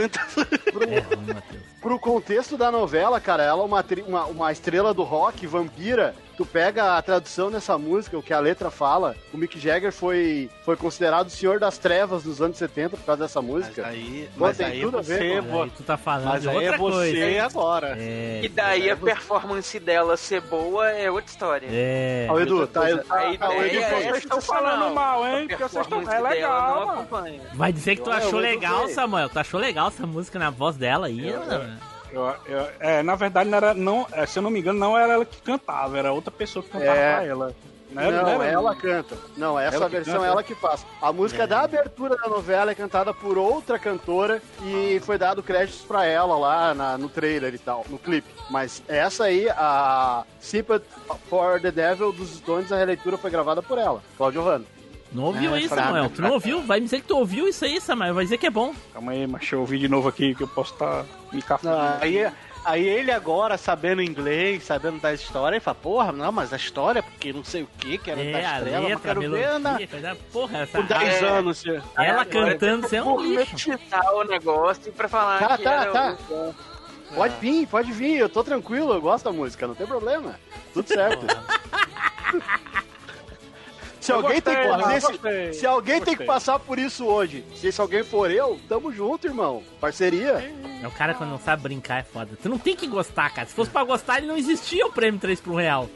[0.99, 1.63] ruim, Matheus.
[1.81, 6.13] Pro contexto da novela, cara, ela é uma, uma, uma estrela do rock, vampira.
[6.37, 9.15] Tu pega a tradução dessa música, o que a letra fala.
[9.33, 13.23] O Mick Jagger foi, foi considerado o senhor das trevas nos anos 70 por causa
[13.23, 13.83] dessa música.
[13.83, 15.47] Mas aí, Pô, mas tem aí tudo a ver, você.
[15.49, 15.63] cara.
[15.63, 17.45] Aí tu tá falando Mas de aí outra é você coisa.
[17.45, 17.95] agora.
[17.97, 21.67] É, E daí a performance dela ser boa é outra história.
[21.71, 22.27] é.
[22.29, 24.01] Ó, Edu, tá, A tá, tá, o ideia Edu é.
[24.01, 25.47] Vocês estão falando mal, hein?
[25.47, 26.11] Porque vocês estão.
[26.11, 27.07] É legal.
[27.53, 28.89] Vai dizer que tu achou legal.
[28.89, 29.29] Samuel?
[29.29, 31.29] Tu achou legal essa música na voz dela aí?
[31.29, 31.94] Eu- mano?
[32.15, 34.97] Eu- eu- é, na verdade, não era, não, é, se eu não me engano, não
[34.97, 37.15] era ela que cantava, era outra pessoa que cantava É.
[37.15, 37.55] pra ela.
[37.91, 39.15] Não, era- ela canta.
[39.37, 40.31] Não, essa Ela versão canta, é né?
[40.33, 40.85] ela que faz.
[41.01, 45.81] A música da abertura da novela é cantada por outra cantora e foi dado créditos
[45.83, 48.27] pra ela lá na- no trailer e tal, no clipe.
[48.49, 50.85] Mas essa aí, a Sympathy
[51.29, 54.65] for the Devil dos Stones, a releitura foi gravada por ela, Claudio Hanna.
[55.15, 56.09] Não ouviu É, aí, fraca, Samuel?
[56.09, 56.61] Tu não ouviu?
[56.61, 58.13] Vai me dizer que tu ouviu isso aí, Samuel.
[58.13, 58.73] Vai dizer que é bom.
[58.93, 61.75] Calma aí, mas deixa eu ouvir de novo aqui que eu posso estar me cafando.
[62.01, 62.27] Aí,
[62.65, 67.01] aí ele agora, sabendo inglês, sabendo da história, ele fala, porra, não, mas a história,
[67.01, 69.31] porque não sei o que, que era da É, a estrela, mas letra, a quero
[69.31, 70.17] ver na, melodia, coisa...
[70.33, 70.77] Porra, essa...
[70.79, 71.27] por 10 É.
[71.29, 71.63] anos.
[71.97, 73.69] Ela cantando, você é um lixo.
[74.15, 76.17] O negócio pra falar Tá, que tá, era tá.
[76.29, 76.53] o-
[77.15, 80.37] Pode vir, pode vir, eu tô tranquilo, eu gosto da música, não tem problema.
[80.73, 81.25] Tudo certo.
[84.05, 86.59] Se Eu alguém tem gostei, que mano, fazer, se, gostei, se alguém tem que passar
[86.59, 89.63] por isso hoje, se esse alguém for eu, tamo junto, irmão.
[89.81, 90.53] Parceria.
[90.83, 92.37] É o cara quando não sabe brincar é foda.
[92.41, 93.47] Tu não tem que gostar, cara.
[93.47, 95.89] Se fosse pra gostar, ele não existia o prêmio 3 por um real.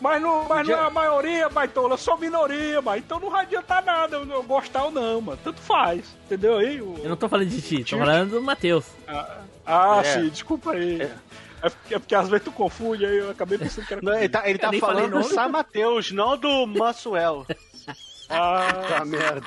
[0.00, 3.42] Mas, não, mas não é a maioria, baitola, eu sou minoria, mas então não vai
[3.42, 5.38] adiantar nada eu, eu gostar ou não, mano.
[5.42, 6.80] Tanto faz, entendeu aí?
[6.80, 8.84] O- Eu não tô falando de ti, tô falando do Matheus.
[9.66, 10.14] Ah, É.
[10.14, 11.02] sim, desculpa aí.
[11.02, 11.10] É.
[11.60, 14.02] porque, é porque às vezes tu confunde, aí eu acabei pensando que era.
[14.02, 15.24] Não, ele tá, ele tá falando do.
[15.24, 17.46] Sam Mateus, não do Maxwell.
[18.30, 19.40] Ah, Tá merda.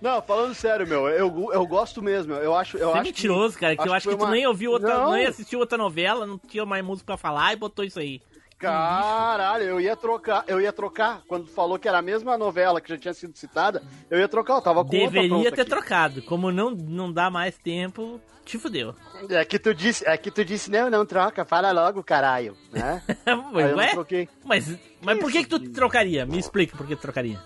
[0.00, 2.32] Não, falando sério, meu, eu, eu gosto mesmo.
[2.34, 4.30] Eu acho, eu Você é acho mentiroso, cara, que eu acho que foi tu uma-
[4.30, 5.12] nem ouviu outra, Não.
[5.12, 8.22] nem assistiu outra novela, não tinha mais música pra falar e botou isso aí.
[8.58, 11.22] Caralho, eu ia trocar, eu ia trocar.
[11.28, 14.54] Quando falou que era a mesma novela que já tinha sido citada, eu ia trocar,
[14.54, 15.70] eu tava com outra Deveria ter aqui.
[15.70, 16.22] trocado.
[16.22, 18.94] Como não, não dá mais tempo, te fudeu.
[19.30, 23.00] É que tu disse, é que tu disse, não, não troca, fala logo, caralho, né?
[23.26, 23.90] Aí Ué?
[23.92, 24.28] troquei.
[24.44, 26.26] Mas, mas por que que tu trocaria?
[26.26, 27.40] Me explica por que tu trocaria.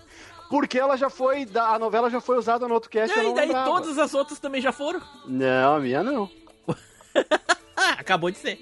[0.49, 3.33] Porque ela já foi, da- a novela já foi usada no outro cast, e não
[3.33, 3.69] daí lembrava.
[3.69, 5.01] todas as outras também já foram?
[5.27, 6.29] Não, a minha não.
[7.97, 8.57] Acabou de ser.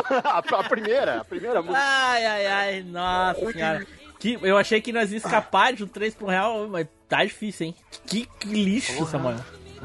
[0.24, 1.78] a, a primeira, a primeira música.
[1.78, 3.86] Ai, ai, ai, nossa senhora.
[4.18, 7.66] Que, eu achei que nós ia escapar de um 3 por real, mas tá difícil,
[7.66, 7.74] hein?
[8.06, 9.36] Que, que lixo, Samuel.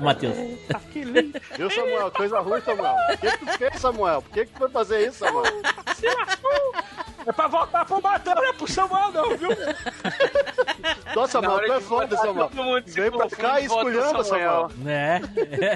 [0.02, 0.36] O Matheus.
[1.56, 2.12] Viu, Samuel?
[2.12, 2.96] Coisa ruim, Samuel.
[3.14, 4.22] O que, que tu fez, Samuel?
[4.24, 5.62] Por que, que tu foi fazer isso, Samuel?
[7.24, 9.50] É pra voltar pro Matheus, não é pro Samuel, não, viu?
[11.16, 12.50] Nossa, hora tu é foda, Samuel.
[12.88, 14.70] se Vem pra cá e esculhamba, Samuel.
[14.70, 14.72] Samuel.
[14.78, 15.22] Né?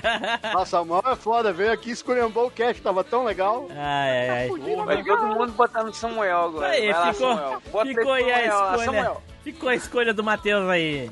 [0.54, 3.68] Nossa, Samuel é foda, veio aqui e esculhambou o cast, tava tão legal.
[3.70, 4.50] Ai, ai, ai.
[4.86, 6.68] Vai todo mundo botando Samuel agora.
[6.70, 7.62] Aí, Vai lá, ficou, Samuel.
[7.62, 8.86] Ficou aí a Samuel, escolha.
[8.86, 9.24] Samuel.
[9.44, 11.12] Ficou a escolha do Matheus aí.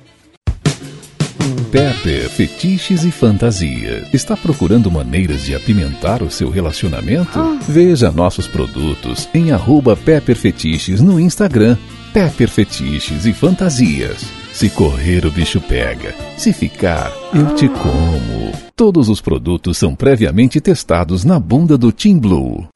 [1.73, 4.07] Pepper Fetiches e Fantasia.
[4.13, 7.39] Está procurando maneiras de apimentar o seu relacionamento?
[7.67, 11.75] Veja nossos produtos em arroba Pepper Fetiches no Instagram.
[12.13, 14.23] Pepper Fetiches e Fantasias.
[14.53, 16.13] Se correr, o bicho pega.
[16.37, 18.51] Se ficar, eu te como.
[18.75, 22.67] Todos os produtos são previamente testados na bunda do Team Blue.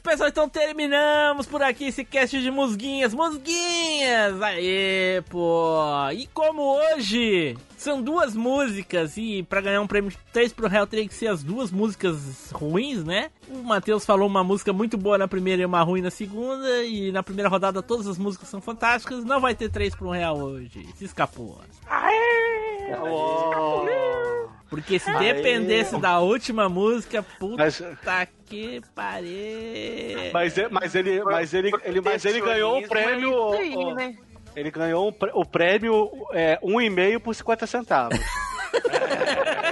[0.00, 3.12] Certo, pessoal, então terminamos por aqui esse cast de musguinhas.
[3.12, 4.40] Musguinhas!
[4.40, 5.78] Aê, pô!
[6.14, 10.86] E como hoje são duas músicas e pra ganhar um prêmio de 3 pro réu
[10.86, 13.30] teria que ser as duas músicas ruins, né?
[13.48, 16.82] O Matheus falou uma música muito boa na primeira e uma ruim na segunda.
[16.82, 19.24] E na primeira rodada todas as músicas são fantásticas.
[19.24, 20.88] Não vai ter 3 pro réu hoje.
[20.96, 21.58] Se escapou.
[24.70, 27.82] Porque se dependesse da última música, puta Mas-
[28.46, 30.30] que pariu.
[30.32, 33.30] Mas, é- mas ele, mas ele, ele, mas ele ganhou o prêmio.
[33.54, 34.16] Isso aí, ó, né?
[34.54, 38.18] Ele ganhou o prêmio é, um e meio por 50 centavos.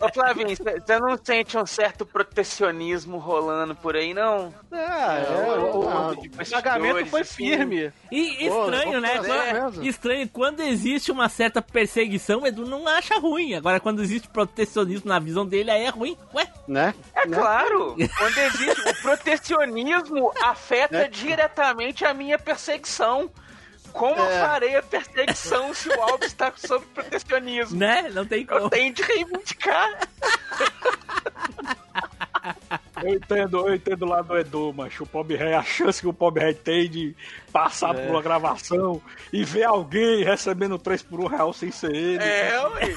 [0.00, 4.52] Ô Flavinho, você não sente um certo protecionismo rolando por aí, não?
[4.70, 7.34] É, é, o, o- pagamento foi assim.
[7.34, 7.92] firme.
[8.10, 9.20] E estranho, né?
[9.82, 13.54] estranho, quando existe uma certa perseguição, Edu não acha ruim.
[13.54, 16.16] Agora, quando existe protecionismo na visão dele, aí é ruim.
[16.34, 16.46] Ué?
[16.66, 16.94] Né?
[17.14, 23.30] É claro, quando existe o protecionismo afeta diretamente a minha perseguição.
[23.92, 27.78] Como eu farei a perseguição se o Alves está sob protecionismo?
[27.78, 28.10] Né?
[28.12, 28.60] Não tem como.
[28.60, 30.08] Eu tenho de reivindicar.
[33.02, 35.04] Eu entendo, eu entendo lá do Edu, macho.
[35.04, 37.16] O Pobre Ré, a chance que o Pobre Ré tem de
[37.52, 39.00] passar por uma gravação
[39.32, 42.22] e ver alguém recebendo 3 por 1 real sem ser ele.
[42.22, 42.94] É, ué.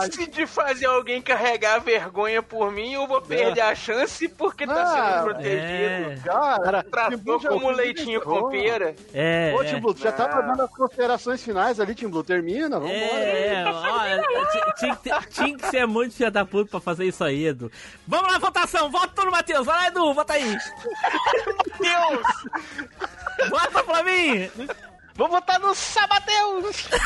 [0.00, 4.74] chance de fazer alguém carregar vergonha por mim, eu vou perder a chance porque tá
[4.82, 4.86] Ah,
[5.18, 5.32] sendo é.
[5.34, 6.22] protegido.
[6.24, 8.94] Cara, Tratou como leitinho com pera.
[9.12, 9.52] É.
[9.56, 9.66] Ô, é.
[9.66, 12.22] Tim Blue, já tava dando as considerações finais ali, Tim Blue.
[12.24, 12.94] Termina, vambora.
[12.94, 14.22] É, olha,
[14.74, 14.98] ti-
[15.32, 17.70] tinha que, ser muito filha da puta pra fazer isso aí, Edu.
[18.06, 18.90] Vamos lá, votação!
[18.90, 19.64] Vota no Matheus!
[19.66, 20.14] Vai lá, Edu!
[20.14, 20.56] Vota aí!
[23.38, 23.50] Deus!
[23.50, 24.50] Vota, Flavinho!
[25.14, 26.88] Vou votar no Sabateus!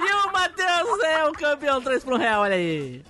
[0.00, 3.02] E o Matheus é o campeão 3 pro real, olha aí!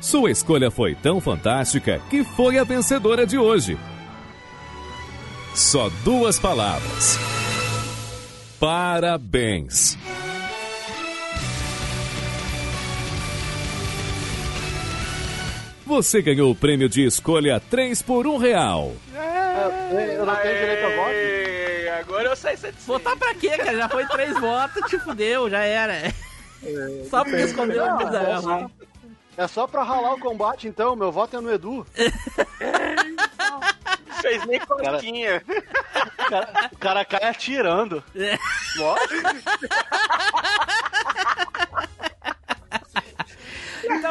[0.00, 3.78] Sua escolha foi tão fantástica que foi a vencedora de hoje.
[5.54, 7.18] Só duas palavras.
[8.60, 9.95] Parabéns.
[15.86, 18.92] Você ganhou o prêmio de escolha 3 por 1 real.
[19.14, 21.16] É, Eu não tenho direito a voto.
[22.00, 22.86] Agora eu saio satisfeito.
[22.86, 23.76] Votar pra quê, cara?
[23.76, 26.12] Já foi três votos, te fudeu, já era.
[27.08, 28.70] Só porque escondeu o bizarro.
[29.36, 30.96] É só pra ralar o combate, então.
[30.96, 31.86] Meu voto é no Edu.
[34.20, 35.42] Fez nem cosquinha.
[36.18, 38.02] O cara, o cara cai atirando.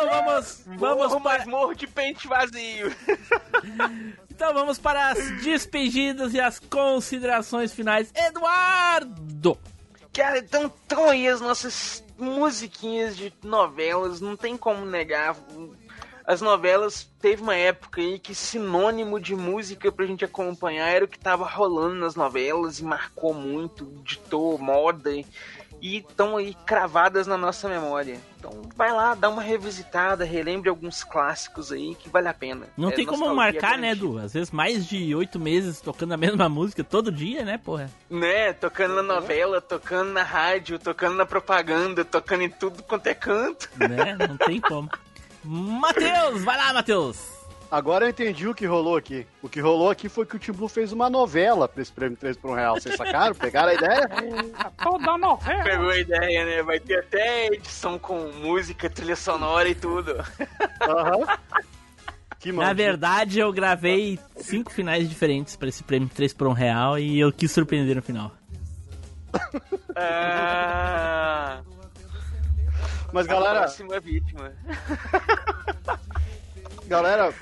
[0.06, 2.94] Então vamos, vamos Morro, para, mas morro de pente vazio.
[4.30, 8.12] então vamos para as despedidas e as considerações finais.
[8.16, 9.58] Eduardo!
[10.14, 15.36] Cara, então estão aí as nossas musiquinhas de novelas, não tem como negar.
[16.26, 21.08] As novelas teve uma época aí que sinônimo de música pra gente acompanhar era o
[21.08, 27.38] que tava rolando nas novelas e marcou muito, ditou moda e estão aí cravadas na
[27.38, 28.20] nossa memória.
[28.46, 32.68] Então vai lá, dá uma revisitada, relembre alguns clássicos aí que vale a pena.
[32.78, 33.92] Não É tem como marcar, né.
[33.92, 34.20] Edu?
[34.20, 37.90] Às vezes mais de oito meses tocando a mesma música todo dia, né, porra?
[38.10, 43.16] Né, tocando na novela, tocando na rádio, tocando na propaganda, tocando em tudo quanto é
[43.16, 43.70] canto.
[43.78, 44.16] Né?
[44.28, 44.90] Não tem como.
[45.44, 47.35] Matheus, vai lá, Matheus!
[47.72, 49.26] Agora eu entendi o que rolou aqui.
[49.42, 52.18] O que rolou aqui foi que o Tim Blue fez uma novela pra esse prêmio
[52.18, 52.76] 3 por 1 real.
[52.76, 53.34] Vocês sacaram?
[53.36, 54.10] Pegaram a ideia?
[54.82, 55.64] Toda novela.
[55.64, 56.64] Pegou a ideia, né?
[56.64, 60.14] Vai ter até edição com música, trilha sonora e tudo.
[60.82, 61.38] Aham.
[62.40, 67.00] Que Na verdade, eu gravei cinco finais diferentes pra esse prêmio 3 por 1 real
[67.00, 68.32] e eu quis surpreender no final.
[69.96, 71.62] Ah,
[73.12, 74.52] Mas a galera, próxima vítima.
[76.88, 77.34] galera,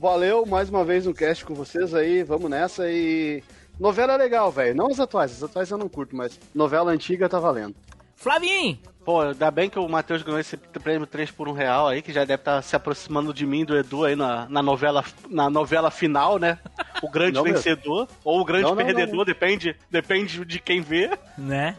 [0.00, 2.22] valeu mais uma vez no cast com vocês aí.
[2.22, 3.42] Vamos nessa e.
[3.78, 4.74] Novela é legal, velho.
[4.74, 5.32] Não as atuais.
[5.32, 7.74] As atuais eu não curto, mas novela antiga tá valendo.
[8.14, 12.02] Flavinho, Pô, ainda bem que o Matheus ganhou esse prêmio 3 por 1 real aí,
[12.02, 15.48] que já deve estar se aproximando de mim do Edu aí na, na, novela, na
[15.48, 16.58] novela final, né?
[17.00, 17.58] O grande Não mesmo.
[17.58, 19.24] vencedor, ou o grande Não, não, perdedor, não.
[19.24, 21.16] depende, depende de quem vê.
[21.38, 21.76] Né?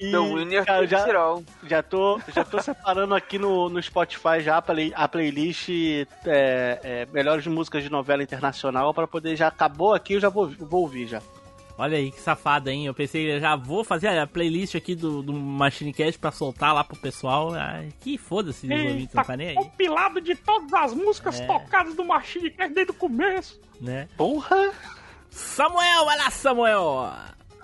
[0.00, 1.06] E, The winner cara, já,
[1.64, 6.06] já, tô, já tô separando aqui no, no Spotify já a, play- a playlist é,
[6.26, 10.82] é, Melhores Músicas de Novela Internacional para poder já acabou aqui, eu já vou, vou
[10.82, 11.20] ouvir já.
[11.76, 12.84] Olha aí, que safado, hein?
[12.86, 16.74] Eu pensei, eu já vou fazer a playlist aqui do, do Machine Cast pra soltar
[16.74, 17.54] lá pro pessoal.
[17.54, 21.46] Ai, que foda-se, ouvintes, não tá nem aí, compilado de todas as músicas É.
[21.46, 23.58] tocadas do Machine Cast desde o começo.
[23.80, 24.08] né?
[24.16, 24.72] Porra!
[25.30, 27.12] Samuel, vai lá, Samuel!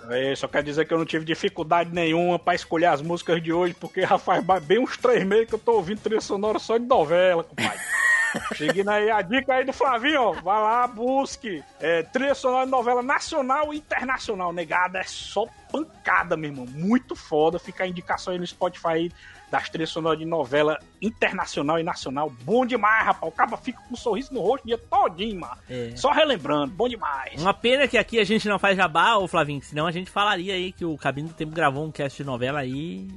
[0.09, 3.51] É, só quer dizer que eu não tive dificuldade nenhuma pra escolher as músicas de
[3.51, 6.77] hoje, porque já faz bem uns três meses que eu tô ouvindo trilha sonora só
[6.77, 7.79] de novela, compadre.
[8.55, 10.31] Seguindo aí a dica aí do Flavinho, ó.
[10.33, 11.63] Vai lá, busque.
[11.79, 14.53] É, trilha sonora de novela nacional e internacional.
[14.53, 16.65] Negada, é só pancada, meu irmão.
[16.65, 17.57] Muito foda.
[17.57, 19.11] Fica a indicação aí no Spotify aí
[19.49, 22.29] das trilhas sonoras de novela internacional e nacional.
[22.43, 23.31] Bom demais, rapaz.
[23.31, 25.57] O cara fica com um sorriso no rosto o dia todinho, mano.
[25.69, 25.91] É.
[25.95, 26.73] Só relembrando.
[26.73, 27.41] Bom demais.
[27.41, 30.53] Uma pena que aqui a gente não faz jabá, ô Flavinho, senão a gente falaria
[30.53, 33.07] aí que o Cabine do Tempo gravou um cast de novela aí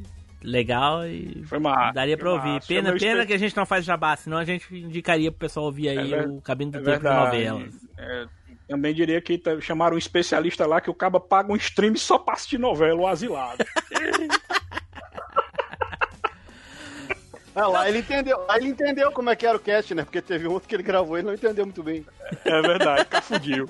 [0.43, 1.93] legal e Foi massa.
[1.93, 2.55] daria pra foi ouvir.
[2.55, 2.67] massa.
[2.69, 5.89] Pena, pena que a gente não faz jabá, senão a gente indicaria pro pessoal ouvir
[5.91, 7.75] aí É o Cabine do É Tempo de novelas.
[7.99, 8.27] É,
[8.69, 12.35] também diria que chamaram um especialista lá que o caba paga um stream só pra
[12.35, 13.65] assistir novela, o asilado.
[17.55, 18.39] Ah, lá ele entendeu.
[18.47, 20.05] Lá ele entendeu como é que era o cast, né?
[20.05, 22.07] Porque teve outro que ele gravou e não entendeu muito bem.
[22.45, 23.67] é verdade, cafudiu.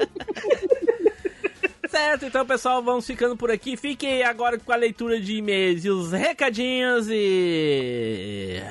[1.89, 3.77] Certo, então pessoal, vamos ficando por aqui.
[3.77, 8.63] Fiquem agora com a leitura de e-mails e os recadinhos e.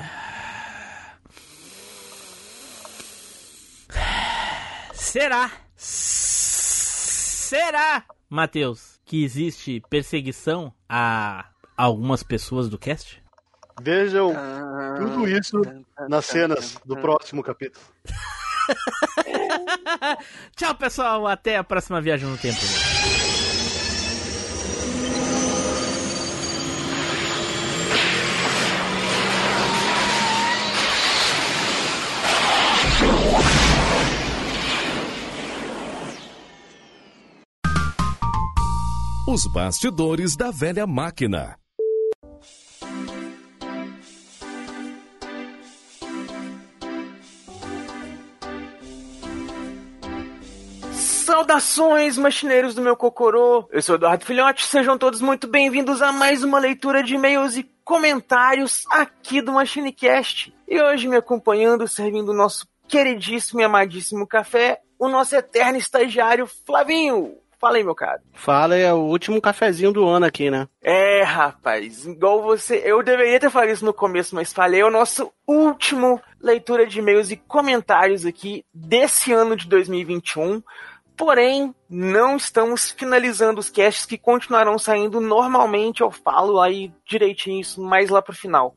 [4.94, 5.52] Será?
[5.76, 11.46] Será, Matheus, que existe perseguição a
[11.76, 13.20] algumas pessoas do cast?
[13.82, 14.34] Vejam
[14.98, 15.62] tudo isso
[16.08, 17.84] nas cenas do próximo capítulo.
[20.56, 21.28] Tchau, pessoal.
[21.28, 22.60] Até a próxima viagem no tempo.
[39.28, 41.56] Os bastidores da velha máquina.
[51.40, 53.66] Saudações, machineiros do meu cocorô!
[53.72, 57.64] Eu sou Eduardo Filhote, sejam todos muito bem-vindos a mais uma leitura de e-mails e
[57.82, 60.54] comentários aqui do MachineCast.
[60.68, 66.46] E hoje me acompanhando, servindo o nosso queridíssimo e amadíssimo café, o nosso eterno estagiário
[66.46, 67.38] Flavinho.
[67.58, 68.22] Fala aí, meu caro.
[68.34, 70.68] Fala, é o último cafezinho do ano aqui, né?
[70.82, 72.82] É, rapaz, igual você.
[72.86, 74.80] Eu deveria ter falado isso no começo, mas falei.
[74.80, 80.64] É o nosso último leitura de e-mails e comentários aqui desse ano de 2021.
[81.20, 86.00] Porém, não estamos finalizando os casts que continuarão saindo normalmente.
[86.00, 88.74] Eu falo aí direitinho isso mais lá pro final.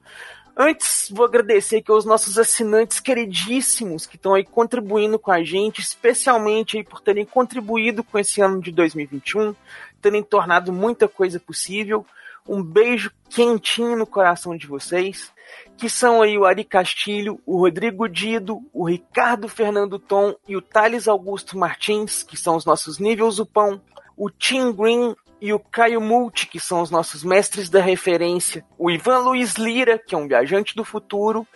[0.57, 5.81] Antes, vou agradecer aqui aos nossos assinantes queridíssimos que estão aí contribuindo com a gente,
[5.81, 9.55] especialmente aí por terem contribuído com esse ano de 2021,
[10.01, 12.05] terem tornado muita coisa possível.
[12.49, 15.33] Um beijo quentinho no coração de vocês,
[15.77, 20.63] que são aí o Ari Castilho, o Rodrigo Dido, o Ricardo Fernando Tom e o
[20.63, 23.81] Thales Augusto Martins, que são os nossos níveis Upão,
[24.17, 28.91] o Tim Green e o Caio Multi, que são os nossos mestres da referência, o
[28.91, 31.47] Ivan Luiz Lira, que é um viajante do futuro,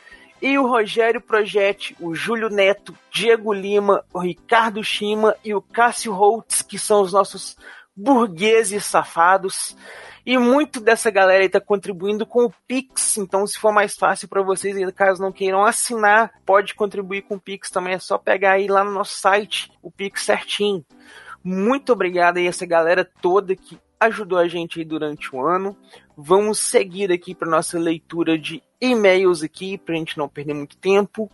[0.40, 6.12] e o Rogério Projetti, o Júlio Neto, Diego Lima, o Ricardo Shima e o Cássio
[6.12, 7.56] Holtz, que são os nossos
[7.96, 9.76] burgueses safados.
[10.24, 14.26] E muito dessa galera aí tá contribuindo com o Pix, então se for mais fácil
[14.26, 18.52] para vocês, caso não queiram assinar, pode contribuir com o Pix também, é só pegar
[18.52, 20.84] aí lá no nosso site, o Pix certinho.
[21.44, 25.76] Muito obrigado aí a essa galera toda que ajudou a gente aí durante o ano.
[26.16, 31.30] Vamos seguir aqui para nossa leitura de e-mails aqui, pra gente não perder muito tempo.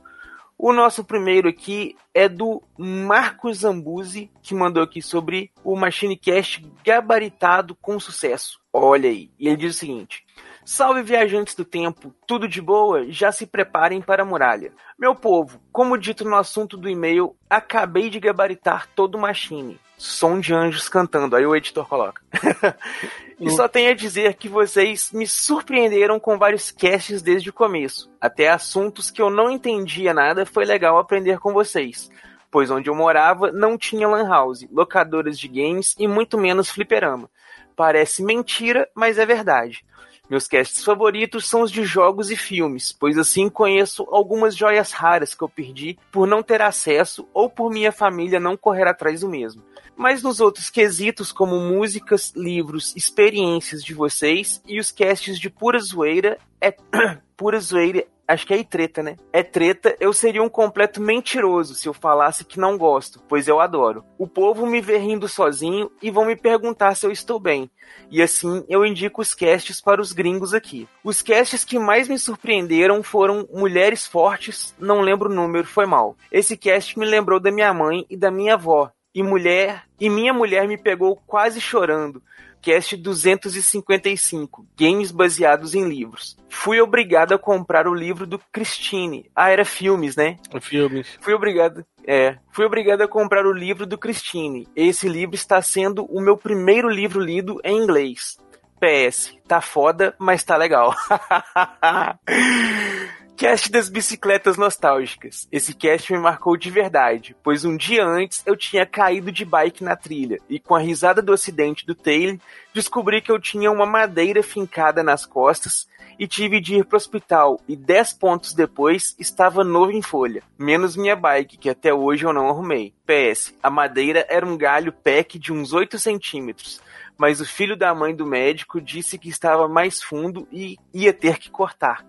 [0.64, 7.74] O nosso primeiro aqui é do Marcos Zambuzi, que mandou aqui sobre o MachineCast gabaritado
[7.74, 8.60] com sucesso.
[8.72, 10.24] Olha aí, e ele diz o seguinte:
[10.64, 13.10] Salve viajantes do tempo, tudo de boa?
[13.10, 14.72] Já se preparem para a muralha.
[14.96, 19.80] Meu povo, como dito no assunto do e-mail, acabei de gabaritar todo o Machine.
[20.04, 22.20] Som de anjos cantando, aí o editor coloca.
[23.38, 28.10] e só tenho a dizer que vocês me surpreenderam com vários casts desde o começo.
[28.20, 32.10] Até assuntos que eu não entendia nada foi legal aprender com vocês.
[32.50, 37.30] Pois onde eu morava não tinha lan house, locadoras de games e muito menos fliperama.
[37.76, 39.84] Parece mentira, mas é verdade.
[40.32, 45.34] Meus casts favoritos são os de jogos e filmes, pois assim conheço algumas joias raras
[45.34, 49.28] que eu perdi por não ter acesso ou por minha família não correr atrás do
[49.28, 49.62] mesmo.
[49.94, 55.78] Mas nos outros quesitos, como músicas, livros, experiências de vocês e os casts de pura
[55.78, 56.74] zoeira, é
[57.36, 59.16] pura zoeira, acho que é treta, né?
[59.32, 63.60] É treta, eu seria um completo mentiroso se eu falasse que não gosto, pois eu
[63.60, 64.04] adoro.
[64.18, 67.70] O povo me vê rindo sozinho e vão me perguntar se eu estou bem.
[68.10, 70.88] E assim eu indico os casts para os gringos aqui.
[71.04, 76.16] Os casts que mais me surpreenderam foram Mulheres Fortes, não lembro o número, foi mal.
[76.30, 78.90] Esse cast me lembrou da minha mãe e da minha avó.
[79.14, 82.22] E mulher, e minha mulher me pegou quase chorando.
[82.62, 86.36] Cast 255, games baseados em livros.
[86.48, 89.28] Fui obrigado a comprar o livro do Christine.
[89.34, 90.36] Ah, era filmes, né?
[90.60, 91.08] Filmes.
[91.20, 94.68] Fui obrigado, é, fui obrigado a comprar o livro do Christine.
[94.76, 98.38] Esse livro está sendo o meu primeiro livro lido em inglês.
[98.78, 100.94] PS, tá foda, mas tá legal.
[103.36, 105.48] Cast das bicicletas nostálgicas.
[105.50, 109.82] Esse cast me marcou de verdade, pois um dia antes eu tinha caído de bike
[109.82, 112.38] na trilha e com a risada do acidente do Taylor,
[112.72, 115.88] descobri que eu tinha uma madeira fincada nas costas
[116.18, 120.96] e tive de ir pro hospital e 10 pontos depois estava novo em folha, menos
[120.96, 122.94] minha bike, que até hoje eu não arrumei.
[123.04, 126.80] PS, a madeira era um galho PEC de uns 8 centímetros,
[127.18, 131.38] mas o filho da mãe do médico disse que estava mais fundo e ia ter
[131.38, 132.06] que cortar.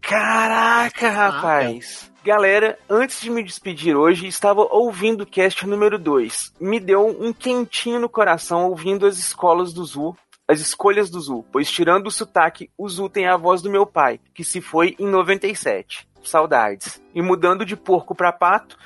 [0.00, 2.10] Caraca, rapaz!
[2.24, 6.54] Galera, antes de me despedir hoje, estava ouvindo o cast número 2.
[6.60, 10.16] Me deu um quentinho no coração ouvindo as escolas do Zu,
[10.46, 13.84] as escolhas do Zu, pois tirando o sotaque, o Zu tem a voz do meu
[13.84, 16.08] pai, que se foi em 97.
[16.22, 17.02] Saudades.
[17.14, 18.76] E mudando de porco pra pato,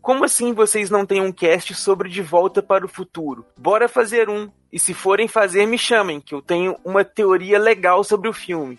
[0.00, 3.46] como assim vocês não têm um cast sobre De Volta para o Futuro?
[3.56, 4.50] Bora fazer um.
[4.72, 8.78] E se forem fazer, me chamem, que eu tenho uma teoria legal sobre o filme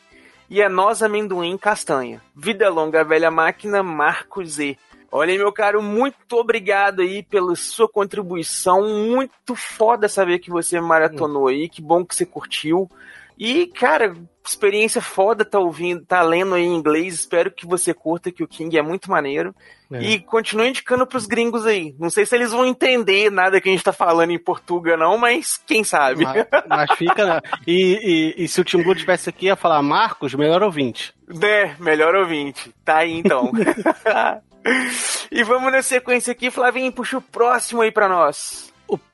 [0.49, 2.22] e é nós amendoim castanha.
[2.36, 4.78] Vida longa, velha máquina, Marco Z.
[5.11, 8.82] Olha meu caro, muito obrigado aí pela sua contribuição.
[8.82, 11.70] Muito foda saber que você maratonou aí.
[11.70, 12.90] Que bom que você curtiu.
[13.38, 14.15] E, cara,
[14.45, 17.14] experiência foda tá ouvindo, tá lendo aí em inglês.
[17.15, 19.53] Espero que você curta, que o King é muito maneiro.
[19.91, 20.01] É.
[20.01, 21.95] E continue indicando pros gringos aí.
[21.99, 25.18] Não sei se eles vão entender nada que a gente tá falando em Portugal, não,
[25.18, 26.23] mas quem sabe.
[26.23, 27.26] Mas, mas fica.
[27.26, 27.41] né?
[27.68, 31.14] E, e- e se o Tim Blue tivesse aqui, ia falar Marcos, melhor ouvinte.
[31.27, 32.73] Né, melhor ouvinte.
[32.84, 33.51] Tá aí então.
[35.31, 38.72] e vamos na sequência aqui, Flavinho, puxa o próximo aí pra nós.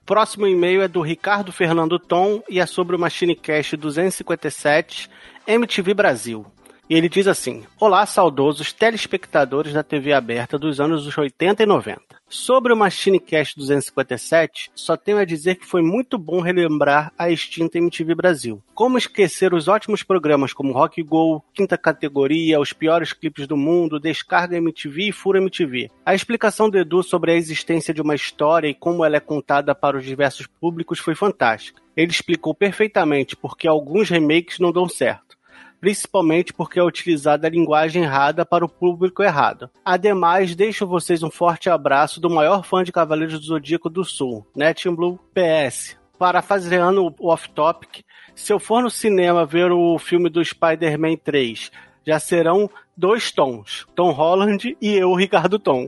[0.09, 5.07] Próximo e-mail é do Ricardo Fernando Tom e é sobre o Machine Cast 257
[5.45, 6.47] MTV Brasil.
[6.89, 12.01] E ele diz assim: Olá, saudosos telespectadores da TV aberta dos anos 80 e 90.
[12.27, 17.29] Sobre o Machine Cast 257, só tenho a dizer que foi muito bom relembrar a
[17.29, 18.63] extinta MTV Brasil.
[18.73, 23.99] Como esquecer os ótimos programas como Rock Go, Quinta Categoria, Os Piores Clipes do Mundo,
[23.99, 25.91] Descarga MTV e Fura MTV.
[26.03, 29.75] A explicação do Edu sobre a existência de uma história e como ela é contada
[29.75, 31.81] para os diversos públicos foi fantástica.
[31.95, 35.28] Ele explicou perfeitamente porque alguns remakes não dão certo
[35.79, 39.69] principalmente porque é utilizada a linguagem errada para o público errado.
[39.83, 44.45] Ademais, deixo vocês um forte abraço do maior fã de Cavaleiros do Zodíaco do Sul,
[44.55, 45.97] Net Blue PS.
[46.17, 48.03] Parafraseando o off-topic,
[48.35, 51.71] se eu for no cinema ver o filme do Spider-Man 3,
[52.05, 55.87] já serão dois tons, Tom Holland e eu, Ricardo Tom.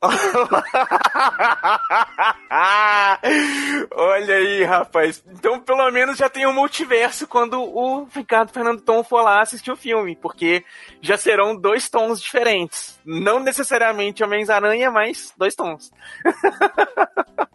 [3.92, 5.22] Olha aí, rapaz.
[5.26, 9.72] Então, pelo menos já tem um multiverso quando o Ricardo Fernando Tom for lá assistir
[9.72, 10.64] o filme, porque
[11.00, 13.00] já serão dois tons diferentes.
[13.04, 15.90] Não necessariamente Homens-Aranha, mas dois tons.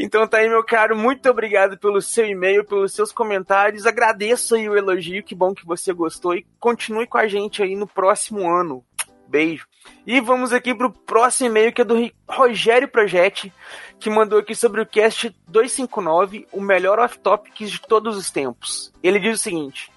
[0.00, 3.84] Então tá aí, meu caro, muito obrigado pelo seu e-mail, pelos seus comentários.
[3.84, 7.74] Agradeço aí o elogio, que bom que você gostou e continue com a gente aí
[7.74, 8.84] no próximo ano.
[9.28, 9.66] Beijo.
[10.06, 13.52] E vamos aqui pro próximo e-mail que é do Ri- Rogério Projetti,
[14.00, 18.92] que mandou aqui sobre o cast 259, o melhor off-topics de todos os tempos.
[19.02, 19.90] Ele diz o seguinte: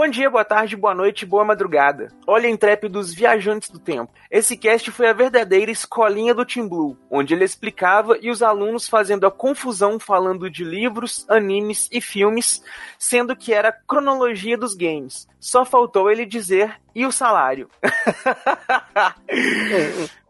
[0.00, 2.08] Bom dia, boa tarde, boa noite, boa madrugada.
[2.26, 4.10] Olha intrépidos viajantes do tempo.
[4.30, 8.88] Esse cast foi a verdadeira escolinha do Team Blue, onde ele explicava e os alunos
[8.88, 12.64] fazendo a confusão falando de livros, animes e filmes,
[12.98, 15.28] sendo que era cronologia dos games.
[15.38, 17.68] Só faltou ele dizer e o salário.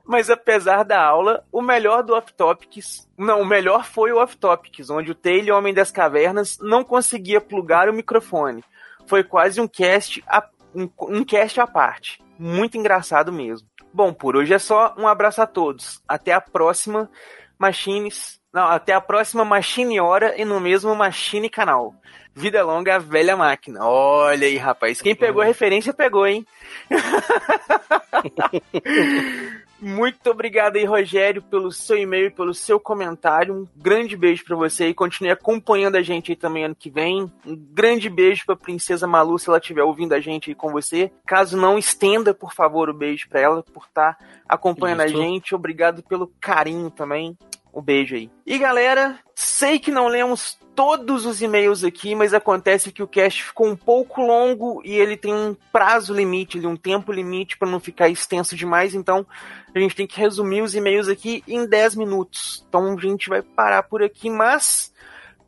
[0.05, 3.09] Mas apesar da aula, o melhor do Off Topics.
[3.17, 7.41] Não, o melhor foi o Off Topics, onde o Taylor, Homem das Cavernas, não conseguia
[7.41, 8.65] plugar o microfone.
[9.11, 12.23] Foi quase um cast, a, um, um cast à parte.
[12.39, 13.66] Muito engraçado mesmo.
[13.93, 14.95] Bom, por hoje é só.
[14.97, 16.01] Um abraço a todos.
[16.07, 17.11] Até a próxima.
[17.59, 21.93] Machines, Não, até a próxima Machine Hora e no mesmo Machine Canal.
[22.32, 23.85] Vida longa, velha máquina.
[23.85, 25.03] Olha aí, rapaz.
[25.03, 26.47] Quem pegou a referência, pegou, hein?
[29.81, 33.55] Muito obrigado aí, Rogério, pelo seu e-mail e pelo seu comentário.
[33.55, 37.31] Um grande beijo pra você e continue acompanhando a gente aí também ano que vem.
[37.47, 41.11] Um grande beijo pra Princesa Malu, se ela estiver ouvindo a gente aí com você.
[41.27, 45.16] Caso não, estenda, por favor, o beijo pra ela por estar acompanhando Isso.
[45.16, 45.55] a gente.
[45.55, 47.36] Obrigado pelo carinho também.
[47.73, 48.31] Um beijo aí.
[48.45, 53.45] E galera, sei que não lemos todos os e-mails aqui, mas acontece que o cast
[53.45, 57.79] ficou um pouco longo e ele tem um prazo limite, um tempo limite para não
[57.79, 59.27] ficar extenso demais, então
[59.75, 62.65] a gente tem que resumir os e-mails aqui em 10 minutos.
[62.69, 64.93] Então a gente vai parar por aqui, mas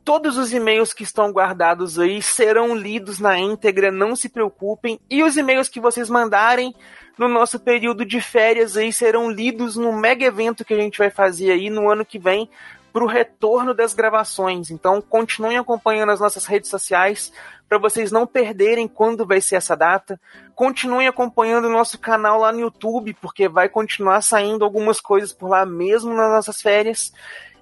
[0.03, 4.99] todos os e-mails que estão guardados aí serão lidos na íntegra, não se preocupem.
[5.09, 6.73] E os e-mails que vocês mandarem
[7.17, 11.09] no nosso período de férias aí serão lidos no mega evento que a gente vai
[11.09, 12.49] fazer aí no ano que vem
[12.91, 14.69] para o retorno das gravações.
[14.69, 17.31] Então continuem acompanhando as nossas redes sociais
[17.67, 20.19] para vocês não perderem quando vai ser essa data.
[20.53, 25.49] Continuem acompanhando o nosso canal lá no YouTube, porque vai continuar saindo algumas coisas por
[25.49, 27.11] lá mesmo nas nossas férias.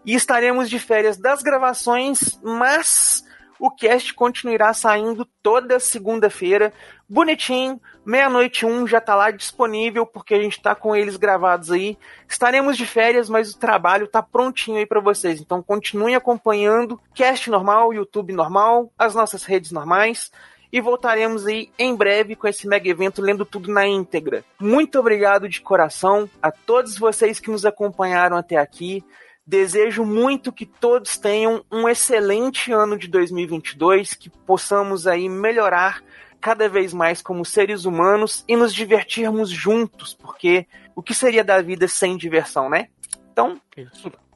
[0.06, 3.24] E estaremos de férias das gravações, mas
[3.62, 6.74] o cast continuará saindo toda segunda-feira,
[7.08, 11.96] bonitinho, meia-noite um já tá lá disponível, porque a gente tá com eles gravados aí.
[12.28, 15.40] Estaremos de férias, mas o trabalho tá prontinho aí para vocês.
[15.40, 20.32] Então continuem acompanhando, cast normal, YouTube normal, as nossas redes normais.
[20.74, 24.44] E voltaremos aí em breve com esse mega evento, lendo tudo na íntegra.
[24.60, 29.04] Muito obrigado de coração a todos vocês que nos acompanharam até aqui.
[29.52, 36.02] Desejo muito que todos tenham um excelente ano de 2022, que possamos aí melhorar
[36.40, 40.66] cada vez mais como seres humanos e nos divertirmos juntos, porque
[40.96, 42.88] o que seria da vida sem diversão, né?
[43.34, 43.60] Então,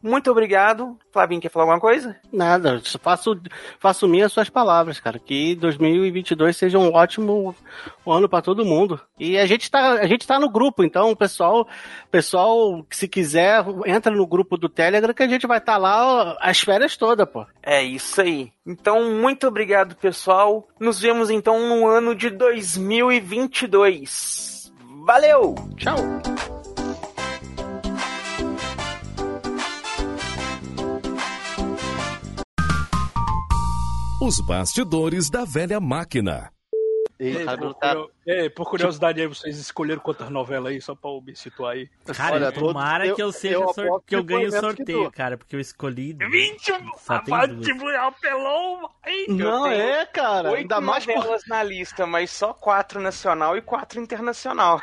[0.05, 0.95] muito obrigado.
[1.11, 2.15] Flavinho, quer falar alguma coisa?
[2.31, 3.35] Nada, faço,
[3.79, 5.17] faço minhas suas palavras, cara.
[5.17, 7.55] Que 2022 seja um ótimo
[8.05, 9.01] ano pra todo mundo.
[9.19, 11.67] E a gente tá, a gente tá no grupo, então, pessoal,
[12.11, 16.59] pessoal, se quiser, entra no grupo do Telegram que a gente vai estar lá as
[16.59, 17.47] férias todas, pô.
[17.63, 18.51] É isso aí.
[18.65, 20.67] Então, muito obrigado, pessoal.
[20.79, 24.71] Nos vemos então no ano de 2022.
[25.03, 25.55] Valeu!
[25.77, 26.54] Tchau!
[34.25, 36.51] Os bastidores da velha máquina.
[37.17, 41.11] Ei, por, tá- curio- Ei, por curiosidade aí, vocês escolheram quantas novelas aí, só pra
[41.11, 41.89] eu me situar aí?
[42.13, 45.37] Cara, Olha, tomara todos- que eu eu- seja eu sor- que eu ganhe sorteio, cara,
[45.37, 46.13] porque eu escolhi.
[46.13, 47.95] 20 Só tem duas.
[47.95, 49.25] apelou, vai.
[49.29, 50.49] Não, tenho é, cara.
[50.49, 51.15] Oito Ainda mais por...
[51.15, 54.81] novelas na lista, mas só quatro nacional e quatro internacional.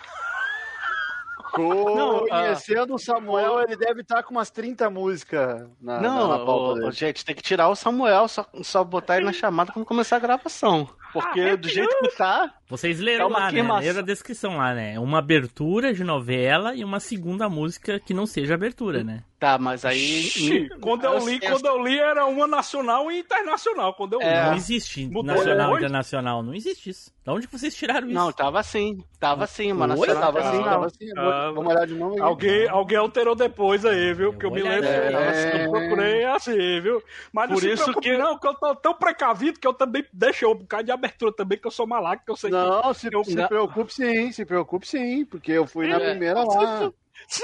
[1.58, 2.28] Não, ah.
[2.28, 6.86] Conhecendo o Samuel, ele deve estar com umas 30 músicas na, Não, na, na pauta
[6.86, 10.16] ô, gente, tem que tirar o Samuel, só, só botar ele na chamada quando começar
[10.16, 10.88] a gravação.
[11.12, 12.54] Porque do jeito que tá.
[12.72, 13.62] Vocês leram É uma lá, né?
[13.80, 14.98] Leram a descrição lá, né?
[14.98, 19.22] Uma abertura de novela e uma segunda música que não seja abertura, né?
[19.38, 20.68] Tá, mas aí.
[20.80, 23.92] Quando eu li, quando eu li era uma nacional e internacional.
[23.94, 24.24] Quando eu li.
[24.24, 24.46] É.
[24.46, 27.12] Não existe Mudou nacional e internacional, não existe isso.
[27.24, 28.14] Da onde que vocês tiraram isso?
[28.14, 28.98] Não, tava assim.
[29.18, 30.06] Tava assim, uma Oi?
[30.06, 30.22] nacional.
[30.32, 30.64] Tava assim, Não.
[30.64, 31.14] tava assim.
[31.14, 32.22] Vou- Ah, Vamos olhar de novo.
[32.22, 34.32] Alguém, alguém alterou depois aí, viu?
[34.32, 34.88] Porque eu, Eu me lembro.
[34.88, 35.66] assim, É.
[35.66, 37.02] eu procurei assim, viu?
[37.32, 39.74] Mas não Por se isso preocupe, que- não, que eu tô tão precavido que eu
[39.74, 42.56] também deixei um bocado de abertura também, que eu sou malaco, que eu sei que.
[42.68, 43.48] Não, se, Eu- se não.
[43.48, 46.10] preocupe sim, se preocupe sim, porque eu fui na É.
[46.10, 46.92] primeira lá.
[47.28, 47.42] Se.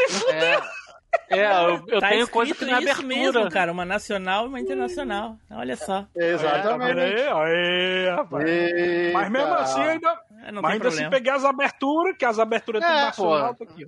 [1.31, 3.07] É, é eu, eu tá tenho escrito coisa que na isso abertura.
[3.07, 3.73] mesmo, cara.
[3.73, 5.37] Uma nacional e uma internacional.
[5.51, 6.07] Olha só.
[6.17, 6.99] Exatamente.
[7.01, 7.23] aí?
[7.29, 8.45] Aí, rapaz.
[8.49, 9.13] Eita.
[9.19, 12.83] Mas mesmo assim, ainda, É, não mas ainda se pegar as aberturas, que as aberturas
[12.83, 13.87] É, é, nacional, tá aqui.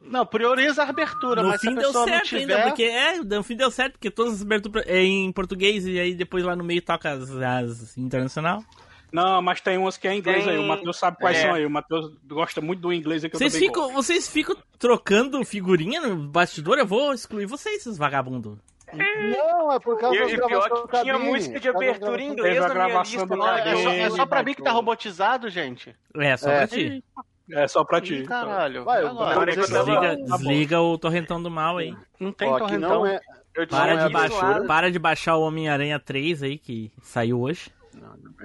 [0.00, 2.54] Não, prioriza a abertura, No mas se fim deu certo tiver.
[2.54, 5.98] ainda, porque é, no fim deu certo, porque todas as aberturas é em português e
[6.00, 8.64] aí depois lá no meio toca as, as internacional.
[9.12, 10.58] Não, mas tem umas que é inglês Tem- aí.
[10.58, 11.42] O Matheus sabe quais é.
[11.42, 11.66] são aí.
[11.66, 15.44] O Matheus gosta muito do inglês aí que Vocês eu também ficam, vocês ficam trocando
[15.44, 16.78] figurinha no bastidor?
[16.78, 18.56] Eu vou excluir vocês, seus vagabundos.
[18.94, 21.30] Não, é por causa E, e pior gravações que tinha cabine.
[21.32, 23.26] música de abertura em inglês na minha gravação lista.
[23.26, 23.60] do lá.
[23.60, 25.96] É só, é só pra mim que tá Cabine, robotizado, gente.
[26.16, 26.58] É, só É.
[26.58, 27.04] pra ti.
[27.50, 28.14] É só pra ti.
[28.16, 28.84] Ih, caralho.
[28.84, 31.94] Vai, Agora, Desliga, Tá desliga o torrentão do mal aí.
[32.20, 32.88] Não tem Ó, torrentão.
[33.00, 33.20] não é,
[33.68, 37.70] Para Não, é de, baixar, para de baixar o Homem-Aranha 3 aí, que saiu hoje.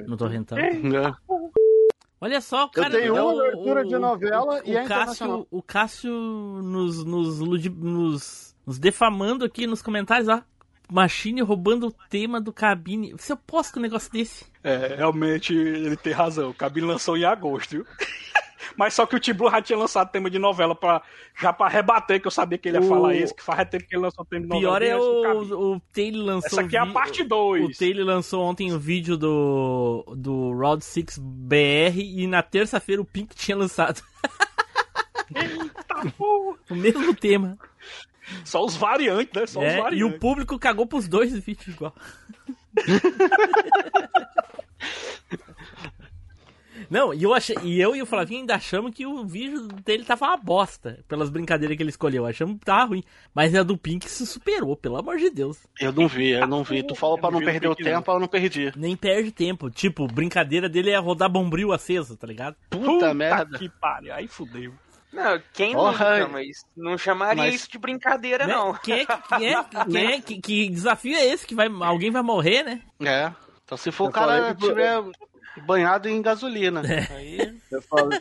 [0.08, 0.58] No torrentão.
[0.58, 0.72] É.
[2.20, 2.90] Olha só, cara.
[2.90, 5.38] tenho então, uma abertura de novela e o a internacional.
[5.38, 6.12] Cássio, o Cássio
[6.64, 10.42] nos, nos, nos, nos defamando aqui nos comentários, ó.
[10.90, 13.12] Machine roubando o tema do cabine.
[13.12, 14.46] Você aposta com um negócio desse?
[14.64, 16.50] É, realmente ele tem razão.
[16.50, 17.86] O Cabine lançou em agosto, viu?
[18.78, 21.02] Mas só que o T-Blue já tinha lançado tema de novela pra,
[21.40, 23.86] já pra rebater, que eu sabia que ele ia O- falar isso, que faz tempo
[23.88, 24.80] que ele lançou tema de novela.
[24.80, 26.48] Pior é o, o Taylor lançou.
[26.48, 27.76] Essa aqui é a parte O 2.
[27.78, 33.36] Taylor lançou ontem o vídeo do, do Round 6 BR e na terça-feira o Pink
[33.36, 34.02] tinha lançado
[36.70, 37.58] o mesmo tema.
[38.46, 39.48] Só os variantes, né?
[39.48, 40.00] Só os É, variantes.
[40.00, 41.96] e o público cagou pros dois vídeos igual.
[46.90, 50.04] Não, e eu, achei, e eu e o Flavinho ainda achamos que o vídeo dele
[50.06, 52.26] tava uma bosta, pelas brincadeiras que ele escolheu.
[52.26, 53.04] Achamos que tava ruim.
[53.34, 55.58] Mas a do Pink se superou, pelo amor de Deus.
[55.80, 56.84] Eu não vi, eu não vi.
[56.84, 57.76] Tu falou pra não vi o perder o não.
[57.76, 58.72] tempo, eu não perdi.
[58.76, 59.70] Nem perde tempo.
[59.70, 62.56] Tipo, brincadeira dele é rodar bombril aceso, tá ligado?
[62.70, 63.58] Puta, merda.
[63.58, 64.14] que pariu.
[64.14, 64.74] Aí fudeu.
[65.12, 66.20] Não, quem Porra.
[66.20, 68.54] nunca, mas não chamaria Mas- isso de brincadeira, Né?
[68.54, 68.74] não.
[68.74, 71.48] Quem é, que- quem é, quem é que, que desafio é esse?
[71.48, 72.82] Que vai, alguém vai morrer, né?
[73.02, 73.32] É.
[73.64, 75.02] Então se for Eu o cara tiver
[75.66, 76.82] banhado em gasolina.
[77.10, 77.58] Aí.
[77.72, 78.20] Eu falei,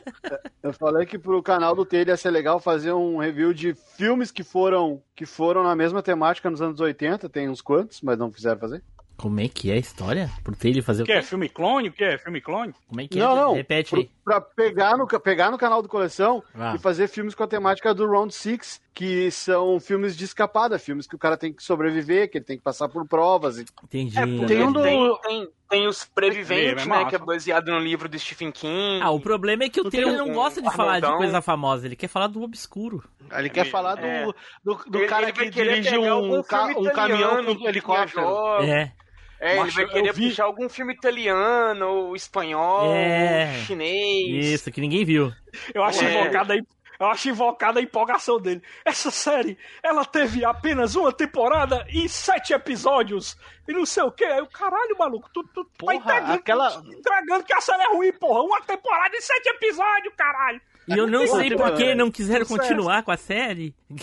[0.62, 4.30] eu falei que pro canal do Taylor ia ser legal fazer um review de filmes
[4.30, 8.30] que foram que foram na mesma temática nos anos 80, tem uns quantos, mas não
[8.32, 8.82] fizeram fazer.
[9.16, 10.30] Como é que é a história?
[10.44, 11.22] Por ter ele fazer O que é?
[11.22, 11.88] Filme clone?
[11.88, 12.18] O que é?
[12.18, 12.74] Filme clone?
[12.86, 13.34] Como é que Não, é?
[13.40, 13.54] não.
[13.54, 14.10] Repete Pro- aí.
[14.22, 16.74] Pra pegar no, pegar no canal do Coleção Ah.
[16.76, 21.06] e fazer filmes com a temática do Round Six, que são filmes de escapada, filmes
[21.06, 23.56] que o cara tem que sobreviver, que ele tem que passar por provas.
[23.58, 24.18] e- Entendi.
[24.18, 27.05] É, Tem um do- tem, tem, tem os Previventes, É, é né?
[27.06, 29.01] Que é baseado no livro do Stephen King.
[29.02, 31.97] Ah, o problema é que o Taylor não gosta de falar de coisa famosa, ele
[31.97, 33.02] quer falar do obscuro.
[33.36, 34.24] Ele quer falar do, É.
[34.64, 38.20] do, do Ele- cara que dirige um, um caminhão com que helicóptero.
[38.22, 38.60] viajou.
[38.62, 38.93] É.
[39.38, 43.52] É, ele vai querer vi- puxar algum filme italiano, ou espanhol, É.
[43.59, 44.47] ou chinês.
[44.47, 45.30] Isso, que ninguém viu.
[45.74, 46.20] Eu acho É.
[46.22, 46.62] invocada aí.
[46.98, 48.62] Eu acho invocada a empolgação dele.
[48.85, 53.36] Essa série, ela teve apenas uma temporada e sete episódios.
[53.68, 54.24] E não sei o que.
[54.24, 57.89] Aí o caralho, maluco, tu, tu Porra, tá entregando, aquela- entregando que a série é
[57.94, 58.40] ruim, porra.
[58.43, 60.60] Uma temporada e sete episódios, caralho.
[60.89, 63.74] E eu não sei por que é, não quiseram continuar com a série.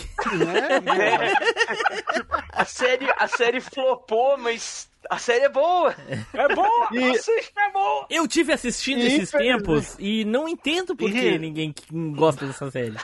[2.52, 5.94] A série, a série flopou, mas a série é boa.
[6.34, 8.06] É boa, E- assista, é boa.
[8.10, 11.74] Eu tive assistindo E, esses tempos e não entendo por que ninguém
[12.16, 12.94] gosta dessa série.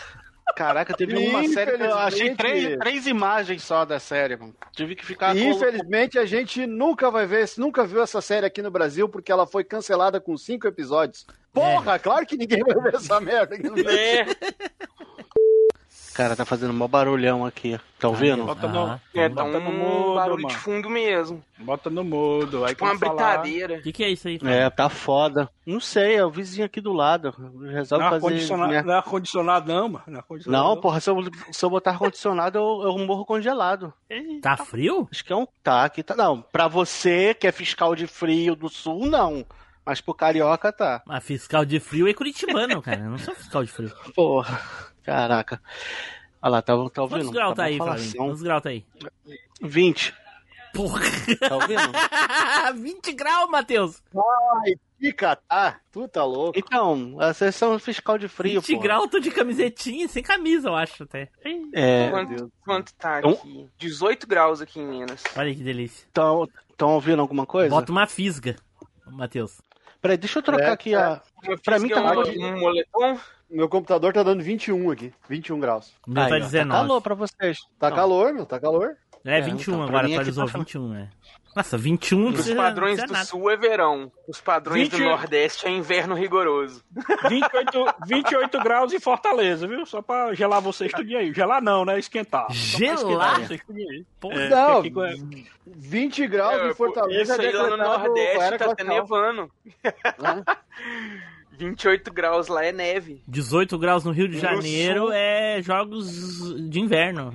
[0.56, 4.52] Caraca, teve uma série que eu achei três, três imagens só da série, mano.
[4.72, 8.46] Tive que ficar E com- infelizmente a gente nunca vai ver, nunca viu essa série
[8.46, 11.24] aqui no Brasil porque ela foi cancelada com cinco episódios.
[11.52, 13.98] Porra, claro que ninguém vai ver essa merda aqui no Brasil.
[14.00, 14.26] É,
[16.20, 17.80] Cara, tá fazendo mó barulhão aqui.
[17.98, 18.44] Tá ouvindo?
[18.44, 20.58] Bota Ah, no, é bota tá no um mudo, barulho de mano.
[20.58, 21.42] fundo mesmo.
[21.58, 22.62] Bota no mudo.
[22.64, 23.78] Aí Tipo uma britadeira.
[23.78, 24.38] O que, que é isso aí?
[24.44, 25.48] É, tá foda.
[25.64, 27.30] Não sei, é o vizinho aqui do lado.
[27.72, 28.26] Resolve Não é fazer.
[28.26, 30.04] ar-condicionado, minha- não é ar-condicionado, não, mano.
[30.06, 31.16] Não, é ar-condicionado, Não, porra, se eu,
[31.52, 33.92] se eu botar ar-condicionado, eu, eu morro congelado.
[34.42, 35.08] Tá frio?
[35.10, 36.14] Acho que é um tá aqui, tá.
[36.14, 39.42] Não, pra você que é fiscal de frio do sul, não.
[39.86, 41.02] Mas pro carioca tá.
[41.08, 43.00] A fiscal de frio é curitibano, cara.
[43.00, 43.90] Eu não sou fiscal de frio.
[44.14, 44.60] Porra,
[45.14, 45.60] caraca.
[46.42, 47.08] Olha lá, tá, tá ouvindo?
[47.08, 47.98] Quantos graus tá uma aí, Flavinho?
[47.98, 48.26] falação.
[48.26, 48.84] Quantos graus tá aí?
[49.60, 50.14] 20.
[50.72, 51.00] Porra!
[51.40, 51.80] Tá ouvindo?
[52.80, 54.02] 20 graus, Matheus!
[54.14, 55.80] Ai, fica, tá?
[55.90, 56.56] Tu tá louco.
[56.56, 58.80] Então, vocês são fiscal de frio, 20 pô.
[58.80, 61.28] graus, tô de camisetinha, sem camisa, eu acho até.
[61.74, 63.68] É, Quanto, quanto tá Então- aqui?
[63.78, 65.24] 18 graus aqui em Minas.
[65.36, 66.06] Olha que delícia.
[66.06, 66.48] estão
[66.94, 67.68] ouvindo alguma coisa?
[67.68, 68.54] Bota uma fisga,
[69.08, 69.60] Matheus.
[70.00, 71.20] Peraí, deixa eu trocar É, aqui a.
[71.44, 73.18] Eu Pra mim tá um, muito- um moletom.
[73.50, 75.12] Meu computador tá dando 21 aqui.
[75.28, 75.92] 21 graus.
[76.06, 76.86] Meu Aí, tá ó, 19.
[76.88, 77.58] calor pra vocês.
[77.78, 77.96] Tá Não.
[77.96, 78.96] calor, meu, tá calor.
[79.24, 81.08] É, É, 21 então, pra agora, atualizou tá- 21, né?
[81.54, 83.24] Nossa, 21 não Os precisa, padrões não do nada.
[83.24, 84.12] sul é verão.
[84.28, 86.80] Os padrões 20 do nordeste é inverno rigoroso.
[87.28, 89.84] 28, 28 graus em Fortaleza, viu?
[89.84, 91.34] Só pra gelar vocês tudo aí.
[91.34, 91.98] Gelar não, né?
[91.98, 92.46] Esquentar.
[92.52, 92.94] Gelar?
[92.94, 94.06] esquentar vocês tudinho aí.
[94.20, 94.40] Porra.
[94.42, 98.70] É, Não, aqui com- 20 graus É, em Fortaleza Isso aí lá no Nordeste tá
[98.70, 99.50] até nevando.
[99.84, 100.44] Né?
[101.58, 103.22] 28 graus lá é neve.
[103.26, 106.08] 18 graus no Rio de Janeiro é jogos
[106.70, 107.34] de inverno.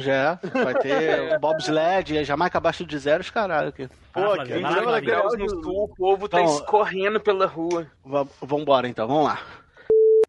[0.00, 3.84] Já, vai ter bobsled, Jamaica abaixo de zero, os caralho aqui.
[3.84, 5.10] Ah, Pô, Flavinho, que vai lá, 28 Flavinho.
[5.10, 7.86] graus no sul, o povo tá Então, escorrendo pela rua.
[8.04, 9.40] Va- Vambora então, vamos lá.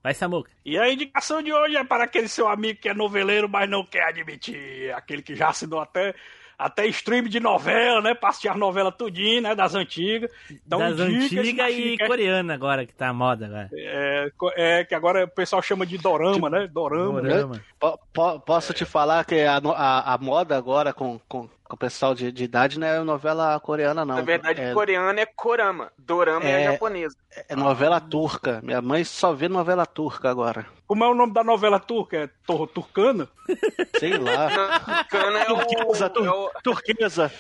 [0.04, 0.50] Vai, Samuca.
[0.66, 3.86] E a indicação de hoje é para aquele seu amigo que é noveleiro, mas não
[3.86, 4.92] quer admitir.
[4.96, 6.16] Aquele que já assinou até,
[6.66, 8.16] até stream de novela, né?
[8.22, 9.56] As novelas tudinho, né?
[9.56, 10.32] Das antigas.
[10.50, 13.70] Então, das antigas e que é- coreana agora, que tá a moda agora.
[13.74, 16.68] É, é, que agora o pessoal chama de dorama, né?
[16.72, 17.22] Dorama.
[17.22, 17.62] Dorama.
[17.80, 22.32] Po- posso te falar que a, a, a moda agora com, com o pessoal de,
[22.32, 24.16] de idade não é novela coreana, não.
[24.16, 25.92] Na verdade, é, coreano é korama.
[25.98, 27.16] Dorama é, É- japonesa.
[27.50, 28.60] é novela turca.
[28.64, 30.66] Minha mãe só vê novela turca agora.
[30.88, 32.18] Como é o nome da novela turca?
[32.18, 33.28] É Tor- Turcana?
[34.00, 34.80] Sei lá.
[35.10, 37.32] Turcana é turquesa, o, tur- é o- turquesa.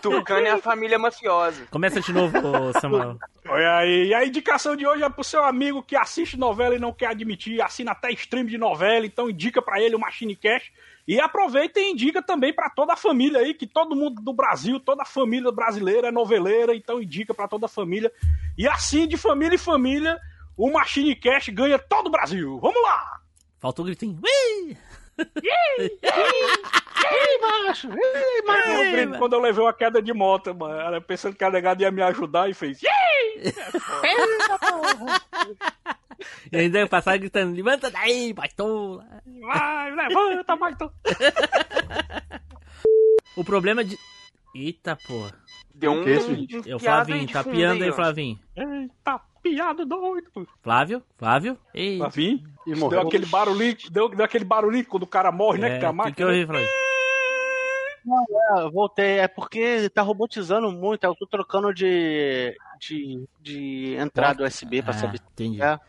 [0.00, 1.66] Turcana é a família mafiosa.
[1.70, 2.32] Começa de novo,
[2.80, 3.18] Samuel.
[3.46, 6.78] Olha aí, e a indicação de hoje é pro seu amigo que assiste novela e
[6.78, 10.70] não quer admitir, assina até stream de novela, então indica pra ele o Machine Cash.
[11.06, 14.80] E aproveita e indica também pra toda a família aí, que todo mundo do Brasil,
[14.80, 18.10] toda a família brasileira é noveleira, então indica pra toda a família.
[18.56, 20.18] E assim, de família em família,
[20.56, 22.58] o Machine Cash ganha todo o Brasil.
[22.58, 23.20] Vamos lá!
[23.60, 24.18] Faltou o gritinho.
[24.22, 24.76] Ui!
[25.78, 27.88] Ei, macho!
[27.92, 29.18] Ei, macho!
[29.18, 30.80] Quando eu levei uma queda de moto, mano.
[30.80, 32.80] Ela pensando que a negada ia me ajudar e fez.
[32.82, 33.52] "Ei!"
[36.52, 39.04] E ainda eu passava gritando, levanta daí, baitola.
[39.42, 40.92] Vai, levanta, baitola.
[43.36, 43.98] O problema de...
[44.54, 45.32] Eita, porra.
[45.74, 46.12] Deu um, É
[46.72, 47.92] aí Flavinho, tá piando aí.
[47.92, 48.38] Flavinho.
[48.56, 50.30] Eita, piado doido.
[50.62, 51.02] Flávio?
[51.18, 51.58] Flávio?
[51.74, 51.98] Ei.
[51.98, 52.44] Flavinho?
[52.64, 53.00] E Deu morreu.
[53.00, 55.68] aquele barulhinho, deu, deu aquele barulhinho quando o cara morre, né?
[55.68, 56.14] É, que tem a máquina.
[56.14, 56.68] que eu ouvi, Flavinho?
[58.06, 59.18] É, eu voltei.
[59.18, 61.02] É porque tá robotizando muito.
[61.02, 65.20] Eu tô trocando de, de, de entrada USB pra Ah, saber.
[65.32, 65.60] entendi.
[65.60, 65.80] É.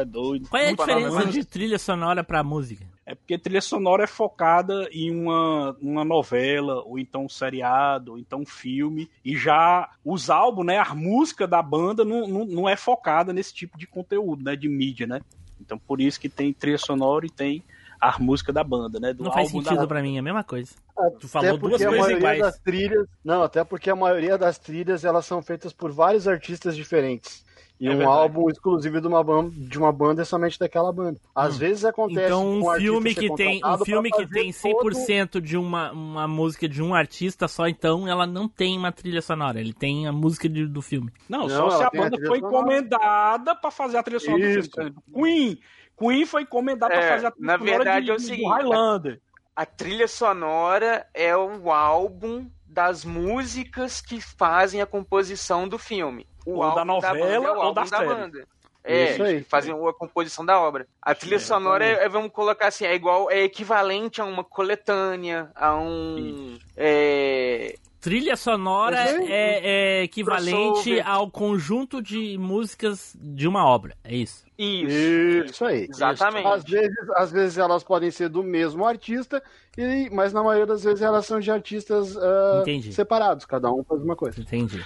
[0.00, 0.48] Tá doido.
[0.48, 2.84] Qual é a diferença de trilha sonora pra música?
[3.04, 8.18] É porque trilha sonora é focada em uma, uma novela, ou então um seriado, ou
[8.18, 9.10] então um filme.
[9.24, 10.78] E já os álbuns, né?
[10.78, 14.54] A música da banda não, não, não é focada nesse tipo de conteúdo, né?
[14.56, 15.20] De mídia, né?
[15.60, 17.62] Então por isso que tem trilha sonora e tem
[18.00, 19.12] a música da banda, né?
[19.12, 19.86] Do Não faz álbum sentido da...
[19.86, 20.72] pra mim, é a mesma coisa.
[21.18, 22.40] Tu Até falou duas porque a coisas maioria iguais.
[22.40, 23.06] das trilhas.
[23.24, 27.44] Não, até porque a maioria das trilhas elas são feitas por vários artistas diferentes.
[27.80, 28.18] E É um verdade.
[28.18, 31.18] álbum exclusivo de uma, banda, de uma banda é somente daquela banda.
[31.34, 32.26] Às vezes acontece.
[32.26, 36.28] Então um filme que tem um filme que tem fazer todo- 100% de uma, uma
[36.28, 40.12] música de um artista só, então ela não tem uma trilha sonora, ele tem a
[40.12, 41.10] música de- do filme.
[41.26, 42.56] Não, Não, só se a a banda trilha foi sonora.
[42.58, 44.68] encomendada pra fazer a trilha sonora Isso.
[44.70, 44.94] do filme.
[45.14, 45.58] Queen.
[45.98, 48.22] Queen foi encomendada pra É, fazer a trilha na sonora verdade de, é o do
[48.22, 49.20] seguinte, Highlander.
[49.56, 56.26] A trilha sonora é o álbum das músicas que fazem a composição do filme.
[56.46, 58.06] O Ou da novela, banda é o ou da série.
[58.06, 58.46] banda.
[58.82, 59.42] É, Isso aí.
[59.42, 60.86] que fazem a composição da obra.
[61.02, 65.50] A trilha sonora é, é, vamos colocar assim, é igual, é equivalente a uma coletânea,
[65.54, 66.58] a um.
[66.76, 71.06] É, Trilha sonora é, é equivalente Crossover.
[71.06, 74.42] ao conjunto de músicas de uma obra, é isso.
[74.58, 75.44] isso.
[75.44, 75.86] Isso aí.
[75.86, 76.46] Exatamente.
[76.46, 79.42] Às vezes, às vezes elas podem ser do mesmo artista,
[79.80, 82.16] e, mas na maioria das vezes elas são de artistas
[82.62, 82.92] Entendi.
[82.92, 84.40] separados, cada um faz uma coisa.
[84.40, 84.84] Entendi.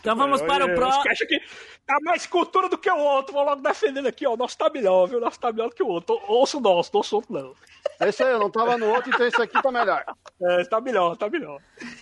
[0.00, 1.04] Então vamos para o próximo.
[1.12, 1.40] Os que
[1.86, 3.32] tá mais cultura do que o outro.
[3.32, 4.34] Vou logo defendendo aqui, ó.
[4.34, 5.18] O nosso tá melhor, viu?
[5.18, 6.20] O nosso tá melhor do que o outro.
[6.26, 7.52] Ouço o nosso, não ouço outro, não.
[8.00, 10.04] É isso aí, eu não tava no outro, então isso aqui tá melhor.
[10.42, 11.60] É, tá melhor, tá melhor.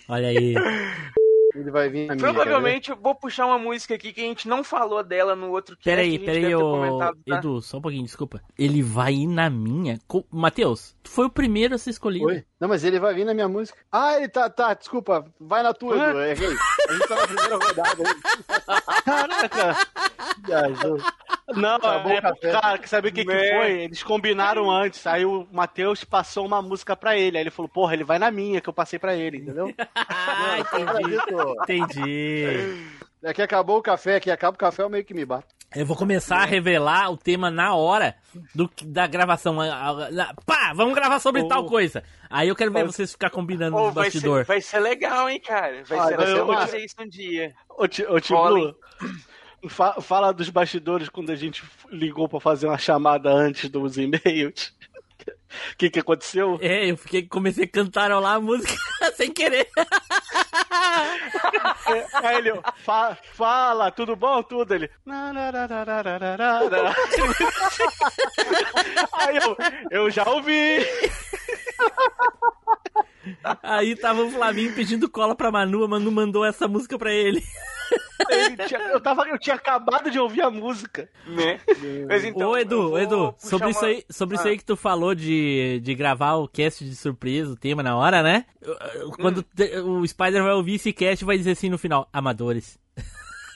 [0.09, 0.55] Olha aí.
[1.55, 2.33] Ele vai vir na minha.
[2.33, 5.75] Provavelmente eu vou puxar uma música aqui que a gente não falou dela no outro
[5.75, 5.83] cast.
[5.83, 7.37] Peraí, peraí, comentado, tá?
[7.37, 8.41] Edu, só um pouquinho, desculpa.
[8.57, 9.99] Ele vai ir na minha.
[10.07, 10.25] Co...
[10.31, 12.25] Matheus, tu foi o primeiro a ser escolhido.
[12.25, 12.43] Oi?
[12.63, 13.77] Não, mas ele vai vir na minha música.
[13.91, 16.47] Ah, ele tá, tá, desculpa, vai na tua, Edu, errei.
[16.87, 19.01] A gente tá na primeira rodada aí.
[19.03, 19.87] Caraca!
[20.45, 20.97] Viajou.
[21.57, 23.81] Não, Acabou é, o cara, que sabe o que, que foi?
[23.81, 25.05] Eles combinaram antes.
[25.05, 27.37] Aí o Matheus passou uma música pra ele.
[27.37, 29.69] Aí ele falou, porra, ele vai na minha, que eu passei pra ele, entendeu?
[29.93, 31.17] Ah, entendi.
[31.63, 32.87] Entendi.
[33.21, 35.53] É que acabou o café, aqui acaba o café, eu meio que me bato.
[35.75, 38.15] Eu vou começar a revelar o tema na hora
[38.53, 39.59] do, da gravação.
[39.59, 39.65] A-
[40.05, 41.47] a- na- Pá, vamos gravar sobre Ô.
[41.47, 42.03] tal coisa.
[42.29, 44.47] Aí eu quero ver vocês ficar combinando Ô, nos vai, ser, bastidores.
[44.47, 45.83] vai ser legal, hein, cara?
[45.85, 46.65] Vai Ah, ser ser legal massa.
[46.67, 47.53] fazer isso um dia.
[47.69, 48.75] Ô, Ti- ô Cola, Tiblu,
[49.69, 54.73] fa- fala dos bastidores quando a gente ligou pra fazer uma chamada antes dos e-mails.
[55.25, 55.25] O
[55.77, 56.59] que, que aconteceu?
[56.61, 58.73] É, eu fiquei, comecei a cantarolar a música
[59.15, 59.67] sem querer.
[62.23, 64.41] Aí ele, fa- fala, tudo bom?
[64.43, 64.73] Tudo.
[64.73, 64.89] Ele.
[69.13, 69.57] Aí eu,
[69.91, 70.85] eu já ouvi.
[73.61, 77.43] Aí tava o Flavinho pedindo cola pra Manu, a Manu mandou essa música pra ele.
[78.29, 81.07] Ele tinha- eu, tava, eu tinha acabado de ouvir a música.
[81.27, 81.59] Né?
[82.07, 84.51] Mas então, Ô, Edu, Edu, sobre, uma- isso aí, sobre isso Ah.
[84.51, 88.23] aí que tu falou de, de gravar o cast de surpresa, o tema na hora,
[88.23, 88.45] né?
[89.19, 89.45] Quando Hum.
[89.55, 92.79] te- o Spider vai ouvir esse cast, vai dizer assim no final, amadores.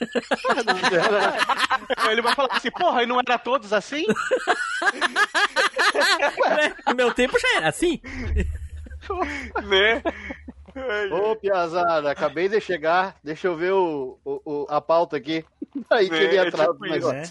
[2.12, 4.04] ele vai falar assim, porra, e não era todos assim?
[6.94, 8.00] meu tempo já era assim.
[9.68, 10.02] Né?
[11.10, 15.44] Ô, Piazada, acabei de chegar, deixa eu ver o, o- o- a pauta aqui.
[15.90, 17.16] Aí É, cheguei é atrás tipo do negócio.
[17.16, 17.24] Né?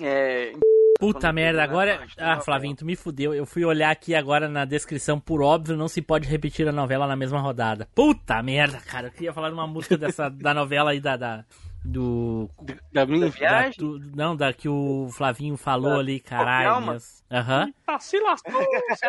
[0.00, 0.52] É,
[0.98, 1.98] Puta merda, agora.
[1.98, 2.06] né?
[2.16, 3.34] Ah, Flavinho, tu me fudeu.
[3.34, 7.06] Eu fui olhar aqui agora na descrição, por óbvio, não se pode repetir a novela
[7.06, 7.86] na mesma rodada.
[7.94, 9.08] Puta merda, cara.
[9.08, 11.16] Eu queria falar de uma música dessa, da novela aí da.
[11.16, 11.44] da
[11.84, 12.48] do.
[12.92, 13.70] Da minha da viagem?
[13.72, 16.98] da- do- não, da que o Flavinho falou ali, caralho.
[17.30, 17.72] Aham.
[17.86, 18.52] Tá se lascou.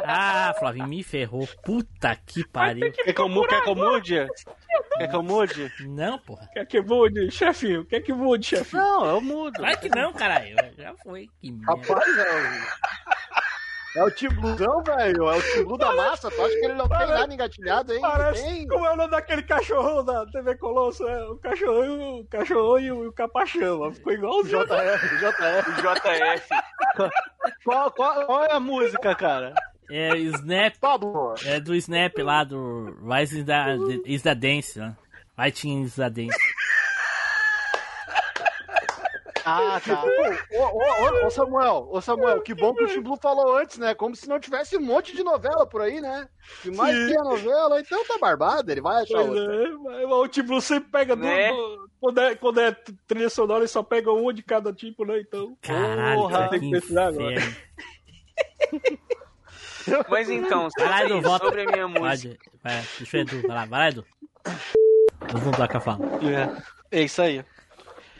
[0.03, 1.47] Ah, Flavinho, me ferrou.
[1.64, 2.91] Puta que pariu.
[2.91, 4.27] Quer que eu, quer que eu mude?
[4.97, 5.72] Quer que eu mude?
[5.88, 6.49] Não, porra.
[6.53, 7.85] Quer que mude, chefinho?
[7.85, 8.81] Quer que mude, chefinho?
[8.81, 9.53] Não, eu mudo.
[9.57, 10.56] Claro que não, caralho.
[10.77, 11.30] Já foi.
[11.39, 11.72] Que merda.
[11.72, 12.65] Rapaz, é,
[13.95, 15.30] é o Team Bluezão, velho.
[15.30, 16.30] É o Team Blue da massa.
[16.30, 18.01] Tu acha que ele não tem Parece- nada engatilhado, hein?
[18.01, 18.43] Parece.
[18.43, 18.67] Tem.
[18.67, 21.07] Como é o nome daquele cachorrão da TV Colosso?
[21.07, 23.81] É, o cachorrão, o cachorrão e o, o capachão.
[23.81, 23.91] ó.
[23.91, 24.65] Ficou igualzinho.
[24.65, 25.72] JF, JF.
[25.81, 26.49] JF.
[27.63, 29.53] Qual, qual, qual é a música, cara?
[29.89, 30.73] É Snap.
[30.81, 31.35] Pablo.
[31.45, 34.95] É do Snap lá do Rise is the, is the Dance, né?
[35.35, 36.38] Fighting is the Dance.
[39.45, 40.03] Ah, tá.
[40.03, 40.07] Ô,
[40.57, 43.93] ô, ô, ô, Samuel, ô Samuel, que bom que o Blue falou antes, né?
[43.93, 46.27] Como se não tivesse um monte de novela por aí, né?
[46.63, 47.07] Se mais Sim.
[47.09, 49.63] tem a novela, então tá barbado, ele vai achar Pois outra.
[49.63, 49.69] é,
[50.05, 51.51] mas o tipo sempre pega Né?
[51.51, 52.76] do, quando, é, quando é
[53.07, 55.19] trilha sonora, ele só pega uma de cada tipo, né?
[55.19, 55.55] Então.
[55.61, 57.35] Caralho, Porra, cara, tem que que pesquisar agora.
[60.09, 61.45] Mas então, sobre, volta.
[61.45, 62.35] sobre a minha música.
[62.35, 64.05] Pode, vai, deixa o Edu, vai lá, vai lá, Edu.
[65.27, 65.99] Vamos voltar com a fala.
[66.91, 67.43] É, é isso aí.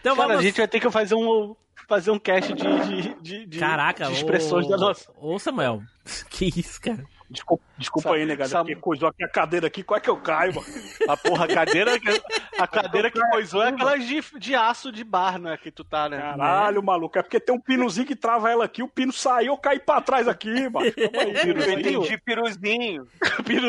[0.06, 0.44] Então Cara, vamos...
[0.44, 1.56] a gente vai ter que fazer um,
[1.88, 5.12] fazer um cast de, de, de, de- Caraca, de expressões ô, da nossa.
[5.18, 5.82] Ô, Samuel,
[6.30, 7.04] que isso, cara?
[7.28, 8.50] Desculpa, desculpa Sa- aí, negado.
[8.52, 10.68] sa- Porque coisou aqui a cadeira aqui, qual é que eu caio, mano?
[11.10, 12.22] A porra, a cadeira, que-
[12.60, 15.58] a cadeira que coisou é aquela de, de aço de bar, né?
[15.58, 16.20] Que tu tá, né?
[16.20, 17.18] Caralho, maluco.
[17.18, 20.02] É porque tem um pinozinho que trava ela aqui, o pino saiu, eu caí pra
[20.02, 20.86] trás aqui, mano.
[20.96, 23.08] Eu entendi piruzinho.
[23.44, 23.60] Tem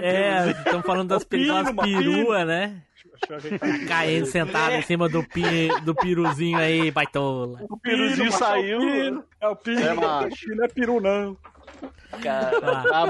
[0.00, 2.82] um É, estamos falando das Ô, pino, peruas mano, perua, né?
[3.28, 3.86] Deixa eu ajeitar.
[3.88, 7.58] Caindo sentado em cima do, pi, do piruzinho aí, baitola.
[7.68, 8.80] O piruzinho saiu.
[8.80, 9.80] É o pino, é o pino.
[9.80, 10.54] É, É, macho.
[10.54, 11.36] não é peru, não.
[12.22, 12.50] Tá.
[12.92, 13.04] Ah,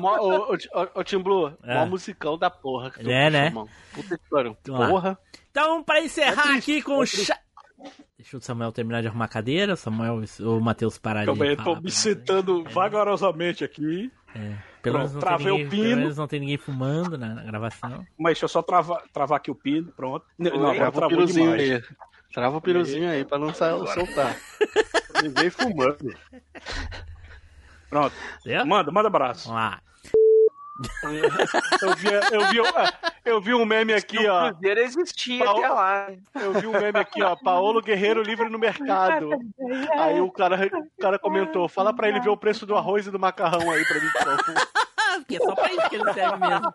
[0.94, 1.74] ô, Tim Blue, É.
[1.74, 2.90] mó musicão da porra.
[2.90, 3.50] que tu É, né?
[3.50, 3.68] mano.
[3.92, 4.56] Puta que pariu.
[4.64, 5.18] Porra.
[5.50, 7.38] Então, pra encerrar É aqui com o chá.
[8.16, 11.56] Deixa o Samuel terminar de arrumar a cadeira, o Samuel, o Matheus parar Também de
[11.56, 11.80] tô falar.
[11.82, 14.10] me sentando vagarosamente aqui.
[14.34, 14.54] É.
[14.84, 15.96] Pelo menos, não tem Travei o ninguém, pelo pino.
[15.96, 18.06] menos não tem ninguém fumando na, na gravação.
[18.18, 20.24] Mas deixa eu só travar, travar aqui o pino, pronto.
[20.38, 21.82] Não, agora Trava o piruzinho aí.
[22.32, 24.36] Trava o piruzinho aí pra não sair, soltar.
[25.22, 26.14] Ninguém fumando.
[27.88, 28.14] Pronto.
[28.40, 28.66] Entendeu?
[28.66, 29.48] Manda, manda abraço.
[29.48, 29.80] Vamos lá.
[31.82, 32.58] Eu vi, eu vi,
[33.24, 34.50] eu vi um meme aqui, o ó.
[34.50, 36.08] Cruzeiro existia Paulo- até lá.
[36.34, 37.36] Eu vi um meme aqui, ó.
[37.36, 39.30] Paolo Guerreiro livre no mercado.
[39.96, 43.10] Aí o cara, o cara comentou: fala pra ele ver o preço do arroz e
[43.10, 44.68] do macarrão aí pra mim, por favor.
[45.14, 46.74] Porque é só pra isso que ele serve mesmo.